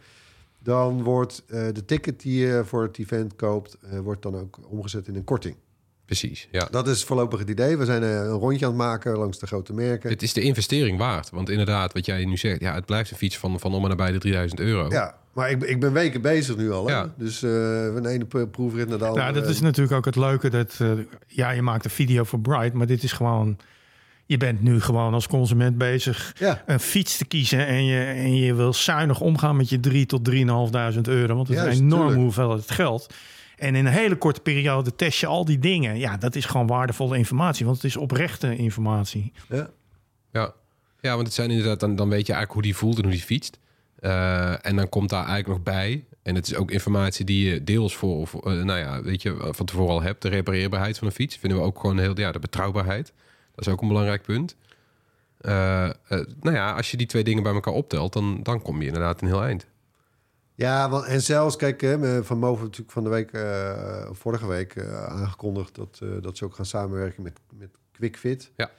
dan 0.58 1.02
wordt 1.02 1.42
eh, 1.46 1.66
de 1.72 1.84
ticket 1.84 2.20
die 2.20 2.46
je 2.46 2.62
voor 2.64 2.82
het 2.82 2.98
event 2.98 3.36
koopt... 3.36 3.74
eh, 3.90 3.98
wordt 3.98 4.22
dan 4.22 4.36
ook 4.36 4.58
omgezet 4.68 5.08
in 5.08 5.14
een 5.16 5.24
korting. 5.24 5.56
Precies, 6.08 6.48
ja. 6.50 6.68
Dat 6.70 6.88
is 6.88 7.04
voorlopig 7.04 7.38
het 7.38 7.48
idee. 7.50 7.76
We 7.76 7.84
zijn 7.84 8.02
eh, 8.02 8.10
een 8.14 8.28
rondje 8.28 8.64
aan 8.66 8.70
het 8.72 8.80
maken 8.80 9.16
langs 9.16 9.38
de 9.38 9.46
grote 9.46 9.72
merken. 9.72 10.10
Het 10.10 10.22
is 10.22 10.32
de 10.32 10.40
investering 10.40 10.98
waard. 10.98 11.30
Want 11.30 11.48
inderdaad, 11.50 11.92
wat 11.92 12.06
jij 12.06 12.24
nu 12.24 12.36
zegt, 12.36 12.60
ja, 12.60 12.74
het 12.74 12.86
blijft 12.86 13.10
een 13.10 13.16
fiets 13.16 13.38
van, 13.38 13.60
van 13.60 13.72
om 13.74 13.82
en 13.82 13.88
nabij 13.88 14.12
de 14.12 14.18
3000 14.18 14.60
euro. 14.60 14.88
Ja, 14.90 15.14
maar 15.32 15.50
ik, 15.50 15.62
ik 15.62 15.80
ben 15.80 15.92
weken 15.92 16.20
bezig 16.20 16.56
nu 16.56 16.70
al. 16.72 16.86
Hè? 16.86 16.92
Ja. 16.92 17.12
Dus 17.16 17.42
eh 17.42 17.50
van 17.92 18.02
de 18.02 18.08
ene 18.08 18.24
pro- 18.24 18.46
proefrit 18.46 18.88
naar 18.88 18.98
de 18.98 19.04
andere. 19.06 19.26
Ja, 19.26 19.32
dat 19.32 19.48
is 19.48 19.60
natuurlijk 19.60 19.96
ook 19.96 20.04
het 20.04 20.16
leuke. 20.16 20.50
Dat, 20.50 20.74
eh, 20.80 20.90
ja, 21.26 21.50
je 21.50 21.62
maakt 21.62 21.84
een 21.84 21.90
video 21.90 22.24
voor 22.24 22.40
Bright, 22.40 22.72
maar 22.72 22.86
dit 22.86 23.02
is 23.02 23.12
gewoon... 23.12 23.56
Je 24.26 24.36
bent 24.36 24.62
nu 24.62 24.80
gewoon 24.80 25.14
als 25.14 25.26
consument 25.26 25.78
bezig 25.78 26.34
Ja. 26.38 26.62
een 26.66 26.80
fiets 26.80 27.16
te 27.16 27.24
kiezen... 27.24 27.66
en 27.66 27.84
je, 27.84 28.00
en 28.00 28.36
je 28.36 28.54
wil 28.54 28.72
zuinig 28.72 29.20
omgaan 29.20 29.56
met 29.56 29.68
je 29.68 29.80
3 29.80 30.06
tot 30.06 30.30
3.500 30.30 30.34
euro. 31.02 31.34
Want 31.36 31.48
het 31.48 31.56
is 31.66 31.78
een 31.78 31.84
enorme 31.84 32.14
hoeveelheid 32.14 32.70
geld. 32.70 33.14
En 33.58 33.74
in 33.74 33.86
een 33.86 33.92
hele 33.92 34.16
korte 34.16 34.40
periode 34.40 34.94
test 34.94 35.20
je 35.20 35.26
al 35.26 35.44
die 35.44 35.58
dingen. 35.58 35.98
Ja, 35.98 36.16
dat 36.16 36.34
is 36.34 36.44
gewoon 36.44 36.66
waardevolle 36.66 37.16
informatie, 37.16 37.64
want 37.64 37.76
het 37.76 37.86
is 37.86 37.96
oprechte 37.96 38.56
informatie. 38.56 39.32
Ja. 39.48 39.70
Ja, 40.32 40.54
ja 41.00 41.14
want 41.14 41.26
het 41.26 41.36
zijn 41.36 41.50
inderdaad, 41.50 41.80
dan, 41.80 41.96
dan 41.96 42.08
weet 42.08 42.26
je 42.26 42.32
eigenlijk 42.32 42.52
hoe 42.52 42.62
die 42.62 42.76
voelt 42.76 42.96
en 42.96 43.02
hoe 43.02 43.12
die 43.12 43.22
fietst. 43.22 43.58
Eh, 43.98 44.66
en 44.66 44.76
dan 44.76 44.88
komt 44.88 45.10
daar 45.10 45.26
eigenlijk 45.26 45.48
nog 45.48 45.74
bij. 45.74 46.04
En 46.22 46.34
het 46.34 46.46
is 46.46 46.54
ook 46.54 46.70
informatie 46.70 47.24
die 47.24 47.50
je 47.50 47.64
deels 47.64 47.96
voor, 47.96 48.26
voor 48.26 48.50
eh, 48.50 48.62
nou 48.62 48.78
ja, 48.78 49.02
weet 49.02 49.22
je, 49.22 49.48
van 49.50 49.66
tevoren 49.66 49.94
al 49.94 50.02
hebt. 50.02 50.22
De 50.22 50.28
repareerbaarheid 50.28 50.98
van 50.98 51.06
een 51.06 51.12
fiets 51.12 51.36
vinden 51.36 51.58
we 51.58 51.64
ook 51.64 51.80
gewoon 51.80 51.98
heel, 51.98 52.18
ja, 52.18 52.32
de 52.32 52.38
betrouwbaarheid. 52.38 53.12
Dat 53.54 53.66
is 53.66 53.72
ook 53.72 53.80
een 53.80 53.88
belangrijk 53.88 54.22
punt. 54.22 54.56
Eh, 55.40 55.84
eh, 55.84 55.92
nou 56.40 56.56
ja, 56.56 56.72
als 56.72 56.90
je 56.90 56.96
die 56.96 57.06
twee 57.06 57.24
dingen 57.24 57.42
bij 57.42 57.52
elkaar 57.52 57.74
optelt, 57.74 58.12
dan, 58.12 58.42
dan 58.42 58.62
kom 58.62 58.80
je 58.80 58.86
inderdaad 58.86 59.20
een 59.20 59.28
heel 59.28 59.42
eind. 59.42 59.66
Ja, 60.58 60.88
want, 60.88 61.04
en 61.04 61.22
zelfs, 61.22 61.56
kijk, 61.56 61.80
hè, 61.80 62.24
Van 62.24 62.38
Moven 62.38 62.64
natuurlijk 62.64 62.90
van 62.90 63.04
de 63.04 63.08
week, 63.10 63.30
eh, 63.32 64.06
vorige 64.12 64.46
week 64.46 64.74
eh, 64.74 65.04
aangekondigd 65.04 65.74
dat, 65.74 65.98
eh, 66.02 66.08
dat 66.20 66.36
ze 66.36 66.44
ook 66.44 66.54
gaan 66.54 66.64
samenwerken 66.66 67.22
met, 67.22 67.40
met 67.58 67.68
QuickFit. 67.92 68.52
Ja. 68.56 68.70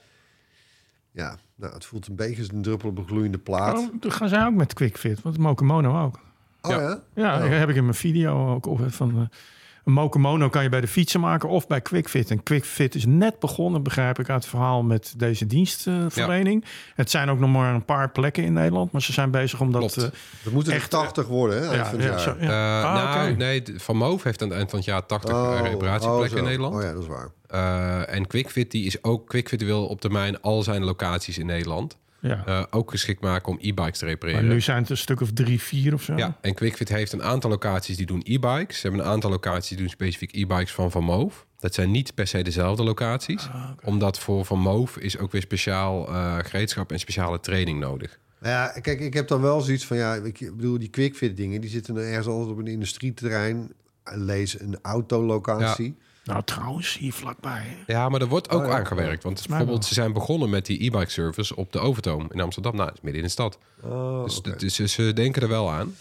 Ja, 1.10 1.36
nou, 1.54 1.72
het 1.74 1.84
voelt 1.84 2.06
een 2.06 2.16
beetje 2.16 2.38
als 2.42 2.52
een 2.52 2.62
druppel 2.62 2.88
op 2.88 2.98
een 2.98 3.06
gloeiende 3.06 3.38
plaat. 3.38 3.78
Oh, 3.78 3.88
dan 4.00 4.12
gaan 4.12 4.28
zij 4.28 4.44
ook 4.46 4.54
met 4.54 4.74
QuickFit, 4.74 5.22
want 5.22 5.38
Mokomono 5.38 6.04
ook. 6.04 6.18
Oh 6.62 6.70
ja? 6.70 7.00
Ja, 7.14 7.34
Oh. 7.34 7.40
dat 7.40 7.50
heb 7.50 7.68
ik 7.68 7.76
in 7.76 7.82
mijn 7.84 7.94
video 7.96 8.54
ook 8.54 8.66
op 8.66 8.80
van 8.92 9.10
eh, 9.10 9.38
een 9.84 9.92
Mokomono 9.92 10.48
kan 10.48 10.62
je 10.62 10.68
bij 10.68 10.80
de 10.80 10.86
fietsen 10.86 11.20
maken 11.20 11.48
of 11.48 11.66
bij 11.66 11.80
QuickFit. 11.80 12.30
En 12.30 12.42
QuickFit 12.42 12.94
is 12.94 13.06
net 13.06 13.38
begonnen, 13.38 13.82
begrijp 13.82 14.18
ik 14.18 14.28
uit 14.28 14.40
het 14.42 14.50
verhaal 14.50 14.82
met 14.82 15.14
deze 15.16 15.46
dienstverlening. 15.46 16.64
Het 16.94 17.10
zijn 17.10 17.28
ook 17.30 17.38
nog 17.38 17.50
maar 17.50 17.74
een 17.74 17.84
paar 17.84 18.10
plekken 18.10 18.44
in 18.44 18.52
Nederland, 18.52 18.92
maar 18.92 19.02
ze 19.02 19.12
zijn 19.12 19.30
bezig 19.30 19.60
om 19.60 19.72
dat. 19.72 19.96
Eh, 19.96 20.02
Dat 20.42 20.52
moeten 20.52 20.72
er 20.72 20.78
Echt, 20.78 20.90
80 20.90 21.26
worden, 21.26 21.56
hè, 21.58 21.62
eind 21.68 21.74
ja, 21.76 21.84
van 21.90 21.94
het 21.94 22.02
ja, 22.04 22.10
jaar. 22.10 22.20
zo- 22.20 22.36
ja. 22.40 22.80
Eh, 22.80 22.84
Ah, 22.84 23.14
nou, 23.14 23.36
nee, 23.36 23.62
Van 23.76 23.96
Moof 23.96 24.22
heeft 24.22 24.42
aan 24.42 24.48
het 24.48 24.56
eind 24.56 24.70
van 24.70 24.78
het 24.78 24.88
jaar 24.88 25.06
80 25.06 25.34
Oh, 25.34 25.58
reparatieplekken 25.62 26.30
oh, 26.32 26.38
in. 26.38 26.44
Nederland. 26.44 26.74
Oh 26.74 26.82
ja, 26.82 26.92
dat 26.92 27.02
is 27.02 27.08
waar. 27.08 27.28
Eh, 27.46 28.14
en 28.14 28.26
QuickFit 28.26 28.70
die 28.70 28.86
is 28.86 29.02
ook 29.04 29.28
QuickFit 29.28 29.62
wil 29.64 29.86
op 29.86 30.00
termijn 30.00 30.40
al 30.40 30.62
zijn 30.62 30.84
locaties 30.84 31.38
in 31.38 31.46
Nederland 31.46 31.96
ja. 32.20 32.42
eh, 32.46 32.62
ook 32.70 32.90
geschikt 32.90 33.20
maken 33.20 33.48
om 33.48 33.58
e-bikes 33.60 33.98
te 33.98 34.04
maar 34.04 34.14
repareren. 34.14 34.48
nu 34.48 34.60
zijn 34.60 34.78
het 34.80 34.90
een 34.90 34.96
stuk 34.96 35.20
of 35.20 35.32
drie, 35.32 35.60
vier 35.60 35.94
of 35.94 36.02
zo. 36.02 36.16
Ja, 36.16 36.36
en 36.40 36.54
QuickFit 36.54 36.88
heeft 36.88 37.12
een 37.12 37.22
aantal 37.22 37.50
locaties 37.50 37.96
die 37.96 38.06
doen 38.06 38.22
e-bikes. 38.24 38.80
Ze 38.80 38.86
hebben 38.86 39.06
een 39.06 39.12
aantal 39.12 39.30
locaties 39.30 39.68
die 39.68 39.78
doen 39.78 39.88
specifiek 39.88 40.32
e-bikes 40.32 40.72
van 40.72 40.90
Van 40.90 41.04
Moof. 41.04 41.46
Dat 41.58 41.74
zijn 41.74 41.90
niet 41.90 42.14
per 42.14 42.26
se 42.26 42.42
dezelfde 42.42 42.82
locaties. 42.82 43.48
Ah, 43.52 43.70
Omdat 43.84 44.18
voor 44.18 44.44
Van 44.44 44.58
Moof 44.58 44.98
is 44.98 45.18
ook 45.18 45.32
weer 45.32 45.40
speciaal 45.42 46.08
eh, 46.08 46.38
gereedschap 46.38 46.92
en 46.92 46.98
speciale 46.98 47.40
training 47.40 47.80
nodig. 47.80 48.18
Nou 48.40 48.52
ja, 48.54 48.80
kijk, 48.80 49.00
ik 49.00 49.14
heb 49.14 49.28
dan 49.28 49.40
wel 49.40 49.60
zoiets 49.60 49.86
van, 49.86 49.96
ja, 49.96 50.14
ik 50.14 50.38
bedoel, 50.56 50.78
die 50.78 50.88
quickfit 50.88 51.36
dingen, 51.36 51.60
die 51.60 51.70
zitten 51.70 51.96
ergens 51.96 52.26
altijd 52.26 52.50
op 52.50 52.58
een 52.58 52.66
industrieterrein. 52.66 53.72
Lees 54.04 54.60
een 54.60 54.78
autolocatie. 54.82 55.96
Nou, 56.24 56.42
trouwens, 56.44 56.98
hier 56.98 57.12
vlakbij. 57.12 57.76
Ja, 57.86 58.08
maar 58.08 58.20
er 58.20 58.26
wordt 58.28 58.50
ook 58.50 58.60
Oh, 58.62 58.66
ja. 58.68 58.78
aangewerkt. 58.78 59.22
Want 59.22 59.46
bijvoorbeeld, 59.48 59.84
ze 59.84 59.94
zijn 59.94 60.12
begonnen 60.12 60.50
met 60.50 60.66
die 60.66 60.84
e-bike 60.84 61.10
service 61.10 61.56
op 61.56 61.72
de 61.72 61.78
Overtoom 61.78 62.28
in 62.32 62.40
Amsterdam. 62.40 62.76
Nou, 62.76 62.90
is 62.92 63.00
midden 63.00 63.20
in 63.20 63.26
de 63.26 63.32
stad. 63.32 63.58
Oh, 63.82 64.24
Dus, 64.24 64.40
dus 64.42 64.74
ze- 64.74 64.88
ze 64.88 65.12
denken 65.12 65.42
er 65.42 65.48
wel 65.48 65.70
aan. 65.70 65.94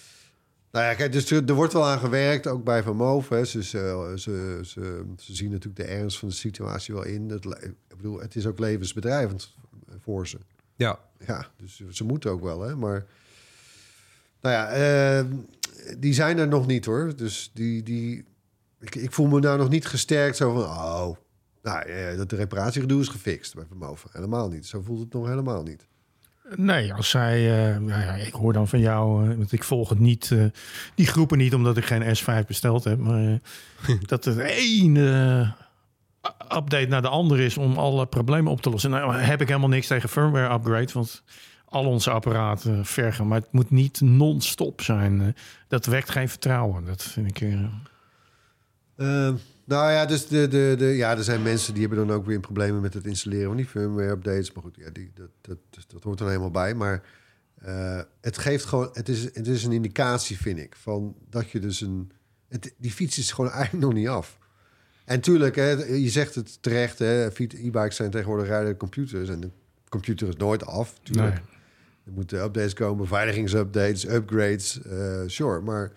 Nou 0.72 0.86
ja, 0.86 0.94
kijk, 0.94 1.12
dus 1.12 1.32
er, 1.32 1.54
wordt 1.54 1.74
wel 1.74 1.86
aan 1.88 2.00
gewerkt, 2.00 2.48
ook 2.48 2.64
bij 2.64 2.84
Van 2.84 2.96
Moof. 2.96 3.30
Hè. 3.30 3.46
Ze, 3.46 3.64
ze, 3.64 4.14
ze, 4.16 4.60
ze, 4.64 5.04
ze 5.18 5.36
zien 5.36 5.52
natuurlijk 5.52 5.76
de 5.88 5.94
ernst 5.96 6.18
van 6.20 6.28
de 6.30 6.34
situatie 6.36 6.94
wel 6.94 7.04
in. 7.06 7.28
Dat, 7.28 7.46
ik 7.46 7.74
bedoel, 7.98 8.20
het 8.20 8.36
is 8.36 8.46
ook 8.46 8.60
levensbedrijvend 8.60 9.56
voor 10.04 10.28
ze. 10.28 10.38
Ja, 10.76 11.00
Ja, 11.28 11.48
dus 11.58 11.82
ze 11.90 12.04
moeten 12.04 12.32
ook 12.32 12.42
wel, 12.44 12.62
hè. 12.62 12.76
Maar, 12.76 13.06
nou 14.42 14.56
ja, 14.56 14.68
eh, 14.70 15.26
die 15.98 16.14
zijn 16.14 16.38
er 16.38 16.48
nog 16.48 16.68
niet, 16.68 16.86
hoor. 16.86 17.16
Dus 17.16 17.52
die, 17.54 17.84
die, 17.84 18.26
ik, 18.80 18.96
ik 18.96 19.12
voel 19.12 19.28
me 19.28 19.40
nou 19.40 19.58
nog 19.58 19.70
niet 19.70 19.86
gesterkt 19.86 20.38
zo 20.38 20.54
van... 20.54 20.64
Oh, 20.64 21.16
nou, 21.64 21.90
eh, 21.90 22.18
dat 22.18 22.30
de 22.30 22.36
reparatiegedoe 22.36 23.02
is 23.02 23.08
gefixt 23.08 23.56
bij 23.56 23.66
Moof. 23.74 24.06
Helemaal 24.12 24.50
niet. 24.50 24.66
Zo 24.66 24.82
voelt 24.82 25.00
het 25.00 25.14
nog 25.14 25.28
helemaal 25.28 25.64
niet. 25.64 25.88
Nee, 26.56 26.94
als 26.94 27.10
zij, 27.10 27.68
eh, 27.72 27.78
nou 27.78 28.02
ja, 28.02 28.14
ik 28.14 28.34
hoor 28.34 28.54
dan 28.54 28.68
van 28.68 28.80
jou, 28.80 29.30
eh, 29.30 29.38
want 29.38 29.52
ik 29.52 29.64
volg 29.64 29.90
het 29.90 30.00
niet, 30.00 30.32
eh, 30.32 30.44
die 30.96 31.08
groepen 31.08 31.38
niet 31.38 31.54
omdat 31.54 31.78
ik 31.78 31.86
geen 31.86 32.16
S5 32.16 32.48
besteld 32.48 32.84
heb, 32.84 33.00
maar 33.00 33.40
dat 34.06 34.26
het 34.26 34.38
één 34.38 34.98
eh, 34.98 35.52
update 36.58 36.88
naar 36.88 37.02
de 37.02 37.08
andere 37.08 37.46
is 37.46 37.58
om 37.58 37.78
alle 37.78 38.06
problemen 38.06 38.52
op 38.52 38.62
te 38.62 38.70
lossen. 38.70 38.90
Nou 38.90 39.16
heb 39.16 39.42
ik 39.42 39.48
helemaal 39.48 39.70
niks 39.70 39.88
tegen 39.88 40.10
firmware 40.10 40.54
upgrade, 40.54 40.94
want 40.94 41.24
al 41.66 41.86
onze 41.86 42.12
apparaten 42.12 42.86
vergen. 42.86 43.28
Maar 43.28 43.40
het 43.40 43.52
moet 43.52 43.72
niet 43.72 44.02
non-stop 44.02 44.82
zijn. 44.82 45.36
Dat 45.68 45.86
wekt 45.86 46.10
geen 46.10 46.30
vertrouwen. 46.30 46.86
Dat 46.86 47.04
vind 47.04 47.42
ik... 47.42 47.58
eh, 49.00 49.28
Ehm, 49.28 49.36
nou 49.66 49.92
ja, 49.92 50.06
dus 50.06 50.28
de, 50.28 50.48
de, 50.48 50.76
de, 50.78 50.86
ja, 50.86 51.18
er 51.18 51.24
zijn 51.24 51.42
mensen 51.42 51.74
die 51.74 51.88
hebben 51.88 52.08
dan 52.08 52.16
ook 52.16 52.26
weer 52.26 52.40
problemen 52.40 52.82
met 52.82 52.94
het 52.94 53.06
installeren 53.06 53.48
van 53.48 53.56
die 53.56 53.66
firmware 53.66 54.10
updates. 54.10 54.52
Maar 54.52 54.64
goed, 54.64 54.76
ja, 54.76 54.90
die, 54.90 55.12
dat, 55.14 55.30
dat, 55.42 55.58
dat 55.88 56.04
hoort 56.04 56.20
er 56.20 56.28
helemaal 56.28 56.52
bij. 56.52 56.74
Maar 56.74 57.04
eh, 57.62 58.02
het 58.22 58.38
geeft 58.38 58.66
gewoon, 58.66 58.90
het 58.94 59.10
is, 59.10 59.24
het 59.24 59.48
is 59.48 59.64
een 59.64 59.72
indicatie, 59.72 60.38
vind 60.38 60.60
ik, 60.60 60.76
van 60.76 61.16
dat 61.30 61.50
je 61.50 61.60
dus 61.60 61.82
een. 61.82 62.12
Het, 62.48 62.74
die 62.78 62.92
fiets 62.92 63.18
is 63.18 63.32
gewoon 63.32 63.52
eigenlijk 63.60 63.86
nog 63.86 63.94
niet 63.94 64.08
af. 64.08 64.38
En 65.06 65.22
tuurlijk, 65.22 65.56
hè, 65.56 65.72
je 65.86 66.10
zegt 66.10 66.36
het 66.36 66.62
terecht, 66.62 67.00
hè, 67.00 67.32
fiets- 67.32 67.56
e-bikes 67.56 67.96
zijn 67.96 68.12
tegenwoordig 68.12 68.48
rijden 68.48 68.78
computers. 68.78 69.30
En 69.30 69.40
de 69.40 69.50
computer 69.90 70.28
is 70.28 70.36
nooit 70.36 70.66
af. 70.66 71.00
Tuurlijk. 71.04 71.34
Nee. 71.34 71.44
Er 72.06 72.12
moeten 72.12 72.44
updates 72.44 72.74
komen, 72.74 72.98
beveiligingsupdates, 72.98 74.08
upgrades, 74.08 74.82
eh, 74.82 75.22
sure. 75.26 75.62
Maar 75.62 75.92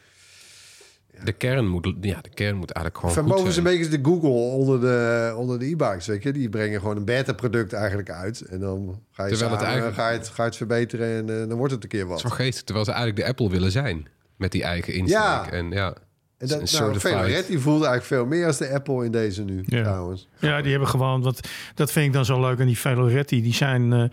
De 1.25 1.33
kern 1.33 1.69
moet, 1.69 1.95
ja, 2.01 2.21
de 2.21 2.29
kern 2.29 2.57
moet 2.57 2.71
eigenlijk 2.71 2.97
gewoon 3.05 3.15
Van 3.27 3.35
boven 3.37 3.49
is 3.51 3.57
een 3.57 3.63
beetje 3.63 3.89
de 3.89 3.99
Google 4.03 4.29
onder 4.29 4.81
de, 4.81 5.35
onder 5.37 5.59
de 5.59 5.65
e-bikes, 5.67 6.07
weet 6.07 6.23
je. 6.23 6.33
Die 6.33 6.49
brengen 6.49 6.81
gewoon 6.81 6.97
een 6.97 7.05
beta-product 7.05 7.73
eigenlijk 7.73 8.11
uit. 8.11 8.41
En 8.41 8.61
dan 8.61 9.01
ga 9.11 9.25
je, 9.25 9.31
Terwijl 9.31 9.51
het 9.51 9.63
eigenlijk- 9.63 9.95
ga 9.97 10.11
je, 10.11 10.19
het, 10.19 10.29
ga 10.29 10.43
je 10.43 10.49
het 10.49 10.57
verbeteren 10.57 11.09
en 11.29 11.41
eh, 11.43 11.49
dan 11.49 11.59
wordt 11.59 11.73
het 11.73 11.83
een 11.83 11.89
keer 11.89 12.07
wat. 12.07 12.23
wel 12.23 12.31
geestig, 12.33 12.63
terwijl 12.65 12.85
ze 12.87 12.93
eigenlijk 12.93 13.23
de 13.23 13.29
Apple 13.31 13.51
willen 13.51 13.71
zijn. 13.73 14.07
Met 14.37 14.53
die 14.53 14.63
eigen 14.63 14.93
insteek. 14.95 15.19
Ja. 15.19 15.51
En 15.51 15.71
ja, 15.71 15.95
En 16.39 16.49
dat, 16.49 16.73
nou, 16.73 17.01
Veloretti 17.01 17.59
voelde 17.59 17.87
eigenlijk 17.87 18.05
veel 18.05 18.27
meer 18.39 18.47
als 18.47 18.59
de 18.59 18.71
Apple 18.71 19.05
in 19.05 19.11
deze 19.13 19.43
nu, 19.45 19.63
Ja. 19.67 19.83
trouwens. 19.83 20.29
Ja, 20.39 20.63
die 20.63 20.71
hebben 20.71 20.89
gewoon, 20.89 21.23
wat, 21.23 21.49
dat 21.75 21.93
vind 21.93 22.07
ik 22.07 22.13
dan 22.13 22.25
zo 22.25 22.41
leuk 22.41 22.61
aan 22.61 22.67
die 22.67 22.79
Veloretti. 22.79 23.43
Die 23.43 23.55
zijn, 23.55 23.93
eh, 23.93 24.05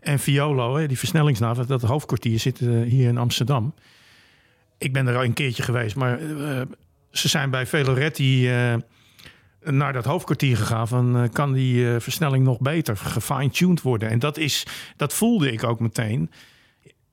en 0.00 0.18
Violo, 0.18 0.76
hè, 0.76 0.86
die 0.86 0.98
versnellingsnaaf, 0.98 1.58
dat 1.58 1.82
hoofdkwartier 1.82 2.38
zit 2.38 2.60
eh, 2.60 2.68
hier 2.82 3.08
in 3.08 3.18
Amsterdam. 3.18 3.74
Ik 4.82 4.92
ben 4.92 5.06
er 5.06 5.16
al 5.16 5.24
een 5.24 5.32
keertje 5.32 5.62
geweest, 5.62 5.96
maar 5.96 6.20
eh, 6.20 6.60
ze 7.10 7.28
zijn 7.28 7.50
bij 7.50 7.66
Veloretti 7.66 8.50
eh, 8.50 8.74
naar 9.60 9.92
dat 9.92 10.04
hoofdkwartier 10.04 10.56
gegaan. 10.56 10.88
Van, 10.88 11.16
eh, 11.16 11.28
kan 11.32 11.52
die 11.52 12.00
versnelling 12.00 12.44
nog 12.44 12.58
beter 12.58 12.96
gefine-tuned 12.96 13.82
worden? 13.82 14.10
En 14.10 14.18
dat, 14.18 14.38
is, 14.38 14.66
dat 14.96 15.14
voelde 15.14 15.52
ik 15.52 15.64
ook 15.64 15.80
meteen. 15.80 16.30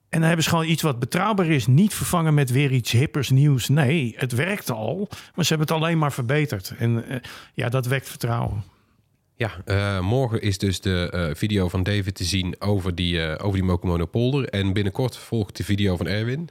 En 0.10 0.20
dan 0.20 0.28
hebben 0.28 0.44
ze 0.44 0.50
gewoon 0.50 0.68
iets 0.68 0.82
wat 0.82 1.00
betrouwbaar 1.00 1.48
is. 1.48 1.68
Niet 1.68 1.94
vervangen 1.94 2.34
met 2.34 2.52
weer 2.52 2.72
iets 2.72 2.92
hippers 2.92 3.30
nieuws. 3.30 3.68
Nee, 3.68 4.14
het 4.18 4.32
werkt 4.32 4.72
al. 4.72 5.08
Maar 5.36 5.46
ze 5.46 5.54
hebben 5.54 5.68
het 5.68 5.84
alleen 5.84 5.98
maar 5.98 6.14
verbeterd. 6.14 6.74
En 6.78 7.22
ja, 7.54 7.70
dat 7.70 7.86
wekt 7.86 8.10
vertrouwen. 8.10 8.64
Ja, 9.36 10.02
morgen 10.02 10.42
is 10.42 10.58
dus 10.58 10.82
de 10.82 11.32
video 11.38 11.70
van 11.70 11.84
David 11.84 12.16
te 12.16 12.24
zien 12.24 12.56
over 12.60 12.96
die, 12.96 13.40
over 13.40 13.60
die. 14.12 14.50
En 14.50 14.74
binnenkort 14.74 15.18
volgt 15.18 15.58
de 15.58 15.64
video 15.64 15.96
van 15.98 16.08
Erwin, 16.08 16.50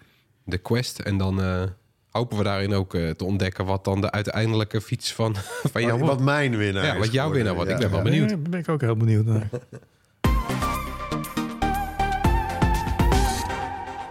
de 0.49 0.59
quest. 0.59 0.99
En 0.99 1.18
dan 1.18 1.42
eh, 1.42 1.62
hopen 2.11 2.38
we 2.38 2.44
daarin 2.44 2.72
ook 2.72 2.94
eh, 2.94 3.11
te 3.11 3.24
ontdekken 3.24 3.64
wat 3.64 3.84
dan 3.84 4.01
de 4.01 4.11
uiteindelijke 4.11 4.80
fiets 4.80 5.14
van, 5.14 5.34
van 5.72 5.80
jou 5.80 5.92
Wat, 5.92 6.01
wordt. 6.01 6.14
wat 6.14 6.24
mijn 6.24 6.57
winnaar 6.57 6.84
Ja, 6.84 6.92
is 6.92 6.99
wat 6.99 7.12
jouw 7.12 7.30
winnaar 7.30 7.55
wordt. 7.55 7.70
Ik 7.70 7.78
ben 7.78 7.90
wel 7.90 8.03
benieuwd. 8.03 8.30
Ja, 8.30 8.36
daar 8.36 8.51
ben 8.51 8.61
ik 8.61 8.68
ook 8.68 8.80
heel 8.80 8.96
benieuwd 8.96 9.24
naar. 9.24 9.49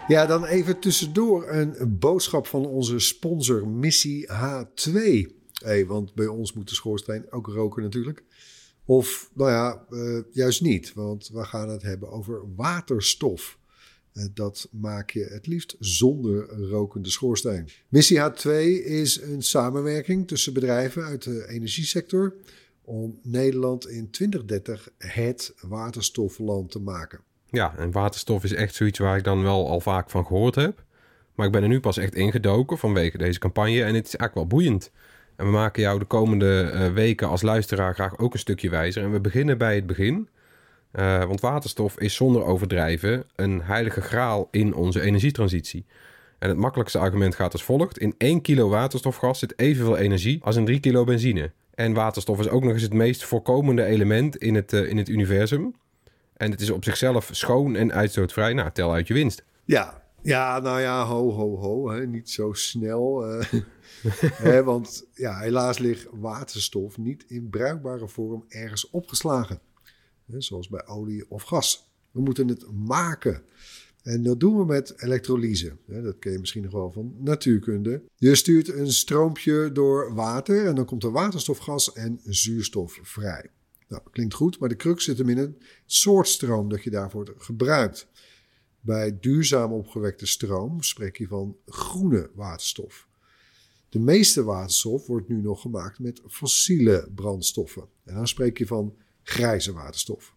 Ja, 0.08 0.26
dan 0.26 0.46
even 0.46 0.80
tussendoor 0.80 1.50
een 1.50 1.98
boodschap 2.00 2.48
van 2.48 2.66
onze 2.66 3.00
sponsor 3.00 3.68
Missie 3.68 4.28
H2. 4.32 4.92
Hey, 5.64 5.86
want 5.86 6.14
bij 6.14 6.28
ons 6.28 6.54
moet 6.54 6.70
de 6.70 6.76
schoorsteen 6.76 7.32
ook 7.32 7.48
roken 7.48 7.84
natuurlijk. 7.84 8.24
Of, 8.86 9.30
nou 9.34 9.52
ja, 9.52 9.86
eh, 9.90 10.24
juist 10.32 10.62
niet. 10.62 10.94
Want 10.94 11.30
we 11.34 11.44
gaan 11.44 11.70
het 11.70 11.82
hebben 11.82 12.12
over 12.12 12.42
waterstof. 12.56 13.57
Eh, 14.18 14.26
dat 14.34 14.68
maak 14.72 15.10
je 15.10 15.24
het 15.24 15.48
liefst 15.48 15.76
zonder 15.80 16.50
rokende 16.70 17.10
schoorsteen. 17.10 17.70
Missie 17.88 18.20
H2 18.20 18.50
is 18.86 19.22
een 19.22 19.42
samenwerking 19.42 20.28
tussen 20.28 20.54
bedrijven 20.54 21.04
uit 21.04 21.24
de 21.24 21.48
energiesector... 21.48 22.34
om 22.82 23.20
Nederland 23.24 23.88
in 23.88 24.10
2030 24.10 24.90
het 24.98 25.54
waterstofland 25.62 26.72
te 26.72 26.80
maken. 26.80 27.20
Ja, 27.50 27.78
en 27.78 27.92
waterstof 27.92 28.44
is 28.44 28.54
echt 28.54 28.76
zoiets 28.76 29.00
waar 29.00 29.18
ik 29.18 29.24
dan 29.24 29.44
wel 29.44 29.70
al 29.70 29.80
vaak 29.80 30.10
van 30.10 30.26
gehoord 30.26 30.56
heb. 30.56 30.86
Maar 31.36 31.46
ik 31.46 31.52
ben 31.52 31.64
er 31.64 31.70
nu 31.70 31.80
pas 31.80 31.98
echt 31.98 32.16
ingedoken 32.16 32.78
vanwege 32.78 33.18
deze 33.18 33.40
campagne. 33.40 33.84
En 33.84 33.96
het 33.96 34.08
is 34.08 34.16
eigenlijk 34.16 34.34
wel 34.34 34.48
boeiend. 34.48 34.92
En 35.36 35.46
we 35.46 35.52
maken 35.52 35.82
jou 35.82 36.00
de 36.00 36.06
komende 36.06 36.62
eh, 36.62 36.94
weken 36.94 37.28
als 37.28 37.42
luisteraar 37.42 37.94
graag 37.94 38.18
ook 38.18 38.34
een 38.34 38.40
stukje 38.40 38.70
wijzer. 38.70 39.04
En 39.04 39.12
we 39.12 39.20
beginnen 39.20 39.58
bij 39.58 39.76
het 39.76 39.88
begin. 39.88 40.30
Eh, 40.92 41.24
want 41.26 41.42
waterstof 41.42 42.00
is 42.00 42.16
zonder 42.16 42.44
overdrijven 42.44 43.24
een 43.36 43.62
heilige 43.62 44.02
graal 44.02 44.48
in 44.52 44.74
onze 44.74 45.02
energietransitie. 45.02 45.86
En 46.40 46.50
het 46.50 46.58
makkelijkste 46.58 46.98
argument 46.98 47.36
gaat 47.36 47.54
als 47.54 47.64
volgt. 47.64 47.98
In 47.98 48.16
1 48.18 48.42
kilo 48.42 48.70
waterstofgas 48.70 49.40
zit 49.40 49.60
evenveel 49.60 49.98
energie 49.98 50.44
als 50.44 50.56
in 50.56 50.66
3 50.66 50.80
kilo 50.80 51.04
benzine. 51.04 51.52
En 51.74 51.94
waterstof 51.94 52.40
is 52.40 52.50
ook 52.50 52.64
nog 52.64 52.74
eens 52.74 52.82
het 52.82 52.94
meest 52.94 53.24
voorkomende 53.24 53.84
element 53.84 54.38
in 54.38 54.56
het, 54.56 54.74
eh, 54.74 54.90
in 54.90 54.98
het 54.98 55.10
universum. 55.10 55.76
En 56.34 56.52
het 56.52 56.62
is 56.62 56.70
op 56.70 56.84
zichzelf 56.84 57.30
schoon 57.32 57.76
en 57.76 57.94
uitstootvrij. 57.94 58.54
Nou, 58.54 58.72
tel 58.72 58.94
uit 58.94 59.08
je 59.08 59.14
winst. 59.14 59.44
Ja, 59.66 60.04
ja 60.22 60.60
nou 60.60 60.82
ja, 60.82 61.04
ho, 61.06 61.32
ho, 61.32 61.58
ho. 61.58 61.90
Hè. 61.90 62.08
Niet 62.08 62.30
zo 62.30 62.54
snel. 62.54 63.26
eh. 63.26 63.46
Hè, 64.34 64.64
want 64.64 65.08
ja, 65.14 65.40
helaas 65.40 65.78
ligt 65.78 66.08
waterstof 66.12 66.98
niet 66.98 67.26
in 67.28 67.50
bruikbare 67.50 68.08
vorm 68.08 68.46
ergens 68.48 68.90
opgeslagen. 68.90 69.60
Zoals 70.38 70.68
bij 70.68 70.88
olie 70.88 71.30
of 71.30 71.44
gas. 71.44 71.92
We 72.12 72.22
moeten 72.22 72.48
het 72.48 72.72
maken. 72.72 73.44
En 74.04 74.24
dat 74.24 74.40
doen 74.40 74.58
we 74.58 74.66
met 74.66 75.02
elektrolyse. 75.02 75.78
Dat 75.86 76.20
ken 76.20 76.32
je 76.32 76.40
misschien 76.40 76.64
nog 76.64 76.72
wel 76.72 76.92
van 76.92 77.14
natuurkunde. 77.18 78.02
Je 78.16 78.36
stuurt 78.36 78.74
een 78.74 78.92
stroompje 78.92 79.72
door 79.72 80.14
water 80.14 80.66
en 80.66 80.76
dan 80.76 80.86
komt 80.86 81.04
er 81.04 81.12
waterstofgas 81.12 81.94
en 81.94 82.20
zuurstof 82.24 83.00
vrij. 83.02 83.50
Nou, 83.88 84.02
klinkt 84.12 84.34
goed, 84.34 84.60
maar 84.60 84.70
de 84.70 84.76
crux 84.76 85.04
zit 85.04 85.18
hem 85.18 85.30
in 85.30 85.38
het 85.38 85.58
soort 85.86 86.28
stroom 86.28 86.70
dat 86.70 86.84
je 86.84 86.90
daarvoor 86.90 87.34
gebruikt. 87.38 88.08
Bij 88.80 89.18
duurzaam 89.20 89.72
opgewekte 89.72 90.26
stroom 90.26 90.84
spreek 90.84 91.18
je 91.18 91.28
van 91.28 91.58
groene 91.66 92.30
waterstof. 92.34 93.08
De 93.90 94.00
meeste 94.00 94.44
waterstof 94.44 95.08
wordt 95.08 95.28
nu 95.28 95.42
nog 95.42 95.62
gemaakt 95.62 96.00
met 96.00 96.22
fossiele 96.28 97.10
brandstoffen. 97.16 97.88
En 98.04 98.16
dan 98.16 98.28
spreek 98.28 98.58
je 98.58 98.68
van 98.68 98.96
grijze 99.28 99.74
waterstof. 99.74 100.36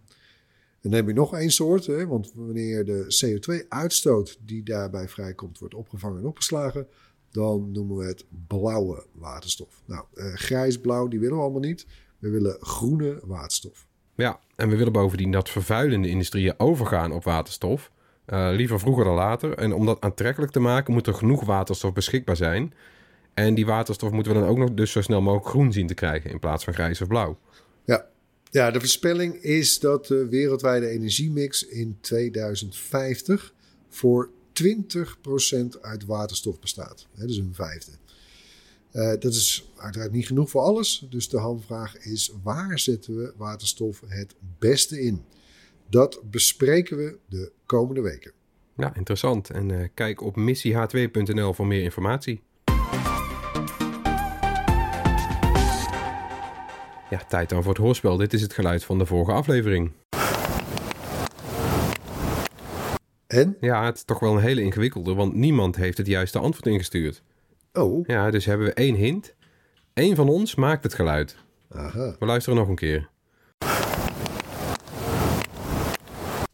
En 0.82 0.90
dan 0.90 0.92
heb 0.92 1.06
je 1.06 1.14
nog 1.14 1.34
één 1.34 1.50
soort, 1.50 1.86
hè, 1.86 2.06
want 2.06 2.32
wanneer 2.34 2.84
de 2.84 3.04
CO2-uitstoot 3.24 4.38
die 4.44 4.62
daarbij 4.62 5.08
vrijkomt 5.08 5.58
wordt 5.58 5.74
opgevangen 5.74 6.18
en 6.18 6.26
opgeslagen, 6.26 6.86
dan 7.30 7.72
noemen 7.72 7.96
we 7.96 8.04
het 8.04 8.24
blauwe 8.46 9.06
waterstof. 9.12 9.82
Nou, 9.84 10.04
eh, 10.14 10.32
grijs-blauw, 10.34 11.08
die 11.08 11.20
willen 11.20 11.36
we 11.36 11.42
allemaal 11.42 11.60
niet. 11.60 11.86
We 12.18 12.30
willen 12.30 12.56
groene 12.60 13.20
waterstof. 13.24 13.86
Ja, 14.14 14.40
en 14.56 14.68
we 14.68 14.76
willen 14.76 14.92
bovendien 14.92 15.30
dat 15.30 15.48
vervuilende 15.48 16.08
industrieën 16.08 16.54
overgaan 16.56 17.12
op 17.12 17.24
waterstof. 17.24 17.90
Eh, 18.24 18.48
liever 18.52 18.80
vroeger 18.80 19.04
dan 19.04 19.14
later. 19.14 19.54
En 19.54 19.72
om 19.72 19.86
dat 19.86 20.00
aantrekkelijk 20.00 20.52
te 20.52 20.60
maken 20.60 20.92
moet 20.92 21.06
er 21.06 21.14
genoeg 21.14 21.44
waterstof 21.44 21.92
beschikbaar 21.92 22.36
zijn. 22.36 22.74
En 23.34 23.54
die 23.54 23.66
waterstof 23.66 24.10
moeten 24.10 24.32
we 24.32 24.38
dan 24.40 24.48
ook 24.48 24.58
nog 24.58 24.74
dus 24.74 24.92
zo 24.92 25.02
snel 25.02 25.20
mogelijk 25.20 25.48
groen 25.48 25.72
zien 25.72 25.86
te 25.86 25.94
krijgen 25.94 26.30
in 26.30 26.38
plaats 26.38 26.64
van 26.64 26.74
grijs 26.74 27.00
of 27.00 27.08
blauw. 27.08 27.38
Ja. 27.84 28.06
Ja, 28.50 28.70
de 28.70 28.78
voorspelling 28.78 29.34
is 29.34 29.78
dat 29.78 30.06
de 30.06 30.28
wereldwijde 30.28 30.88
energiemix 30.88 31.66
in 31.66 31.96
2050 32.00 33.54
voor 33.88 34.30
20% 34.62 35.80
uit 35.80 36.04
waterstof 36.04 36.60
bestaat. 36.60 37.06
Hè, 37.14 37.26
dus 37.26 37.36
een 37.36 37.54
vijfde. 37.54 37.92
Eh, 38.90 39.12
dat 39.18 39.34
is 39.34 39.70
uiteraard 39.76 40.12
niet 40.12 40.26
genoeg 40.26 40.50
voor 40.50 40.60
alles. 40.60 41.06
Dus 41.10 41.28
de 41.28 41.38
hamvraag 41.38 41.98
is: 41.98 42.32
waar 42.42 42.78
zetten 42.78 43.16
we 43.16 43.32
waterstof 43.36 44.02
het 44.06 44.34
beste 44.58 45.00
in? 45.00 45.24
Dat 45.88 46.20
bespreken 46.30 46.96
we 46.96 47.16
de 47.28 47.52
komende 47.66 48.00
weken. 48.00 48.32
Ja, 48.76 48.94
interessant. 48.94 49.50
En 49.50 49.70
eh, 49.70 49.88
kijk 49.94 50.20
op 50.20 50.36
missieh2.nl 50.36 51.52
voor 51.52 51.66
meer 51.66 51.82
informatie. 51.82 52.42
Ja, 57.10 57.20
tijd 57.28 57.48
dan 57.48 57.62
voor 57.62 57.72
het 57.72 57.82
hoorspel. 57.82 58.16
Dit 58.16 58.32
is 58.32 58.42
het 58.42 58.52
geluid 58.52 58.84
van 58.84 58.98
de 58.98 59.06
vorige 59.06 59.32
aflevering. 59.32 59.92
En? 63.26 63.56
Ja, 63.60 63.84
het 63.84 63.96
is 63.96 64.04
toch 64.04 64.18
wel 64.18 64.34
een 64.34 64.42
hele 64.42 64.62
ingewikkelde, 64.62 65.14
want 65.14 65.34
niemand 65.34 65.76
heeft 65.76 65.98
het 65.98 66.06
juiste 66.06 66.38
antwoord 66.38 66.66
ingestuurd. 66.66 67.22
Oh, 67.72 68.06
Ja, 68.06 68.30
dus 68.30 68.44
hebben 68.44 68.66
we 68.66 68.72
één 68.72 68.94
hint. 68.94 69.34
Eén 69.94 70.16
van 70.16 70.28
ons 70.28 70.54
maakt 70.54 70.82
het 70.82 70.94
geluid. 70.94 71.36
aha. 71.70 72.16
We 72.18 72.26
luisteren 72.26 72.58
nog 72.58 72.68
een 72.68 72.74
keer. 72.74 73.08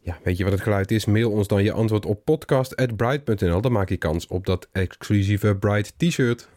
Ja, 0.01 0.17
weet 0.23 0.37
je 0.37 0.43
wat 0.43 0.53
het 0.53 0.61
geluid 0.61 0.91
is? 0.91 1.05
Mail 1.05 1.31
ons 1.31 1.47
dan 1.47 1.63
je 1.63 1.71
antwoord 1.71 2.05
op 2.05 2.25
podcast.bright.nl. 2.25 3.61
Dan 3.61 3.71
maak 3.71 3.89
je 3.89 3.97
kans 3.97 4.27
op 4.27 4.45
dat 4.45 4.67
exclusieve 4.71 5.55
Bright 5.55 5.93
t-shirt. 5.97 6.49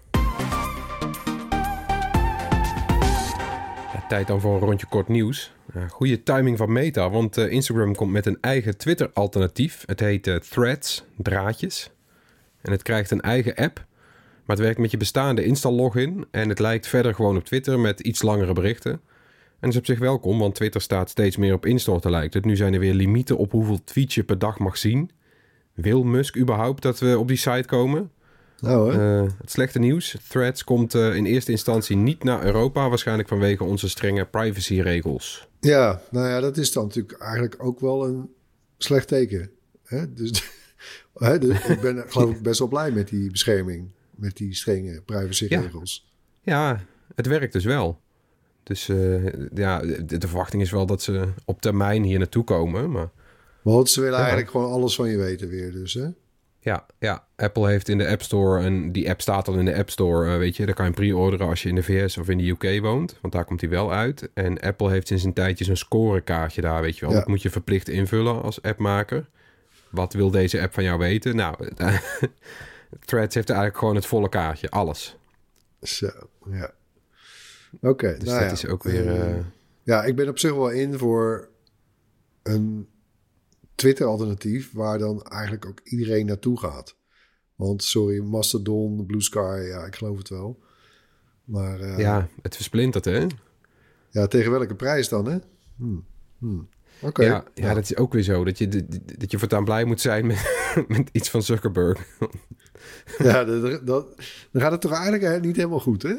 Tijd 4.11 4.27
dan 4.27 4.41
voor 4.41 4.55
een 4.55 4.61
rondje 4.61 4.87
kort 4.87 5.09
nieuws. 5.09 5.53
Uh, 5.77 5.83
goede 5.89 6.23
timing 6.23 6.57
van 6.57 6.73
Meta, 6.73 7.11
want 7.11 7.39
uh, 7.39 7.53
Instagram 7.53 7.95
komt 7.95 8.13
met 8.13 8.27
een 8.27 8.39
eigen 8.41 8.77
Twitter-alternatief. 8.77 9.83
Het 9.87 10.01
heet 10.01 10.27
uh, 10.27 10.37
Threads, 10.37 11.05
draadjes. 11.17 11.91
En 12.61 12.73
het 12.73 12.83
krijgt 12.83 13.11
een 13.11 13.21
eigen 13.21 13.55
app, 13.55 13.85
maar 14.45 14.57
het 14.57 14.65
werkt 14.65 14.79
met 14.79 14.91
je 14.91 14.97
bestaande 14.97 15.45
Insta-login. 15.45 16.27
En 16.31 16.49
het 16.49 16.59
lijkt 16.59 16.87
verder 16.87 17.15
gewoon 17.15 17.37
op 17.37 17.45
Twitter 17.45 17.79
met 17.79 18.01
iets 18.01 18.23
langere 18.23 18.53
berichten. 18.53 18.93
En 18.93 19.01
dat 19.61 19.71
is 19.71 19.77
op 19.77 19.87
zich 19.87 19.99
welkom, 19.99 20.39
want 20.39 20.55
Twitter 20.55 20.81
staat 20.81 21.11
steeds 21.11 21.37
meer 21.37 21.55
op 21.55 21.67
Insta 21.67 21.99
te 21.99 22.11
lijkt. 22.11 22.45
Nu 22.45 22.57
zijn 22.57 22.75
er 22.75 22.81
weer 22.81 22.95
limieten 22.95 23.37
op 23.37 23.53
hoeveel 23.53 23.85
tweets 23.85 24.15
je 24.15 24.25
per 24.25 24.39
dag 24.39 24.59
mag 24.59 24.77
zien. 24.77 25.11
Wil 25.75 26.03
Musk 26.03 26.37
überhaupt 26.37 26.83
dat 26.83 26.99
we 26.99 27.19
op 27.19 27.29
die 27.29 27.37
site 27.37 27.67
komen? 27.67 28.11
Nou, 28.61 28.95
hè? 28.95 29.23
Uh, 29.23 29.31
het 29.41 29.51
slechte 29.51 29.79
nieuws. 29.79 30.17
Threads 30.29 30.65
komt 30.65 30.95
uh, 30.95 31.15
in 31.15 31.25
eerste 31.25 31.51
instantie 31.51 31.97
niet 31.97 32.25
naar 32.25 32.45
Europa, 32.45 32.89
waarschijnlijk 32.89 33.29
vanwege 33.29 33.65
onze 33.65 33.89
strenge 33.89 34.25
privacyregels. 34.25 35.49
Ja, 35.61 36.03
nou 36.11 36.29
ja, 36.29 36.41
dat 36.41 36.57
is 36.57 36.73
dan 36.73 36.85
natuurlijk 36.85 37.21
eigenlijk 37.21 37.57
ook 37.59 37.81
wel 37.81 38.07
een 38.07 38.31
slecht 38.79 39.09
teken. 39.09 39.51
Hè? 39.85 40.13
Dus, 40.13 40.45
hè, 41.15 41.39
dus 41.39 41.67
ik 41.67 41.81
ben 41.81 42.05
geloof 42.09 42.31
ik 42.31 42.43
best 42.43 42.59
wel 42.59 42.69
blij 42.69 42.91
met 42.91 43.09
die 43.09 43.31
bescherming, 43.31 43.89
met 44.11 44.37
die 44.37 44.55
strenge 44.55 45.01
privacyregels. 45.01 46.13
Ja, 46.43 46.71
ja 46.71 46.85
het 47.15 47.27
werkt 47.27 47.53
dus 47.53 47.65
wel. 47.65 48.01
Dus 48.63 48.89
uh, 48.89 49.27
ja, 49.55 49.79
de, 49.81 50.19
de, 50.19 50.29
verwachting 50.29 50.63
is 50.63 50.71
wel 50.71 50.87
dat 50.87 51.03
ze 51.03 51.29
op 51.45 51.61
termijn 51.61 52.03
hier 52.03 52.19
naartoe 52.19 52.45
komen. 52.45 52.91
Maar, 52.91 53.11
Want 53.63 53.91
ze 53.91 54.01
willen 54.01 54.15
ja. 54.15 54.21
eigenlijk 54.21 54.51
gewoon 54.51 54.73
alles 54.73 54.95
van 54.95 55.09
je 55.09 55.17
weten 55.17 55.49
weer 55.49 55.73
dus, 55.73 55.95
hè? 55.95 56.09
Ja, 56.63 56.87
ja, 56.99 57.25
Apple 57.37 57.69
heeft 57.69 57.89
in 57.89 57.99
de 57.99 58.09
App 58.09 58.23
Store, 58.23 58.63
en 58.63 58.93
die 58.93 59.09
app 59.09 59.21
staat 59.21 59.49
al 59.49 59.55
in 59.55 59.65
de 59.65 59.77
App 59.77 59.91
Store, 59.91 60.33
uh, 60.33 60.39
weet 60.39 60.57
je, 60.57 60.67
daar 60.67 60.75
kan 60.75 60.87
je 60.87 60.93
pre-orderen 60.93 61.47
als 61.47 61.63
je 61.63 61.69
in 61.69 61.75
de 61.75 61.83
VS 61.83 62.19
of 62.19 62.29
in 62.29 62.39
de 62.39 62.49
UK 62.49 62.81
woont, 62.83 63.19
want 63.21 63.33
daar 63.33 63.45
komt 63.45 63.61
hij 63.61 63.71
wel 63.71 63.93
uit. 63.93 64.29
En 64.35 64.61
Apple 64.61 64.91
heeft 64.91 65.07
sinds 65.07 65.25
een 65.25 65.33
tijdje 65.33 65.65
zo'n 65.65 65.77
scorekaartje 65.77 66.61
daar, 66.61 66.83
weet 66.83 66.99
je 66.99 67.01
wel. 67.01 67.11
Ja. 67.11 67.21
Dat 67.21 67.29
moet 67.29 67.43
je 67.43 67.51
verplicht 67.51 67.89
invullen 67.89 68.43
als 68.43 68.63
appmaker. 68.63 69.29
Wat 69.91 70.13
wil 70.13 70.31
deze 70.31 70.61
app 70.61 70.75
van 70.75 70.85
jou 70.85 70.99
weten? 70.99 71.37
Nou, 71.37 71.57
Threads 73.05 73.35
heeft 73.35 73.51
eigenlijk 73.51 73.79
gewoon 73.79 73.95
het 73.95 74.07
volle 74.07 74.29
kaartje, 74.29 74.71
alles. 74.71 75.17
Zo, 75.83 76.11
ja. 76.51 76.71
Oké, 77.75 77.89
okay, 77.89 78.19
dus 78.19 78.29
nou 78.29 78.41
dat 78.41 78.49
ja. 78.49 78.53
is 78.53 78.67
ook 78.67 78.83
weer... 78.83 79.07
Uh... 79.07 79.37
Ja, 79.83 80.05
ik 80.05 80.17
ben 80.17 80.29
op 80.29 80.39
zich 80.39 80.53
wel 80.53 80.71
in 80.71 80.99
voor 80.99 81.49
een 82.43 82.89
Twitter-alternatief 83.81 84.72
waar 84.72 84.99
dan 84.99 85.22
eigenlijk 85.22 85.66
ook 85.66 85.81
iedereen 85.85 86.26
naartoe 86.26 86.59
gaat. 86.59 86.97
Want 87.55 87.85
sorry, 87.85 88.20
Mastodon, 88.20 89.07
Blue 89.07 89.22
Sky, 89.22 89.61
ja, 89.68 89.85
ik 89.85 89.97
geloof 89.97 90.18
het 90.18 90.28
wel. 90.28 90.62
Maar, 91.45 91.81
uh, 91.81 91.99
ja, 91.99 92.28
het 92.43 92.55
versplintert, 92.55 93.05
hè? 93.05 93.26
Ja, 94.11 94.26
tegen 94.26 94.51
welke 94.51 94.74
prijs 94.74 95.09
dan, 95.09 95.26
hè? 95.26 95.39
Hmm. 95.76 96.05
Hmm. 96.39 96.68
Oké. 96.97 97.07
Okay. 97.07 97.26
Ja, 97.26 97.45
ja, 97.55 97.66
ja, 97.66 97.74
dat 97.74 97.83
is 97.83 97.97
ook 97.97 98.12
weer 98.12 98.22
zo. 98.22 98.45
Dat 98.45 98.59
je, 98.59 98.87
dat 99.18 99.31
je 99.31 99.39
voortaan 99.39 99.64
blij 99.64 99.85
moet 99.85 100.01
zijn 100.01 100.26
met, 100.26 100.64
met 100.89 101.09
iets 101.12 101.31
van 101.31 101.43
Zuckerberg. 101.43 102.07
ja, 103.18 103.45
dat, 103.45 103.87
dat, 103.87 104.07
dan 104.53 104.62
gaat 104.62 104.72
het 104.72 104.81
toch 104.81 104.93
eigenlijk 104.93 105.45
niet 105.45 105.57
helemaal 105.57 105.81
goed, 105.81 106.03
hè? 106.03 106.14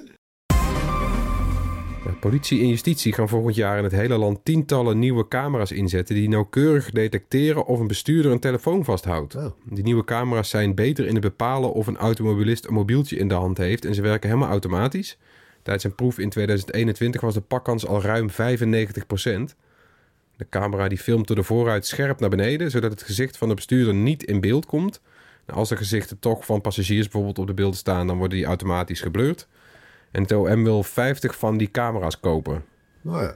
Ja, 2.06 2.12
politie 2.20 2.62
en 2.62 2.68
justitie 2.68 3.14
gaan 3.14 3.30
volgend 3.30 3.56
jaar 3.56 3.78
in 3.78 3.84
het 3.84 3.94
hele 3.94 4.18
land 4.18 4.40
tientallen 4.44 5.00
nieuwe 5.00 5.28
camera's 5.28 5.72
inzetten 5.72 6.16
die 6.16 6.30
nauwkeurig 6.30 6.92
detecteren 6.92 7.66
of 7.66 7.80
een 7.80 7.88
bestuurder 7.88 8.32
een 8.32 8.40
telefoon 8.40 8.84
vasthoudt. 8.84 9.36
Oh. 9.36 9.46
Die 9.64 9.84
nieuwe 9.84 10.04
camera's 10.04 10.50
zijn 10.50 10.76
beter 10.76 11.08
in 11.08 11.14
het 11.14 11.24
bepalen 11.24 11.74
of 11.74 11.88
een 11.88 11.98
automobilist 11.98 12.68
een 12.68 12.74
mobieltje 12.74 13.18
in 13.18 13.28
de 13.28 13.34
hand 13.34 13.58
heeft 13.58 13.86
en 13.86 13.96
ze 13.96 14.02
werken 14.02 14.30
helemaal 14.30 14.50
automatisch. 14.50 15.18
Tijdens 15.62 15.86
een 15.86 15.96
proef 15.96 16.20
in 16.20 16.30
2021 16.30 17.22
was 17.22 17.34
de 17.34 17.42
pakkans 17.42 17.88
al 17.88 18.02
ruim 18.02 18.30
95%. 18.30 18.34
De 20.38 20.48
camera 20.50 20.88
die 20.88 20.98
filmt 20.98 21.28
door 21.28 21.36
de 21.36 21.44
vooruit 21.44 21.86
scherp 21.86 22.20
naar 22.20 22.30
beneden, 22.30 22.72
zodat 22.72 22.92
het 22.92 23.04
gezicht 23.04 23.38
van 23.38 23.48
de 23.48 23.56
bestuurder 23.56 23.94
niet 23.94 24.24
in 24.24 24.42
beeld 24.42 24.66
komt. 24.66 25.02
Als 25.46 25.70
de 25.70 25.78
gezichten 25.78 26.20
toch 26.20 26.46
van 26.46 26.62
passagiers 26.62 27.04
bijvoorbeeld 27.04 27.40
op 27.40 27.48
de 27.48 27.54
beelden 27.54 27.78
staan, 27.78 28.08
dan 28.08 28.18
worden 28.18 28.38
die 28.38 28.48
automatisch 28.48 29.02
geblurred. 29.02 29.48
En 30.12 30.22
het 30.22 30.32
OM 30.32 30.64
wil 30.64 30.84
50 30.84 31.38
van 31.38 31.58
die 31.58 31.72
camera's 31.72 32.20
kopen. 32.20 32.64
Nou 33.02 33.24
ja. 33.24 33.36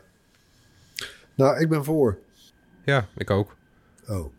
Nou, 1.36 1.60
ik 1.60 1.70
ben 1.70 1.84
voor. 1.84 2.18
Ja, 2.86 3.08
ik 3.18 3.30
ook. 3.30 3.56
Oh. 4.08 4.34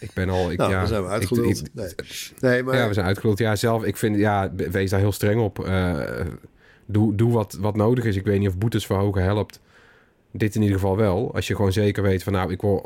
Ik 0.00 0.12
ben 0.14 0.28
al... 0.28 0.50
Ik, 0.50 0.58
nou, 0.58 0.70
ja, 0.70 0.78
dan 0.78 0.88
zijn 0.88 1.02
we 1.02 1.08
uitgeluld. 1.08 1.58
Ik, 1.58 1.66
ik, 1.66 1.74
nee. 1.74 1.92
nee, 2.40 2.62
maar... 2.62 2.76
Ja, 2.76 2.88
we 2.88 2.94
zijn 2.94 3.06
uitgeluld. 3.06 3.38
Ja, 3.38 3.56
zelf, 3.56 3.84
ik 3.84 3.96
vind... 3.96 4.16
Ja, 4.16 4.54
wees 4.54 4.90
daar 4.90 5.00
heel 5.00 5.12
streng 5.12 5.40
op. 5.40 5.66
Uh, 5.66 6.00
doe 6.86 7.14
doe 7.14 7.32
wat, 7.32 7.56
wat 7.60 7.76
nodig 7.76 8.04
is. 8.04 8.16
Ik 8.16 8.24
weet 8.24 8.38
niet 8.38 8.48
of 8.48 8.58
boetes 8.58 8.86
verhogen 8.86 9.22
helpt. 9.22 9.60
Dit 10.32 10.54
in 10.54 10.62
ieder 10.62 10.78
geval 10.78 10.96
wel. 10.96 11.34
Als 11.34 11.46
je 11.46 11.56
gewoon 11.56 11.72
zeker 11.72 12.02
weet 12.02 12.22
van... 12.22 12.32
Nou, 12.32 12.52
ik 12.52 12.60
word 12.60 12.84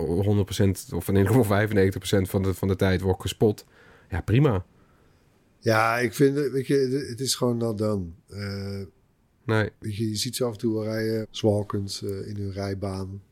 100% 0.91 0.95
of 0.95 1.09
in 1.09 1.17
ieder 1.17 1.33
geval 1.33 1.67
95% 1.69 2.31
van 2.31 2.43
de, 2.43 2.55
van 2.55 2.69
de 2.69 2.77
tijd 2.77 3.01
word 3.01 3.21
gespot. 3.21 3.67
Ja, 4.09 4.21
prima. 4.21 4.65
Ja, 5.63 5.99
ik 5.99 6.15
vind, 6.15 6.51
weet 6.51 6.67
je, 6.67 7.07
het 7.09 7.21
is 7.21 7.35
gewoon 7.35 7.57
not 7.57 7.79
done. 7.79 8.05
Uh, 8.29 8.87
nee. 9.45 9.71
Weet 9.79 9.97
je, 9.97 10.09
je 10.09 10.17
ziet 10.17 10.37
ze 10.37 10.45
af 10.45 10.53
en 10.53 10.59
toe 10.59 10.75
wel 10.75 10.85
rijden, 10.85 11.27
zwalkend 11.31 12.01
uh, 12.05 12.29
in 12.29 12.37
hun 12.37 12.53
rijbaan. 12.53 13.23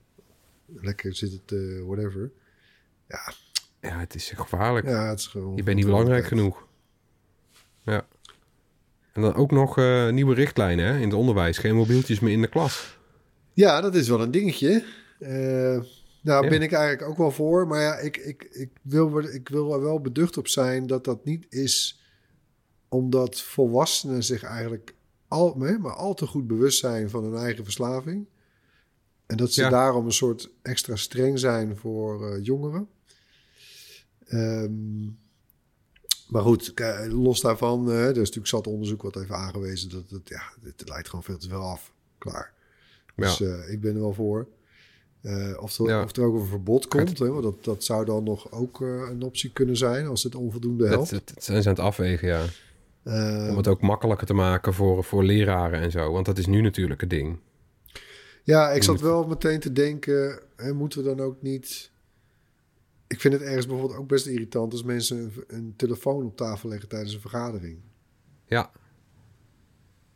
Lekker 0.67 1.15
zit 1.15 1.33
het, 1.33 1.51
uh, 1.51 1.85
whatever. 1.85 2.31
Ja. 3.09 3.33
Ja, 3.81 3.99
het 3.99 4.15
is 4.15 4.33
gevaarlijk. 4.35 4.87
Ja, 4.87 5.09
het 5.09 5.19
is 5.19 5.27
gewoon... 5.27 5.57
Je 5.57 5.63
bent 5.63 5.77
niet 5.77 5.87
belangrijk 5.87 6.25
genoeg. 6.25 6.67
Ja. 7.83 8.07
En 9.13 9.23
dan 9.23 9.35
ook 9.35 9.51
nog 9.51 9.79
uh, 9.79 10.11
nieuwe 10.11 10.35
richtlijnen 10.35 10.87
hè, 10.87 10.97
in 10.97 11.09
het 11.09 11.19
onderwijs. 11.19 11.59
Geen 11.59 11.75
mobieltjes 11.75 12.21
meer 12.21 12.33
in 12.33 12.41
de 12.41 12.49
klas. 12.49 12.99
Ja, 13.53 13.81
dat 13.81 13.95
is 13.95 14.09
wel 14.09 14.21
een 14.21 14.31
dingetje. 14.31 14.85
Uh, 15.21 15.29
nou, 16.23 16.45
ja. 16.45 16.49
ben 16.49 16.63
ik 16.63 16.73
eigenlijk 16.73 17.11
ook 17.11 17.17
wel 17.17 17.31
voor. 17.31 17.67
Maar 17.67 17.81
ja, 17.81 17.99
ik, 17.99 18.17
ik, 18.17 18.49
ik, 18.51 18.71
wil, 18.83 19.19
ik 19.19 19.49
wil 19.49 19.73
er 19.73 19.83
wel 19.83 20.01
beducht 20.01 20.37
op 20.37 20.49
zijn 20.49 20.87
dat 20.87 21.05
dat 21.05 21.25
niet 21.25 21.47
is 21.49 22.00
omdat 22.91 23.41
volwassenen 23.41 24.25
zich 24.25 24.43
eigenlijk 24.43 24.95
al, 25.29 25.55
maar 25.55 25.95
al 25.95 26.15
te 26.15 26.27
goed 26.27 26.47
bewust 26.47 26.79
zijn 26.79 27.11
van 27.11 27.25
hun 27.25 27.37
eigen 27.37 27.65
verslaving. 27.65 28.27
En 29.27 29.37
dat 29.37 29.53
ze 29.53 29.61
ja. 29.61 29.69
daarom 29.69 30.07
een 30.07 30.13
soort 30.13 30.51
extra 30.63 30.97
streng 30.97 31.39
zijn 31.39 31.77
voor 31.77 32.31
uh, 32.31 32.45
jongeren. 32.45 32.89
Um, 34.33 35.19
maar 36.29 36.43
goed, 36.43 36.73
los 37.09 37.41
daarvan, 37.41 37.89
uh, 37.89 38.03
er 38.03 38.11
is 38.11 38.17
natuurlijk 38.17 38.47
zat 38.47 38.67
onderzoek 38.67 39.03
wat 39.03 39.15
heeft 39.15 39.31
aangewezen 39.31 39.91
dat 39.91 40.11
het, 40.11 40.29
ja, 40.29 40.43
het 40.63 40.89
leidt 40.89 41.09
gewoon 41.09 41.25
veel 41.25 41.39
te 41.39 41.49
veel 41.49 41.63
af. 41.63 41.93
Klaar. 42.19 42.53
Dus 43.17 43.39
ja. 43.39 43.47
uh, 43.47 43.73
ik 43.73 43.81
ben 43.81 43.95
er 43.95 44.01
wel 44.01 44.15
voor. 44.15 44.49
Uh, 45.23 45.63
of, 45.63 45.79
er, 45.79 45.89
ja. 45.89 46.03
of 46.03 46.17
er 46.17 46.23
ook 46.23 46.41
een 46.41 46.47
verbod 46.47 46.89
komt, 46.89 47.19
hè, 47.19 47.29
want 47.29 47.43
dat, 47.43 47.65
dat 47.65 47.85
zou 47.85 48.05
dan 48.05 48.25
nog 48.25 48.53
ook 48.53 48.81
uh, 48.81 49.09
een 49.11 49.23
optie 49.23 49.53
kunnen 49.53 49.77
zijn 49.77 50.07
als 50.07 50.23
het 50.23 50.35
onvoldoende 50.35 50.87
helpt. 50.87 51.11
Dat, 51.11 51.31
dat 51.35 51.45
zijn 51.45 51.63
ze 51.63 51.69
aan 51.69 51.75
het 51.75 51.85
afwegen, 51.85 52.29
ja. 52.29 52.45
Uh, 53.05 53.47
Om 53.51 53.57
het 53.57 53.69
ook 53.69 53.81
makkelijker 53.81 54.27
te 54.27 54.35
maken 54.35 54.75
voor, 54.75 55.05
voor 55.05 55.25
leraren 55.25 55.81
en 55.81 55.91
zo, 55.91 56.13
want 56.13 56.27
dat 56.27 56.39
is 56.39 56.47
nu 56.47 56.61
natuurlijk 56.61 57.01
het 57.01 57.11
ding. 57.11 57.39
Ja, 58.43 58.71
ik 58.71 58.83
zat 58.83 59.01
wel 59.01 59.27
meteen 59.27 59.61
te 59.61 59.73
denken, 59.73 60.43
hè, 60.57 60.73
moeten 60.73 61.03
we 61.03 61.15
dan 61.15 61.21
ook 61.21 61.43
niet... 61.43 61.91
Ik 63.07 63.21
vind 63.21 63.35
het 63.35 63.43
ergens 63.43 63.67
bijvoorbeeld 63.67 63.99
ook 63.99 64.09
best 64.09 64.27
irritant 64.27 64.73
als 64.73 64.83
mensen 64.83 65.19
een, 65.19 65.45
een 65.47 65.75
telefoon 65.77 66.25
op 66.25 66.37
tafel 66.37 66.69
leggen 66.69 66.89
tijdens 66.89 67.15
een 67.15 67.21
vergadering. 67.21 67.79
Ja, 68.47 68.71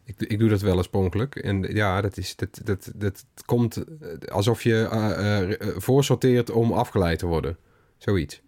ik, 0.05 0.21
ik 0.21 0.39
doe 0.39 0.49
dat 0.49 0.61
wel 0.61 0.77
oorspronkelijk. 0.77 1.37
En 1.37 1.63
ja, 1.63 2.01
dat, 2.01 2.17
is, 2.17 2.37
dat, 2.37 2.61
dat, 2.65 2.93
dat 2.95 3.25
komt 3.45 3.85
alsof 4.29 4.63
je 4.63 4.89
uh, 4.93 5.69
uh, 5.69 5.77
voorsorteert 5.77 6.51
om 6.51 6.73
afgeleid 6.73 7.19
te 7.19 7.27
worden. 7.27 7.57
Zoiets. 7.99 8.43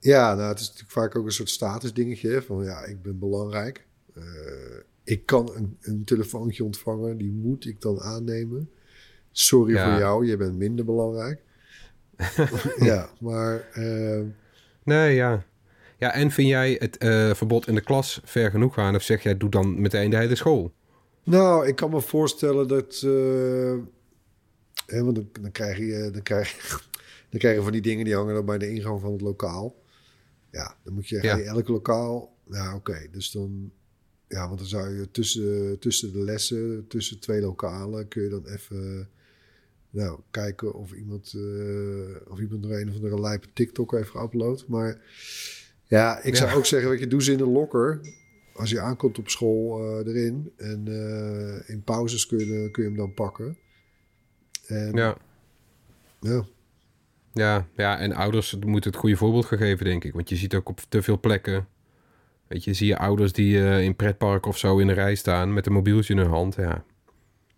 Ja, 0.00 0.34
nou, 0.34 0.48
het 0.48 0.60
is 0.60 0.66
natuurlijk 0.66 0.92
vaak 0.92 1.16
ook 1.16 1.26
een 1.26 1.32
soort 1.32 1.50
statusdingetje. 1.50 2.42
Van 2.42 2.64
ja, 2.64 2.84
ik 2.84 3.02
ben 3.02 3.18
belangrijk. 3.18 3.86
Uh, 4.16 4.24
ik 5.04 5.26
kan 5.26 5.50
een, 5.54 5.76
een, 5.80 6.04
telefoontje 6.04 6.64
ontvangen. 6.64 7.16
Die 7.16 7.32
moet 7.32 7.66
ik 7.66 7.80
dan 7.80 8.00
aannemen. 8.00 8.70
Sorry 9.32 9.74
ja. 9.74 9.90
voor 9.90 10.00
jou, 10.00 10.26
je 10.26 10.36
bent 10.36 10.56
minder 10.56 10.84
belangrijk. 10.84 11.40
ja, 12.90 13.10
maar... 13.20 13.68
nee, 14.84 15.14
ja. 15.14 15.44
Ja, 16.00 16.12
en 16.12 16.30
vind 16.30 16.48
jij 16.48 16.76
het 16.78 17.04
uh, 17.04 17.34
verbod 17.34 17.66
in 17.66 17.74
de 17.74 17.80
klas 17.80 18.20
ver 18.24 18.50
genoeg 18.50 18.74
gaan? 18.74 18.94
Of 18.94 19.02
zeg 19.02 19.22
jij, 19.22 19.36
doe 19.36 19.48
dan 19.48 19.80
meteen 19.80 20.10
de 20.10 20.16
hele 20.16 20.34
school? 20.34 20.72
Nou, 21.24 21.66
ik 21.66 21.76
kan 21.76 21.90
me 21.90 22.00
voorstellen 22.00 22.68
dat... 22.68 23.02
Uh, 23.04 23.76
hè, 24.86 25.04
want 25.04 25.14
dan, 25.14 25.28
dan, 25.40 25.52
krijg 25.52 25.78
je, 25.78 26.10
dan, 26.12 26.22
krijg 26.22 26.50
je, 26.50 26.78
dan 27.30 27.40
krijg 27.40 27.56
je 27.56 27.62
van 27.62 27.72
die 27.72 27.80
dingen 27.80 28.04
die 28.04 28.14
hangen 28.14 28.34
dan 28.34 28.44
bij 28.44 28.58
de 28.58 28.70
ingang 28.70 29.00
van 29.00 29.12
het 29.12 29.20
lokaal. 29.20 29.74
Ja, 30.50 30.76
dan 30.84 30.94
moet 30.94 31.08
je, 31.08 31.22
ja. 31.22 31.36
je 31.36 31.42
elk 31.42 31.68
lokaal... 31.68 32.36
Ja, 32.50 32.66
oké, 32.66 32.90
okay, 32.90 33.08
dus 33.12 33.30
dan... 33.30 33.70
Ja, 34.28 34.46
want 34.46 34.58
dan 34.58 34.68
zou 34.68 34.98
je 34.98 35.10
tussen, 35.10 35.78
tussen 35.78 36.12
de 36.12 36.18
lessen, 36.18 36.84
tussen 36.88 37.20
twee 37.20 37.40
lokalen... 37.40 38.08
kun 38.08 38.22
je 38.22 38.28
dan 38.28 38.46
even... 38.46 39.08
Nou, 39.90 40.20
kijken 40.30 40.74
of 40.74 40.92
iemand, 40.92 41.32
uh, 41.36 42.16
of 42.28 42.40
iemand 42.40 42.60
nog 42.60 42.70
een 42.70 42.88
of 42.88 42.94
andere 42.94 43.20
lijpe 43.20 43.46
TikTok 43.52 43.92
heeft 43.92 44.10
geüpload. 44.10 44.66
Maar... 44.66 45.00
Ja, 45.86 46.22
ik 46.22 46.36
zou 46.36 46.56
ook 46.56 46.66
zeggen, 46.66 46.90
weet 46.90 47.00
je, 47.00 47.06
doe 47.06 47.22
ze 47.22 47.32
in 47.32 47.38
de 47.38 47.46
lokker. 47.46 48.00
Als 48.54 48.70
je 48.70 48.80
aankomt 48.80 49.18
op 49.18 49.28
school 49.28 49.80
uh, 49.80 50.06
erin. 50.06 50.52
En 50.56 50.86
uh, 50.88 51.68
in 51.68 51.82
pauzes 51.82 52.26
kun 52.26 52.38
je, 52.38 52.70
kun 52.70 52.82
je 52.82 52.88
hem 52.88 52.98
dan 52.98 53.14
pakken. 53.14 53.56
En, 54.66 54.92
Ja. 54.94 55.18
ja. 56.20 56.44
Ja, 57.32 57.66
ja, 57.76 57.98
en 57.98 58.12
ouders 58.12 58.56
moeten 58.66 58.90
het 58.90 59.00
goede 59.00 59.16
voorbeeld 59.16 59.44
gaan 59.46 59.58
geven, 59.58 59.84
denk 59.84 60.04
ik. 60.04 60.12
Want 60.12 60.28
je 60.28 60.36
ziet 60.36 60.54
ook 60.54 60.68
op 60.68 60.80
te 60.88 61.02
veel 61.02 61.20
plekken... 61.20 61.66
Weet 62.46 62.64
je, 62.64 62.72
zie 62.74 62.86
je 62.86 62.98
ouders 62.98 63.32
die 63.32 63.58
eh, 63.62 63.82
in 63.82 63.96
pretpark 63.96 64.46
of 64.46 64.58
zo 64.58 64.78
in 64.78 64.86
de 64.86 64.92
rij 64.92 65.14
staan... 65.14 65.52
met 65.52 65.66
een 65.66 65.72
mobieltje 65.72 66.14
in 66.14 66.18
hun 66.18 66.28
hand. 66.28 66.54
Ja, 66.54 66.84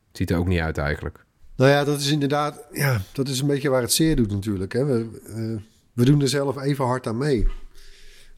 het 0.08 0.16
ziet 0.16 0.30
er 0.30 0.36
ook 0.36 0.46
niet 0.46 0.60
uit 0.60 0.78
eigenlijk. 0.78 1.24
Nou 1.56 1.70
ja, 1.70 1.84
dat 1.84 2.00
is 2.00 2.10
inderdaad, 2.10 2.66
ja, 2.72 3.02
dat 3.12 3.28
is 3.28 3.40
een 3.40 3.46
beetje 3.46 3.68
waar 3.68 3.82
het 3.82 3.92
zeer 3.92 4.16
doet 4.16 4.30
natuurlijk. 4.30 4.72
Hè. 4.72 4.84
We, 4.84 5.20
eh, 5.26 5.62
we 5.92 6.04
doen 6.04 6.20
er 6.20 6.28
zelf 6.28 6.62
even 6.62 6.84
hard 6.84 7.06
aan 7.06 7.18
mee. 7.18 7.46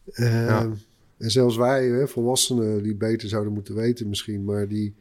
Eh, 0.04 0.46
Ja. 0.46 0.70
En 1.18 1.30
zelfs 1.30 1.56
wij, 1.56 1.86
hè, 1.86 2.08
volwassenen, 2.08 2.82
die 2.82 2.94
beter 2.94 3.28
zouden 3.28 3.52
moeten 3.52 3.74
weten 3.74 4.08
misschien, 4.08 4.44
maar 4.44 4.68
die, 4.68 4.94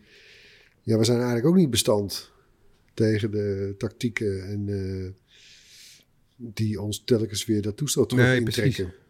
ja, 0.82 0.98
we 0.98 1.04
zijn 1.04 1.18
eigenlijk 1.18 1.48
ook 1.48 1.56
niet 1.56 1.70
bestand 1.70 2.32
tegen 2.94 3.32
de 3.32 3.76
tactieken 3.78 4.48
en 4.48 4.66
die 6.36 6.82
ons 6.82 7.04
telkens 7.04 7.46
weer 7.46 7.62
dat 7.62 7.78
toestel 7.78 8.06
terug 8.06 8.26
Nee, 8.26 8.40
intrekken. 8.40 8.74
precies. 8.74 9.02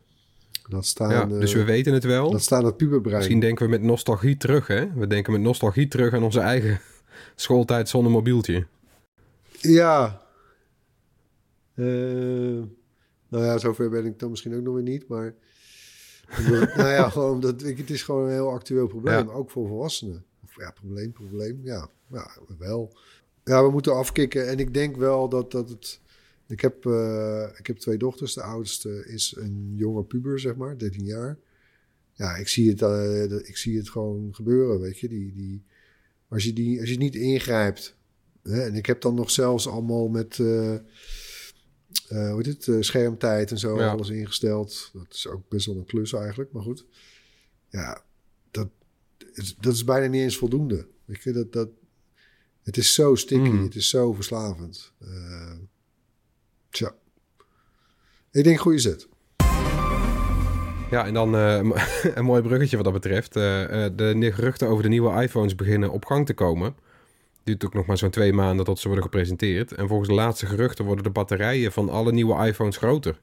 Dat 0.69 0.85
staan, 0.85 1.09
ja, 1.09 1.21
eh, 1.21 1.39
dus 1.39 1.53
we 1.53 1.63
weten 1.63 1.93
het 1.93 2.03
wel. 2.03 2.31
dat 2.31 2.41
staan 2.41 2.65
het 2.65 2.77
puberbrein. 2.77 3.17
Misschien 3.17 3.39
denken 3.39 3.65
we 3.65 3.71
met 3.71 3.81
nostalgie 3.81 4.37
terug, 4.37 4.67
hè? 4.67 4.93
We 4.93 5.07
denken 5.07 5.31
met 5.31 5.41
nostalgie 5.41 5.87
terug 5.87 6.13
aan 6.13 6.23
onze 6.23 6.39
eigen 6.39 6.79
schooltijd 7.35 7.89
zonder 7.89 8.11
mobieltje. 8.11 8.65
Ja. 9.59 10.21
Eh, 11.75 11.85
nou 13.27 13.43
ja, 13.45 13.57
zover 13.57 13.89
ben 13.89 14.05
ik 14.05 14.19
dan 14.19 14.29
misschien 14.29 14.55
ook 14.55 14.61
nog 14.63 14.73
weer 14.73 14.83
niet. 14.83 15.07
Maar 15.07 15.33
omdat- 16.37 16.75
nou 16.77 16.89
ja, 16.89 17.09
gewoon 17.09 17.31
omdat 17.31 17.63
ik, 17.63 17.77
het 17.77 17.89
is 17.89 18.03
gewoon 18.03 18.25
een 18.25 18.31
heel 18.31 18.49
actueel 18.51 18.87
probleem. 18.87 19.25
Ja. 19.27 19.31
Ook 19.33 19.51
voor 19.51 19.67
volwassenen. 19.67 20.25
Of 20.43 20.55
ja, 20.57 20.71
probleem, 20.71 21.11
probleem. 21.11 21.59
Ja, 21.63 21.87
ja, 22.11 22.31
wel. 22.57 22.97
Ja, 23.43 23.63
we 23.63 23.71
moeten 23.71 23.95
afkicken. 23.95 24.47
En 24.47 24.59
ik 24.59 24.73
denk 24.73 24.95
wel 24.95 25.29
dat, 25.29 25.51
dat 25.51 25.69
het... 25.69 25.99
Ik 26.53 26.61
heb, 26.61 26.85
eh, 26.85 27.47
ik 27.57 27.67
heb 27.67 27.77
twee 27.77 27.97
dochters. 27.97 28.33
De 28.33 28.41
oudste 28.41 29.05
is 29.07 29.35
een 29.37 29.73
jonge 29.75 30.03
puber, 30.03 30.39
zeg 30.39 30.55
maar, 30.55 30.77
13 30.77 31.03
jaar. 31.05 31.37
Ja, 32.13 32.35
ik 32.35 32.47
zie 32.47 32.69
het, 32.69 32.81
eh, 32.81 33.23
ik 33.47 33.57
zie 33.57 33.77
het 33.77 33.89
gewoon 33.89 34.35
gebeuren, 34.35 34.79
weet 34.79 34.99
je. 34.99 35.07
Die, 35.07 35.33
die, 35.33 35.63
als, 36.27 36.43
je 36.43 36.53
die, 36.53 36.79
als 36.79 36.89
je 36.89 36.97
niet 36.97 37.15
ingrijpt... 37.15 37.95
Hè, 38.43 38.61
en 38.61 38.75
ik 38.75 38.85
heb 38.85 39.01
dan 39.01 39.15
nog 39.15 39.31
zelfs 39.31 39.67
allemaal 39.67 40.07
met... 40.07 40.39
eh, 40.39 40.77
hoe 42.07 42.41
heet 42.43 42.65
het? 42.65 42.85
schermtijd 42.85 43.51
en 43.51 43.57
zo 43.57 43.77
Ja. 43.79 43.89
alles 43.91 44.09
ingesteld. 44.09 44.89
Dat 44.93 45.05
is 45.09 45.27
ook 45.27 45.49
best 45.49 45.65
wel 45.65 45.75
een 45.75 45.85
klus 45.85 46.13
eigenlijk, 46.13 46.51
maar 46.51 46.63
goed. 46.63 46.85
Ja, 47.69 48.03
dat, 48.51 48.69
is- 49.33 49.55
dat 49.59 49.73
is 49.73 49.83
bijna 49.83 50.07
niet 50.07 50.21
eens 50.21 50.37
voldoende. 50.37 50.87
Weet 51.05 51.23
je, 51.23 51.31
dat, 51.31 51.53
dat, 51.53 51.69
het 52.63 52.77
is 52.77 52.93
zo 52.93 53.15
sticky, 53.15 53.49
Mm. 53.49 53.63
het 53.63 53.75
is 53.75 53.89
zo 53.89 54.13
verslavend. 54.13 54.91
Eh, 54.99 55.51
tja. 56.73 56.93
Ik 58.31 58.43
denk 58.43 58.59
goede 58.59 58.79
zet. 58.79 59.07
Ja, 60.89 61.05
en 61.05 61.13
dan 61.13 61.35
eh, 61.35 61.59
een 62.15 62.25
mooi 62.31 62.41
bruggetje 62.41 62.75
wat 62.75 62.85
dat 62.85 62.93
betreft. 62.93 63.35
Eh, 63.35 63.85
eh, 63.85 63.91
de 63.95 64.31
geruchten 64.31 64.67
over 64.67 64.83
de 64.83 64.89
nieuwe 64.89 65.21
iPhones 65.21 65.55
beginnen 65.55 65.91
op 65.91 66.05
gang 66.05 66.25
te 66.25 66.33
komen. 66.33 66.75
Duurt 67.43 67.65
ook 67.65 67.73
nog 67.73 67.85
maar 67.85 67.97
zo'n 67.97 68.09
twee 68.09 68.33
maanden 68.33 68.65
tot 68.65 68.79
ze 68.79 68.87
worden 68.87 69.05
gepresenteerd. 69.05 69.71
En 69.71 69.87
volgens 69.87 70.09
de 70.09 70.15
laatste 70.15 70.45
geruchten 70.45 70.85
worden 70.85 71.03
de 71.03 71.09
batterijen 71.09 71.71
van 71.71 71.89
alle 71.89 72.11
nieuwe 72.11 72.47
iPhones 72.47 72.77
groter. 72.77 73.11
Dat 73.11 73.21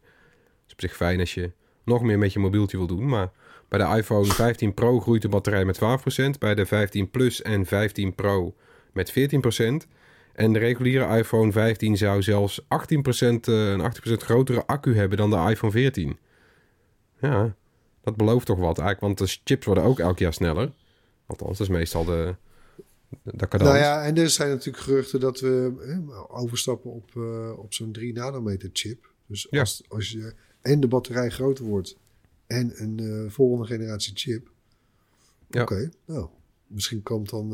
is 0.67 0.73
op 0.73 0.81
zich 0.81 0.97
fijn 0.97 1.21
als 1.21 1.35
je 1.35 1.53
nog 1.85 2.03
meer 2.03 2.19
met 2.19 2.33
je 2.33 2.39
mobieltje 2.39 2.77
wil 2.77 2.87
doen. 2.87 3.09
Maar 3.09 3.31
bij 3.69 3.79
de 3.79 3.97
iPhone 3.97 4.27
15 4.27 4.75
Pro 4.75 5.01
groeit 5.01 5.23
de 5.23 5.29
batterij 5.29 5.65
met 5.65 5.81
12%. 5.81 6.39
Bij 6.39 6.55
de 6.55 6.67
15 6.67 7.11
Plus 7.11 7.43
en 7.43 7.67
15 7.67 8.15
Pro 8.15 8.55
met 8.93 9.13
14%. 9.13 9.87
En 10.41 10.53
de 10.53 10.59
reguliere 10.59 11.19
iPhone 11.19 11.53
15 11.53 11.97
zou 11.97 12.23
zelfs 12.23 12.61
18%, 12.61 13.49
eh, 13.49 13.71
een 13.71 13.81
18% 13.81 14.23
grotere 14.23 14.67
accu 14.67 14.97
hebben 14.97 15.19
dan 15.19 15.31
de 15.31 15.51
iPhone 15.51 15.73
14. 15.73 16.19
Ja, 17.21 17.55
dat 18.03 18.17
belooft 18.17 18.47
toch 18.47 18.59
wat 18.59 18.79
eigenlijk, 18.79 19.01
want 19.01 19.19
de 19.19 19.39
chips 19.45 19.67
worden 19.67 19.85
ook 19.85 19.99
elk 19.99 20.19
jaar 20.19 20.33
sneller. 20.33 20.73
Althans, 21.27 21.59
dat 21.59 21.69
is 21.69 21.73
meestal 21.73 22.05
de, 22.05 22.35
de 23.23 23.49
cadans. 23.49 23.71
Nou 23.71 23.77
ja, 23.77 24.05
en 24.05 24.17
er 24.17 24.31
zijn 24.31 24.51
natuurlijk 24.51 24.85
geruchten 24.85 25.21
dat 25.21 25.41
we 25.41 25.73
eh, 26.09 26.41
overstappen 26.41 26.91
op, 26.91 27.11
eh, 27.17 27.59
op 27.59 27.75
zo'n 27.75 27.93
3 27.93 28.13
nanometer 28.13 28.71
chip. 28.73 29.13
Dus 29.27 29.47
Ja. 29.51 29.61
als, 29.61 29.83
als 29.89 30.11
je 30.11 30.35
en 30.63 30.81
de 30.81 30.89
batterij 30.89 31.31
groter 31.31 31.65
wordt 31.65 31.97
en 32.47 32.73
een 32.75 32.99
eh, 32.99 33.31
volgende 33.33 33.67
generatie 33.67 34.13
chip. 34.17 34.51
Ja. 35.49 35.63
Oké, 35.63 35.91
nou, 36.05 36.29
misschien 36.67 37.03
komt 37.03 37.31
dan... 37.31 37.53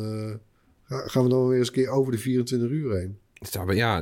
gaan 0.89 1.23
we 1.23 1.29
dan 1.29 1.49
weer 1.49 1.59
eens 1.59 1.67
een 1.69 1.73
keer 1.75 1.89
over 1.89 2.13
de 2.13 2.19
24 2.19 2.71
uur 2.71 2.95
heen. 2.97 3.19
Ja, 3.75 4.01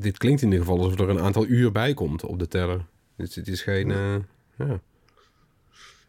dit 0.00 0.18
klinkt 0.18 0.42
in 0.42 0.48
ieder 0.52 0.64
geval 0.66 0.78
alsof 0.82 0.98
er 1.00 1.08
een 1.08 1.20
aantal 1.20 1.46
uur 1.46 1.72
bij 1.72 1.94
komt 1.94 2.24
op 2.24 2.38
de 2.38 2.48
teller. 2.48 2.86
Dus 3.16 3.34
het 3.34 3.48
is 3.48 3.62
geen... 3.62 3.90
eh, 3.90 4.16
ja. 4.58 4.80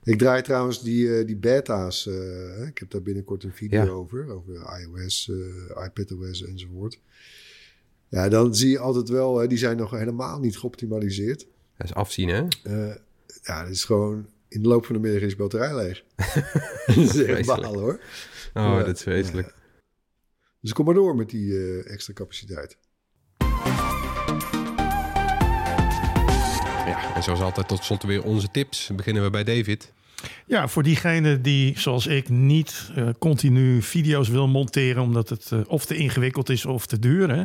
Ik 0.04 0.18
draai 0.18 0.42
trouwens 0.42 0.84
die, 0.84 1.18
eh, 1.18 1.26
die 1.28 1.36
beta's. 1.36 2.08
eh, 2.08 2.68
ik 2.68 2.78
heb 2.78 2.90
daar 2.92 3.02
binnenkort 3.02 3.44
een 3.44 3.54
video 3.54 3.84
Ja. 3.84 3.90
over. 3.90 4.30
Over 4.30 4.80
iOS, 4.82 5.30
eh 5.30 5.86
iPadOS 5.86 6.46
enzovoort. 6.46 7.00
Ja, 8.08 8.30
dan 8.30 8.56
zie 8.56 8.70
je 8.70 8.80
altijd 8.80 9.10
wel... 9.10 9.38
hè, 9.38 9.48
die 9.48 9.58
zijn 9.58 9.78
nog 9.78 9.92
helemaal 9.92 10.40
niet 10.40 10.58
geoptimaliseerd. 10.58 11.48
Dat 11.78 11.88
is 11.88 11.94
afzien, 11.94 12.30
hè? 12.30 12.44
Ja, 13.44 13.62
dat 13.64 13.70
is 13.72 13.84
gewoon... 13.84 14.28
In 14.48 14.62
de 14.62 14.68
loop 14.68 14.86
van 14.86 14.96
de 14.96 15.02
middag 15.02 15.22
is 15.22 15.32
je 15.32 15.38
batterij 15.38 15.76
leeg. 15.76 16.04
dat 16.86 16.96
is 16.98 17.24
echt 17.24 17.48
balen, 17.48 17.80
hoor. 17.80 17.94
Oh, 18.54 18.64
Ja. 18.64 18.84
dat 18.84 18.96
is 18.96 19.02
vreselijk. 19.02 19.54
Dus 20.62 20.74
kom 20.74 20.86
maar 20.86 20.94
door 20.94 21.16
met 21.16 21.30
die 21.30 21.58
eh, 21.58 21.92
extra 21.92 22.14
capaciteit. 22.14 22.78
Ja, 26.86 27.16
en 27.16 27.24
zoals 27.24 27.42
altijd 27.42 27.68
tot 27.68 27.84
slot 27.84 28.04
weer 28.04 28.24
onze 28.24 28.52
tips. 28.52 28.90
Beginnen 28.96 29.24
we 29.24 29.30
bij 29.30 29.44
David. 29.44 29.94
Ja, 30.46 30.68
voor 30.68 30.84
diegene 30.84 31.42
die, 31.42 31.80
zoals 31.80 32.08
ik, 32.08 32.30
niet 32.30 32.92
eh, 32.96 33.10
continu 33.20 33.82
video's 33.82 34.30
wil 34.30 34.48
monteren... 34.48 35.02
omdat 35.02 35.30
het 35.30 35.52
eh, 35.52 35.60
of 35.68 35.86
te 35.86 35.96
ingewikkeld 35.96 36.50
is 36.50 36.66
of 36.66 36.86
te 36.86 37.00
duur. 37.00 37.30
Hè. 37.30 37.44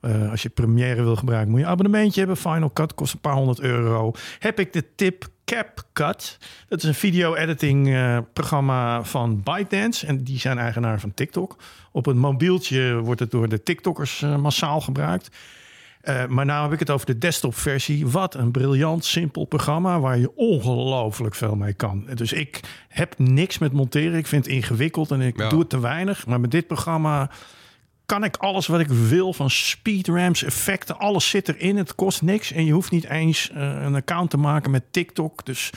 Eh, 0.00 0.30
als 0.30 0.42
je 0.42 0.48
Premiere 0.48 1.02
wil 1.02 1.16
gebruiken, 1.16 1.50
moet 1.50 1.60
je 1.60 1.66
een 1.66 1.72
abonnementje 1.72 2.18
hebben. 2.18 2.36
Final 2.36 2.72
Cut 2.72 2.94
kost 2.94 3.12
een 3.12 3.20
paar 3.20 3.34
honderd 3.34 3.60
euro. 3.60 4.12
Heb 4.38 4.60
ik 4.60 4.72
de 4.72 4.84
tip 4.94 5.28
CapCut. 5.44 6.38
Dat 6.68 6.78
is 6.82 6.84
een 6.84 6.94
video-editing 6.94 7.88
eh, 7.94 8.18
programma 8.32 9.02
van 9.04 9.42
ByteDance. 9.42 10.06
En 10.06 10.24
die 10.24 10.38
zijn 10.38 10.58
eigenaar 10.58 11.00
van 11.00 11.14
TikTok. 11.14 11.56
Op 11.92 12.06
een 12.06 12.18
mobieltje 12.18 13.00
wordt 13.00 13.20
het 13.20 13.30
door 13.30 13.48
de 13.48 13.62
TikTokkers 13.62 14.22
eh, 14.22 14.36
massaal 14.36 14.80
gebruikt. 14.80 15.30
Eh, 16.00 16.26
maar 16.26 16.44
nou 16.44 16.62
heb 16.62 16.72
ik 16.72 16.78
het 16.78 16.90
over 16.90 17.06
de 17.06 17.18
desktop-versie. 17.18 18.06
Wat 18.08 18.34
een 18.34 18.50
briljant, 18.50 19.04
simpel 19.04 19.44
programma 19.44 20.00
waar 20.00 20.18
je 20.18 20.36
ongelooflijk 20.36 21.34
veel 21.34 21.56
mee 21.56 21.72
kan. 21.72 22.06
Dus 22.14 22.32
ik 22.32 22.60
heb 22.88 23.18
niks 23.18 23.58
met 23.58 23.72
monteren. 23.72 24.18
Ik 24.18 24.26
vind 24.26 24.44
het 24.44 24.54
ingewikkeld 24.54 25.10
en 25.10 25.20
ik 25.20 25.38
Ja. 25.38 25.48
doe 25.48 25.58
het 25.58 25.68
te 25.70 25.80
weinig. 25.80 26.26
Maar 26.26 26.40
met 26.40 26.50
dit 26.50 26.66
programma 26.66 27.30
kan 28.14 28.24
ik 28.24 28.36
alles 28.36 28.66
wat 28.66 28.80
ik 28.80 28.88
wil 28.88 29.32
van 29.32 29.50
speedramps, 29.50 30.42
effecten, 30.42 30.98
alles 30.98 31.28
zit 31.28 31.48
erin. 31.48 31.76
Het 31.76 31.94
kost 31.94 32.22
niks 32.22 32.52
en 32.52 32.64
je 32.64 32.72
hoeft 32.72 32.90
niet 32.90 33.08
eens 33.08 33.50
eh, 33.50 33.82
een 33.82 33.94
account 33.94 34.30
te 34.30 34.36
maken 34.36 34.70
met 34.70 34.82
TikTok. 34.90 35.44
Dus 35.46 35.70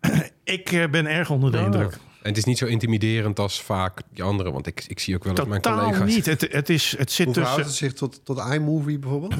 ik 0.44 0.72
eh, 0.72 0.90
ben 0.90 1.06
erg 1.06 1.30
onder 1.30 1.52
de 1.52 1.58
indruk. 1.58 1.92
En 1.92 2.28
het 2.28 2.36
is 2.36 2.44
niet 2.44 2.58
zo 2.58 2.66
intimiderend 2.66 3.38
als 3.38 3.62
vaak 3.62 4.02
die 4.12 4.22
andere. 4.22 4.52
Want 4.52 4.66
ik, 4.66 4.84
ik 4.88 4.98
zie 5.00 5.14
ook 5.14 5.24
wel 5.24 5.36
eens 5.36 5.48
mijn 5.48 5.60
Totaal 5.60 5.84
collega's... 5.84 6.14
niet. 6.14 6.26
Het, 6.26 6.52
het, 6.52 6.68
is, 6.68 6.94
het 6.98 7.12
zit 7.12 7.26
Hoe 7.26 7.34
tussen... 7.34 7.70
zich 7.70 7.92
tot, 7.92 8.24
tot 8.24 8.38
iMovie 8.52 8.98
bijvoorbeeld? 8.98 9.34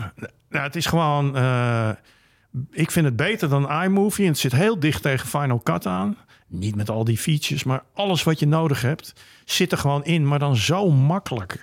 Nou, 0.49 0.65
het 0.65 0.77
is 0.77 0.87
gewoon. 0.87 1.37
eh, 1.37 1.91
ik 2.71 2.91
vind 2.91 3.07
het 3.07 3.17
beter 3.17 3.49
dan 3.49 3.83
iMovie. 3.83 4.25
En 4.25 4.31
het 4.31 4.41
zit 4.41 4.53
heel 4.53 4.79
dicht 4.79 5.03
tegen 5.03 5.29
Final 5.29 5.61
Cut 5.63 5.87
aan. 5.87 6.17
Niet 6.47 6.77
met 6.77 6.91
al 6.91 7.05
die 7.05 7.19
features, 7.19 7.65
maar 7.65 7.83
alles 7.95 8.23
wat 8.23 8.39
je 8.39 8.47
nodig 8.47 8.83
hebt 8.83 9.13
zit 9.53 9.73
er 9.73 9.79
gewoon 9.79 10.05
in. 10.05 10.27
Maar 10.27 10.39
dan 10.39 10.57
zo 10.57 10.91
makkelijk. 10.91 11.61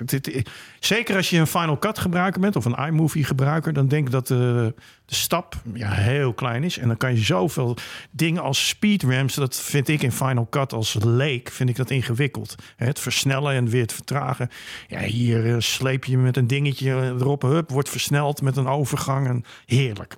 Zeker 0.80 1.16
als 1.16 1.30
je 1.30 1.38
een 1.38 1.48
Final 1.48 1.80
Cut 1.80 2.00
gebruiker 2.00 2.42
bent 2.42 2.56
of 2.56 2.66
een 2.66 2.86
iMovie 2.88 3.24
gebruiker, 3.24 3.74
dan 3.74 3.88
denk 3.88 4.12
dat 4.12 4.28
de, 4.28 4.74
de 5.06 5.16
stap 5.16 5.56
ja, 5.74 5.92
heel 5.92 6.34
klein 6.34 6.64
is. 6.64 6.78
En 6.78 6.88
dan 6.88 6.98
kan 6.98 7.16
je 7.16 7.22
zoveel 7.22 7.78
dingen 8.12 8.42
als 8.42 8.68
speedramps. 8.68 9.34
Dat 9.36 9.56
vind 9.56 9.88
ik 9.88 10.02
in 10.02 10.12
Final 10.12 10.48
Cut 10.50 10.74
als 10.74 10.98
leek 11.04 11.50
vind 11.50 11.70
ik 11.70 11.76
dat 11.76 11.90
ingewikkeld. 11.90 12.56
Het 12.76 13.00
versnellen 13.00 13.54
en 13.54 13.70
weer 13.70 13.82
het 13.82 13.94
vertragen. 13.94 14.50
Ja, 14.88 15.00
hier 15.00 15.54
eh, 15.54 15.56
sleep 15.60 16.06
je 16.06 16.18
met 16.18 16.38
een 16.38 16.48
dingetje 16.48 17.16
erop, 17.20 17.42
hup, 17.42 17.70
wordt 17.70 17.90
versneld 17.90 18.42
met 18.42 18.58
een 18.58 18.68
overgang. 18.68 19.28
En 19.28 19.44
heerlijk. 19.66 20.18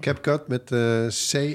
CapCut 0.00 0.48
met 0.48 0.72
eh, 0.72 1.06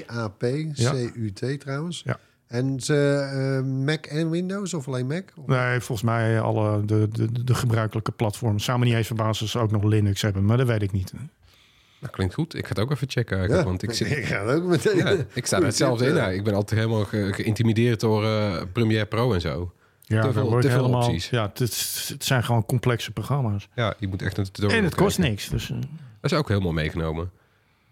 CAP, 0.06 0.42
Ja. 0.74 0.92
C-U-T 0.92 1.60
trouwens. 1.60 2.02
Ja. 2.04 2.18
En 2.46 2.80
ze, 2.80 3.14
eh, 3.62 3.66
Mac 3.84 4.06
en 4.06 4.30
Windows 4.30 4.74
of 4.74 4.86
alleen 4.88 5.06
Mac? 5.06 5.22
Of- 5.36 5.46
Nee, 5.46 5.80
volgens 5.80 6.02
mij 6.02 6.40
alle 6.40 6.84
de, 6.84 7.08
de, 7.12 7.44
de 7.44 7.54
gebruikelijke 7.54 8.12
platforms. 8.12 8.64
Zou 8.64 8.78
me 8.78 8.84
niet 8.84 8.94
eens 8.94 9.06
verbazen 9.06 9.42
als 9.42 9.50
ze 9.50 9.58
ook 9.58 9.70
nog 9.70 9.82
Linux 9.84 10.22
hebben, 10.22 10.44
maar 10.44 10.56
dat 10.56 10.66
weet 10.66 10.82
ik 10.82 10.92
niet. 10.92 11.12
Dat 12.00 12.10
klinkt 12.10 12.34
goed. 12.34 12.54
Ik 12.54 12.62
ga 12.62 12.68
het 12.68 12.78
ook 12.78 12.90
even 12.90 13.10
checken. 13.10 13.48
Ja, 13.48 13.64
Want 13.64 13.82
ik, 13.82 13.92
zit, 13.94 14.10
ik 14.10 14.24
ga 14.24 14.34
er 14.36 14.54
ook 14.56 14.64
meteen. 14.64 14.96
ja, 14.96 15.16
ik 15.32 15.46
sta 15.46 15.56
er 15.58 15.64
hetzelfde 15.72 16.06
in. 16.06 16.14
ja. 16.14 16.28
Ik 16.30 16.44
ben 16.44 16.54
altijd 16.54 16.80
helemaal 16.80 17.04
ge- 17.04 17.32
geïntimideerd 17.32 18.00
door 18.00 18.24
eh, 18.24 18.62
Premiere 18.72 19.06
Pro 19.06 19.32
en 19.32 19.40
zo. 19.40 19.72
Ja, 20.06 20.22
te 20.22 20.32
veel, 20.32 20.60
te 20.60 20.68
helemaal, 20.68 21.02
opties. 21.06 21.30
Ja, 21.30 21.50
het, 21.54 21.58
het 22.08 22.24
zijn 22.24 22.44
gewoon 22.44 22.66
complexe 22.66 23.10
programma's. 23.10 23.68
Ja, 23.74 23.94
je 23.98 24.08
moet 24.08 24.22
echt 24.22 24.38
een 24.38 24.44
tutorial 24.44 24.78
En 24.78 24.84
het 24.84 24.94
kost 24.94 25.16
kijken. 25.16 25.32
niks. 25.34 25.48
Dus, 25.48 25.66
Dat 26.20 26.32
is 26.32 26.38
ook 26.38 26.48
helemaal 26.48 26.72
meegenomen. 26.72 27.30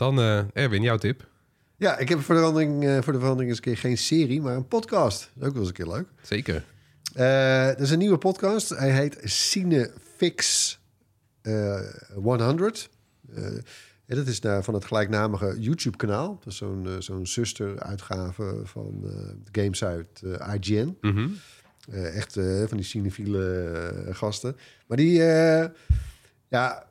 Dan, 0.03 0.19
eh, 0.19 0.43
Erwin, 0.53 0.83
jouw 0.83 0.97
tip. 0.97 1.29
Ja, 1.77 1.99
ik 1.99 2.09
heb 2.09 2.21
voor 2.21 2.35
de 2.35 2.41
verandering, 2.41 2.85
eh, 2.85 3.03
voor 3.03 3.13
de 3.13 3.19
verandering 3.19 3.49
eens 3.49 3.59
een 3.59 3.65
keer 3.65 3.77
geen 3.77 3.99
serie, 3.99 4.41
maar 4.41 4.57
een 4.57 4.69
podcast. 4.69 5.31
Dat 5.35 5.43
is 5.43 5.49
ook 5.49 5.53
wel 5.53 5.63
eens 5.63 5.69
een 5.69 5.85
keer 5.85 5.95
leuk. 5.95 6.07
Zeker. 6.23 6.65
Eh 7.15 7.67
dat 7.67 7.81
is 7.81 7.91
een 7.91 7.99
nieuwe 7.99 8.19
podcast. 8.19 8.69
Hij 8.69 8.93
heet 8.93 9.19
Cinefix 9.23 10.79
eh 11.43 11.81
100. 12.15 12.89
Eh, 13.35 13.45
en 14.07 14.17
dat 14.17 14.27
is 14.27 14.41
daar 14.41 14.65
van 14.65 14.75
het 14.75 14.85
gelijknamige 14.85 15.57
YouTube-kanaal. 15.59 16.39
Dat 16.45 16.53
is 16.53 16.59
zo'n 16.59 16.97
zo'n 16.99 17.27
zuster-uitgave 17.27 18.61
van 18.65 19.05
games 19.53 19.85
uit 19.85 20.23
IGN. 20.61 20.97
Mhm. 21.01 21.29
Echt 21.91 22.33
van 22.67 22.77
die 22.77 22.87
cinefiele 22.87 24.07
gasten. 24.11 24.57
Maar 24.87 24.97
die, 24.97 25.23
ja, 26.49 26.87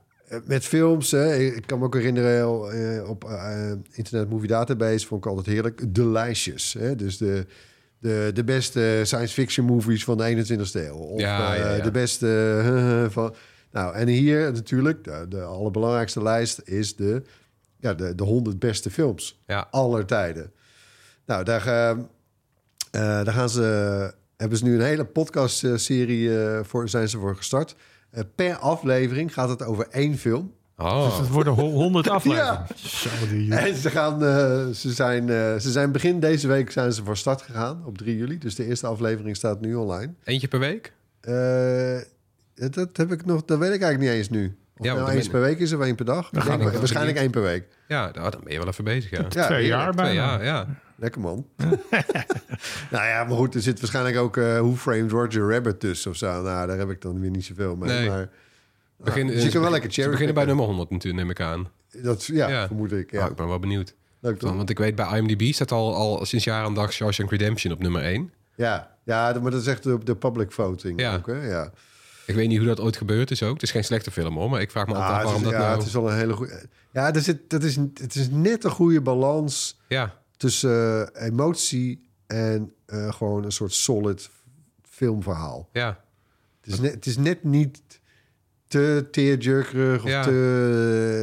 met 0.45 0.65
films. 0.65 1.11
Hè, 1.11 1.35
ik 1.35 1.65
kan 1.65 1.79
me 1.79 1.85
ook 1.85 1.93
herinneren 1.93 2.41
eh, 2.71 3.09
op 3.09 3.23
eh, 3.23 3.71
Internet 3.91 4.29
Movie 4.29 4.47
Database 4.47 5.07
vond 5.07 5.25
ik 5.25 5.29
altijd 5.29 5.47
heerlijk. 5.47 5.95
De 5.95 6.05
lijstjes. 6.05 6.73
Hè, 6.73 6.95
dus 6.95 7.17
de, 7.17 7.45
de, 7.99 8.31
de 8.33 8.43
beste 8.43 9.01
science 9.03 9.33
fiction 9.33 9.65
movies 9.65 10.03
van 10.03 10.17
de 10.17 10.45
21ste 10.45 10.85
eeuw. 10.85 10.95
Of 10.95 11.19
Ja, 11.19 11.53
eh, 11.53 11.59
ja, 11.59 11.75
ja. 11.75 11.83
de 11.83 11.91
beste 11.91 12.65
van... 13.11 13.35
Nou, 13.71 13.95
en 13.95 14.07
hier 14.07 14.51
natuurlijk, 14.51 15.03
de, 15.03 15.25
de 15.29 15.41
allerbelangrijkste 15.41 16.23
lijst 16.23 16.61
is 16.63 16.95
de, 16.95 17.21
ja, 17.79 17.93
de, 17.93 18.15
de 18.15 18.23
100 18.23 18.59
beste 18.59 18.89
films 18.89 19.41
Ja. 19.47 19.67
aller 19.71 20.05
tijden. 20.05 20.51
Nou, 21.25 21.43
daar, 21.43 21.67
eh, 21.67 21.89
eh, 21.89 23.25
daar 23.25 23.33
gaan 23.33 23.49
ze, 23.49 23.61
hebben 24.37 24.57
ze 24.57 24.63
nu 24.63 24.75
een 24.75 24.85
hele 24.85 25.05
podcastserie 25.05 26.43
eh, 26.43 26.59
voor, 26.63 26.89
zijn 26.89 27.09
ze 27.09 27.17
voor 27.17 27.35
gestart. 27.35 27.75
Eh, 28.11 28.23
per 28.35 28.55
aflevering 28.55 29.33
gaat 29.33 29.49
het 29.49 29.63
over 29.63 29.87
één 29.89 30.17
film. 30.17 30.53
Oh, 30.77 31.05
dus 31.09 31.17
het 31.17 31.27
worden 31.29 31.53
ho- 31.53 31.69
100 31.71 32.09
afleveringen. 32.17 32.65
Ja. 33.47 33.57
En 33.67 33.75
ze, 33.75 33.89
gaan, 33.89 34.23
eh, 34.23 34.67
ze, 34.67 34.91
zijn, 34.91 35.29
eh, 35.29 35.55
ze 35.55 35.71
zijn 35.71 35.91
begin 35.91 36.19
deze 36.19 36.47
week 36.47 36.71
zijn 36.71 36.93
ze 36.93 37.03
voor 37.03 37.17
start 37.17 37.41
gegaan, 37.41 37.83
op 37.85 37.97
3 37.97 38.17
juli. 38.17 38.37
Dus 38.37 38.55
de 38.55 38.65
eerste 38.65 38.87
aflevering 38.87 39.35
staat 39.35 39.61
nu 39.61 39.75
online. 39.75 40.13
eentje 40.23 40.47
per 40.47 40.59
week? 40.59 40.93
Eh, 41.21 41.97
dat, 42.69 42.97
heb 42.97 43.11
ik 43.11 43.25
nog, 43.25 43.45
dat 43.45 43.57
weet 43.57 43.73
ik 43.73 43.81
eigenlijk 43.81 43.99
niet 43.99 44.09
eens 44.19 44.29
nu. 44.29 44.55
Of 44.77 44.85
Ja, 44.85 44.93
nou 44.93 45.09
eens 45.09 45.27
per 45.29 45.41
week 45.41 45.59
is 45.59 45.73
of 45.73 45.81
één 45.81 45.95
per 45.95 46.05
dag. 46.05 46.29
We 46.31 46.39
waarschijnlijk 46.79 47.17
één 47.17 47.31
per 47.31 47.41
week. 47.41 47.67
Ja, 47.91 48.09
nou, 48.13 48.31
dan 48.31 48.41
ben 48.43 48.53
je 48.53 48.59
wel 48.59 48.67
even 48.67 48.83
bezig, 48.83 49.09
ja. 49.11 49.25
Ja, 49.29 49.45
twee 49.45 49.65
jaar 49.65 49.91
Twee 49.91 50.05
bijna. 50.05 50.21
jaar, 50.21 50.43
ja. 50.43 50.67
Lekker 50.95 51.21
man. 51.21 51.45
nou 52.91 53.05
ja, 53.07 53.23
maar 53.23 53.37
goed, 53.37 53.55
er 53.55 53.61
zit 53.61 53.79
waarschijnlijk 53.79 54.17
ook 54.17 54.37
eh 54.37 54.57
Who 54.57 54.75
Framed 54.75 55.11
Roger 55.11 55.49
Rabbit 55.51 55.79
tussen 55.79 56.11
of 56.11 56.17
zo. 56.17 56.41
Nou, 56.41 56.67
daar 56.67 56.77
heb 56.77 56.89
ik 56.89 57.01
dan 57.01 57.19
weer 57.19 57.29
niet 57.29 57.45
zoveel 57.45 57.75
mee. 57.75 57.89
Nee. 57.89 58.09
Maar, 58.09 58.29
Begin, 58.97 59.27
dus 59.27 59.43
je 59.43 59.49
kan 59.49 59.61
wel 59.61 59.71
lekker 59.71 59.91
Ze 59.93 60.09
beginnen 60.09 60.35
bij 60.35 60.45
nummer 60.45 60.65
100 60.65 60.89
natuurlijk, 60.89 61.21
neem 61.23 61.31
ik 61.31 61.39
aan. 61.41 61.69
Dat, 62.03 62.25
ja, 62.25 62.49
Ja. 62.49 62.67
vermoed 62.67 62.91
ik. 62.91 63.11
Ja. 63.11 63.19
Ja. 63.19 63.29
ik 63.29 63.35
ben 63.35 63.47
wel 63.47 63.59
benieuwd. 63.59 63.95
Leuk 64.19 64.33
toch? 64.33 64.43
Want, 64.43 64.55
want 64.57 64.69
ik 64.69 64.77
weet, 64.77 64.95
bij 64.95 65.17
IMDb 65.19 65.53
staat 65.53 65.71
al, 65.71 65.95
al 65.95 66.25
sinds 66.25 66.45
jaar 66.45 66.65
en 66.65 66.73
dag 66.73 66.93
Shawshank 66.93 67.29
Redemption 67.31 67.73
op 67.73 67.79
nummer 67.79 68.01
1. 68.03 68.31
Ja, 68.55 68.95
ja, 69.03 69.39
maar 69.41 69.51
dat 69.51 69.61
is 69.61 69.67
echt 69.67 69.83
de, 69.83 69.97
de 70.03 70.15
public 70.15 70.51
voting 70.51 70.99
Ja. 70.99 71.15
ook, 71.15 71.27
hè? 71.27 71.47
Ja. 71.47 71.71
Ik 72.31 72.37
weet 72.37 72.47
niet 72.47 72.57
hoe 72.57 72.67
dat 72.67 72.79
ooit 72.79 72.97
gebeurd 72.97 73.31
is 73.31 73.43
ook. 73.43 73.53
Het 73.53 73.63
is 73.63 73.71
geen 73.71 73.83
slechte 73.83 74.11
film 74.11 74.35
hoor, 74.37 74.49
maar 74.49 74.61
ik 74.61 74.71
vraag 74.71 74.85
me 74.87 74.93
altijd 74.93 75.11
Ah, 75.17 75.23
waarom 75.23 75.35
is, 75.35 75.41
dat 75.43 75.51
ja 75.51 75.59
nou... 75.59 75.77
het 75.77 75.87
is 75.87 75.93
wel 75.93 76.09
een 76.11 76.17
hele 76.17 76.33
goede... 76.33 76.65
Ja, 76.93 77.13
er 77.13 77.21
zit, 77.21 77.49
dat 77.49 77.63
is, 77.63 77.75
het 77.93 78.15
is 78.15 78.29
net 78.29 78.63
een 78.63 78.71
goede 78.71 79.01
balans 79.01 79.79
Ja, 79.87 80.17
tussen 80.37 81.13
eh, 81.15 81.25
emotie 81.27 82.09
en 82.27 82.73
eh, 82.85 83.13
gewoon 83.13 83.43
een 83.43 83.51
soort 83.51 83.73
solid 83.73 84.29
filmverhaal. 84.89 85.69
ja. 85.73 86.03
Het 86.61 86.73
is 86.73 86.79
net, 86.79 86.93
het 86.93 87.05
is 87.05 87.17
net 87.17 87.43
niet 87.43 87.81
te 88.67 89.07
tearjerkerig 89.11 90.03
of 90.03 90.09
Ja. 90.09 90.23
te... 90.23 90.29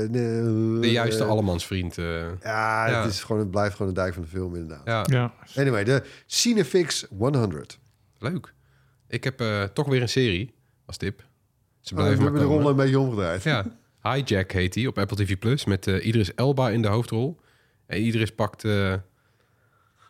eh, 0.06 0.80
De 0.80 0.90
juiste 0.90 1.24
allemansvriend. 1.24 1.98
eh 1.98 2.04
Ja, 2.42 2.88
Ja. 2.88 3.02
Het, 3.02 3.12
is 3.12 3.20
gewoon, 3.22 3.40
het 3.42 3.50
blijft 3.50 3.72
gewoon 3.76 3.88
een 3.88 3.94
dijk 3.94 4.14
van 4.14 4.22
de 4.22 4.28
film 4.28 4.54
inderdaad. 4.54 4.86
ja, 4.86 5.04
Ja. 5.18 5.34
Anyway, 5.62 5.84
de 5.84 6.02
Cinefix 6.26 7.06
100. 7.18 7.78
leuk. 8.18 8.54
Ik 9.08 9.24
heb 9.24 9.40
eh, 9.40 9.62
toch 9.62 9.86
weer 9.86 10.02
een 10.02 10.08
serie 10.08 10.54
als 10.88 10.96
tip. 10.96 11.18
Ze 11.80 11.94
Oh, 11.94 12.00
we 12.00 12.04
blijven 12.04 12.16
maar 12.24 12.32
hebben 12.32 12.40
de 12.50 12.56
rol 12.62 12.68
een 12.70 12.76
beetje 12.76 12.98
omgedraaid. 12.98 13.42
Ja, 13.42 13.66
Hijack 14.02 14.52
heet 14.52 14.74
hij 14.74 14.86
op 14.86 14.98
Apple 14.98 15.16
TV 15.16 15.38
Plus 15.38 15.64
met 15.64 15.86
eh, 15.86 16.06
Idris 16.06 16.34
Elba 16.34 16.70
in 16.70 16.82
de 16.82 16.88
hoofdrol. 16.88 17.40
En 17.86 18.02
Idris 18.06 18.30
pakt, 18.34 18.64
eh, 18.64 18.94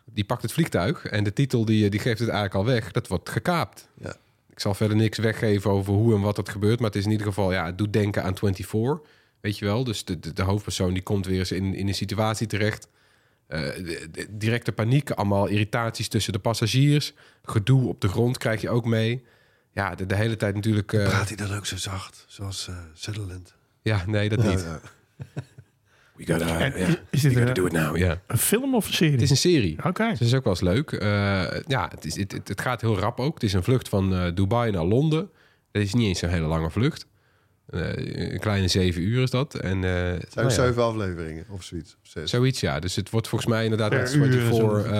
die 0.05 0.23
pakt 0.23 0.41
het 0.41 0.51
vliegtuig 0.51 1.05
en 1.05 1.23
de 1.23 1.33
titel 1.33 1.65
die, 1.65 1.89
die 1.89 1.99
geeft 1.99 2.19
het 2.19 2.29
eigenlijk 2.29 2.59
al 2.59 2.73
weg. 2.73 2.91
Dat 2.91 3.07
wordt 3.07 3.29
gekaapt. 3.29 3.89
Ja. 4.01 4.15
Ik 4.49 4.59
zal 4.59 4.73
verder 4.73 4.97
niks 4.97 5.17
weggeven 5.17 5.71
over 5.71 5.93
hoe 5.93 6.15
en 6.15 6.21
wat 6.21 6.35
dat 6.35 6.49
gebeurt, 6.49 6.79
maar 6.79 6.87
het 6.89 6.97
is 6.97 7.05
in 7.05 7.11
ieder 7.11 7.27
geval, 7.27 7.51
ja, 7.51 7.65
het 7.65 7.77
doet 7.77 7.93
denken 7.93 8.23
aan 8.23 8.37
24. 8.37 9.07
Weet 9.41 9.57
je 9.57 9.65
wel? 9.65 9.83
Dus 9.83 10.05
de, 10.05 10.19
de, 10.19 10.33
de 10.33 10.41
hoofdpersoon 10.43 10.93
die 10.93 11.03
komt 11.03 11.25
weer 11.25 11.39
eens 11.39 11.51
in, 11.51 11.73
in 11.73 11.87
een 11.87 11.93
situatie 11.93 12.47
terecht. 12.47 12.87
Eh, 13.47 13.61
de- 13.61 14.27
directe 14.29 14.71
paniek, 14.71 15.11
allemaal 15.11 15.47
irritaties 15.47 16.07
tussen 16.07 16.33
de 16.33 16.39
passagiers. 16.39 17.13
Gedoe 17.43 17.87
op 17.87 18.01
de 18.01 18.07
grond 18.07 18.37
krijg 18.37 18.61
je 18.61 18.69
ook 18.69 18.85
mee. 18.85 19.23
Ja, 19.73 19.95
de, 19.95 20.05
de 20.05 20.15
hele 20.15 20.35
tijd 20.35 20.55
natuurlijk. 20.55 20.93
eh, 20.93 21.03
Praat 21.07 21.27
hij 21.27 21.37
dan 21.37 21.53
ook 21.57 21.65
zo 21.65 21.77
zacht, 21.77 22.25
zoals 22.27 22.67
eh 22.67 22.75
Sutherland? 22.93 23.53
ja, 23.81 24.03
nee, 24.07 24.29
dat 24.29 24.43
niet. 24.43 24.61
Ja, 24.61 24.79
We 26.15 26.25
gotta, 26.25 26.59
En 26.59 26.79
ja, 26.79 26.85
is- 26.87 26.95
is 27.09 27.21
dit 27.21 27.33
we 27.33 27.37
gotta 27.37 27.47
een- 27.47 27.53
do 27.53 27.65
it 27.65 27.71
now, 27.71 27.97
ja. 27.97 28.21
Een 28.27 28.37
film 28.37 28.75
of 28.75 28.87
een 28.87 28.93
serie? 28.93 29.11
Het 29.13 29.21
is 29.21 29.29
een 29.29 29.37
serie. 29.37 29.77
Oké. 29.83 30.09
Dus 30.09 30.19
dat 30.19 30.27
is 30.27 30.33
ook 30.33 30.43
wel 30.43 30.53
eens 30.53 30.61
leuk. 30.61 30.91
Eh, 30.91 31.07
ja, 31.67 31.87
het, 31.95 32.05
is, 32.05 32.15
het, 32.15 32.31
het, 32.31 32.47
het 32.47 32.61
gaat 32.61 32.81
heel 32.81 32.99
rap 32.99 33.19
ook. 33.19 33.33
Het 33.33 33.43
is 33.43 33.53
een 33.53 33.63
vlucht 33.63 33.89
van 33.89 34.13
eh, 34.15 34.31
Dubai 34.35 34.71
naar 34.71 34.83
Londen. 34.85 35.29
Het 35.71 35.81
is 35.83 35.93
niet 35.93 36.07
eens 36.07 36.21
een 36.21 36.29
hele 36.29 36.47
lange 36.47 36.69
vlucht. 36.69 37.05
Eh, 37.69 38.31
een 38.31 38.39
kleine 38.39 38.67
zeven 38.67 39.01
uur 39.01 39.21
is 39.23 39.29
dat. 39.29 39.55
En, 39.55 39.83
eh, 39.83 39.91
Het 39.91 40.33
zijn 40.33 40.45
nou 40.45 40.47
ja, 40.47 40.65
zeven 40.65 40.83
afleveringen 40.83 41.45
of 41.49 41.63
zoiets. 41.63 41.97
Of. 42.15 42.21
Zoiets, 42.29 42.59
ja. 42.59 42.79
Dus 42.79 42.95
het 42.95 43.09
wordt 43.09 43.27
volgens 43.27 43.49
mij 43.51 43.63
inderdaad 43.63 43.89
Per 43.89 43.99
met 43.99 44.13
uur 44.13 44.23
en 44.25 44.31
24 44.31 44.85
zo. 44.85 44.91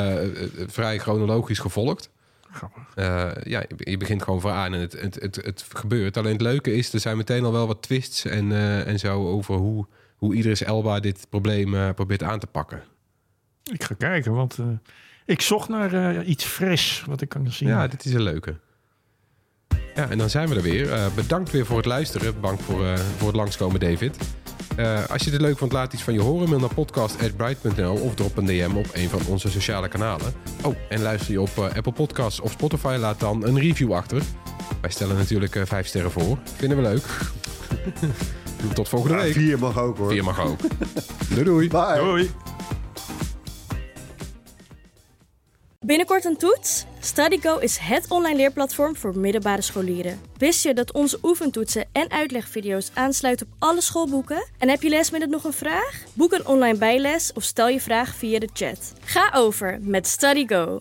eh, 0.61 0.67
vrij 0.67 0.99
chronologisch 0.99 1.59
gevolgd. 1.59 2.09
Grappig. 2.51 2.83
Eh, 2.95 3.31
ja, 3.43 3.63
je- 3.77 3.97
begint 3.97 4.23
gewoon 4.23 4.41
vooraan 4.41 4.73
en 4.73 4.79
het, 4.79 5.01
het, 5.01 5.15
het, 5.15 5.35
het 5.35 5.65
gebeurt. 5.73 6.17
Alleen 6.17 6.31
het 6.33 6.41
leuke 6.41 6.73
is, 6.73 6.93
er 6.93 6.99
zijn 6.99 7.17
meteen 7.17 7.43
al 7.45 7.51
wel 7.51 7.67
wat 7.67 7.81
twists 7.81 8.25
en, 8.25 8.51
eh, 8.51 8.87
en 8.87 8.99
zo 8.99 9.27
over 9.27 9.55
hoe, 9.55 9.85
hoe 10.15 10.35
Idris 10.35 10.63
Elba 10.63 10.99
dit 10.99 11.25
probleem 11.29 11.75
eh, 11.75 11.89
probeert 11.95 12.23
aan 12.23 12.39
te 12.39 12.47
pakken. 12.47 12.83
Ik 13.71 13.83
ga 13.83 13.93
kijken, 13.97 14.31
want 14.33 14.57
ik 15.25 15.41
zocht 15.41 15.69
naar 15.69 16.23
iets 16.23 16.43
fris 16.45 17.03
wat 17.07 17.21
ik 17.21 17.29
kan 17.29 17.51
zien. 17.51 17.69
Ja, 17.69 17.87
dit 17.87 18.05
is 18.05 18.13
een 18.13 18.21
leuke. 18.21 18.55
Ja, 19.95 20.09
en 20.09 20.17
dan 20.17 20.29
zijn 20.29 20.49
we 20.49 20.55
er 20.55 20.61
weer. 20.61 21.11
Bedankt 21.15 21.51
weer 21.51 21.65
voor 21.65 21.77
het 21.77 21.85
luisteren. 21.85 22.35
Bedankt 22.35 22.61
voor, 22.63 22.97
voor 22.97 23.27
het 23.27 23.35
langskomen, 23.35 23.79
David. 23.79 24.17
Eh, 24.79 25.05
als 25.09 25.23
je 25.23 25.31
dit 25.31 25.41
leuk 25.41 25.57
vond, 25.57 25.71
laat 25.71 25.93
iets 25.93 26.03
van 26.03 26.13
je 26.13 26.21
horen. 26.21 26.49
Mail 26.49 26.59
naar 26.59 26.73
podcast.bright.nl 26.73 27.93
of 27.93 28.15
drop 28.15 28.37
een 28.37 28.45
DM 28.45 28.75
op 28.75 28.85
een 28.93 29.09
van 29.09 29.19
onze 29.27 29.49
sociale 29.49 29.87
kanalen. 29.87 30.33
Oh, 30.63 30.75
en 30.89 31.01
luister 31.01 31.31
je 31.31 31.41
op 31.41 31.49
eh, 31.57 31.63
Apple 31.63 31.91
Podcasts 31.91 32.39
of 32.39 32.51
Spotify, 32.51 32.95
laat 32.99 33.19
dan 33.19 33.45
een 33.45 33.59
review 33.59 33.93
achter. 33.93 34.21
Wij 34.81 34.89
stellen 34.89 35.15
natuurlijk 35.15 35.55
eh, 35.55 35.61
vijf 35.65 35.87
sterren 35.87 36.11
voor. 36.11 36.37
Vinden 36.55 36.77
we 36.77 36.83
leuk. 36.83 37.03
Tot 38.73 38.89
volgende 38.89 39.15
Ja, 39.17 39.21
week. 39.23 39.33
vier 39.33 39.59
mag 39.59 39.77
ook 39.79 39.97
hoor. 39.97 40.09
Vier 40.11 40.23
mag 40.23 40.39
ook. 40.41 40.59
doei 41.29 41.43
doei. 41.43 41.67
Bye. 41.67 41.95
Doei. 41.99 42.31
Binnenkort 45.85 46.25
een 46.25 46.37
toets? 46.37 46.85
StudyGo 46.99 47.57
is 47.57 47.77
het 47.77 48.05
online 48.09 48.35
leerplatform 48.35 48.95
voor 48.95 49.17
middelbare 49.17 49.61
scholieren. 49.61 50.21
Wist 50.37 50.63
je 50.63 50.73
dat 50.73 50.93
onze 50.93 51.19
oefentoetsen 51.23 51.85
en 51.91 52.11
uitlegvideo's 52.11 52.91
aansluiten 52.93 53.45
op 53.45 53.53
alle 53.59 53.81
schoolboeken? 53.81 54.47
En 54.57 54.69
heb 54.69 54.81
je 54.81 54.89
lesmiddel 54.89 55.29
nog 55.29 55.43
een 55.43 55.53
vraag? 55.53 56.03
Boek 56.13 56.31
een 56.31 56.47
online 56.47 56.77
bijles 56.77 57.33
of 57.33 57.43
stel 57.43 57.67
je 57.67 57.81
vraag 57.81 58.15
via 58.15 58.39
de 58.39 58.49
chat. 58.53 58.93
Ga 59.03 59.31
over 59.33 59.79
met 59.81 60.07
StudyGo. 60.07 60.77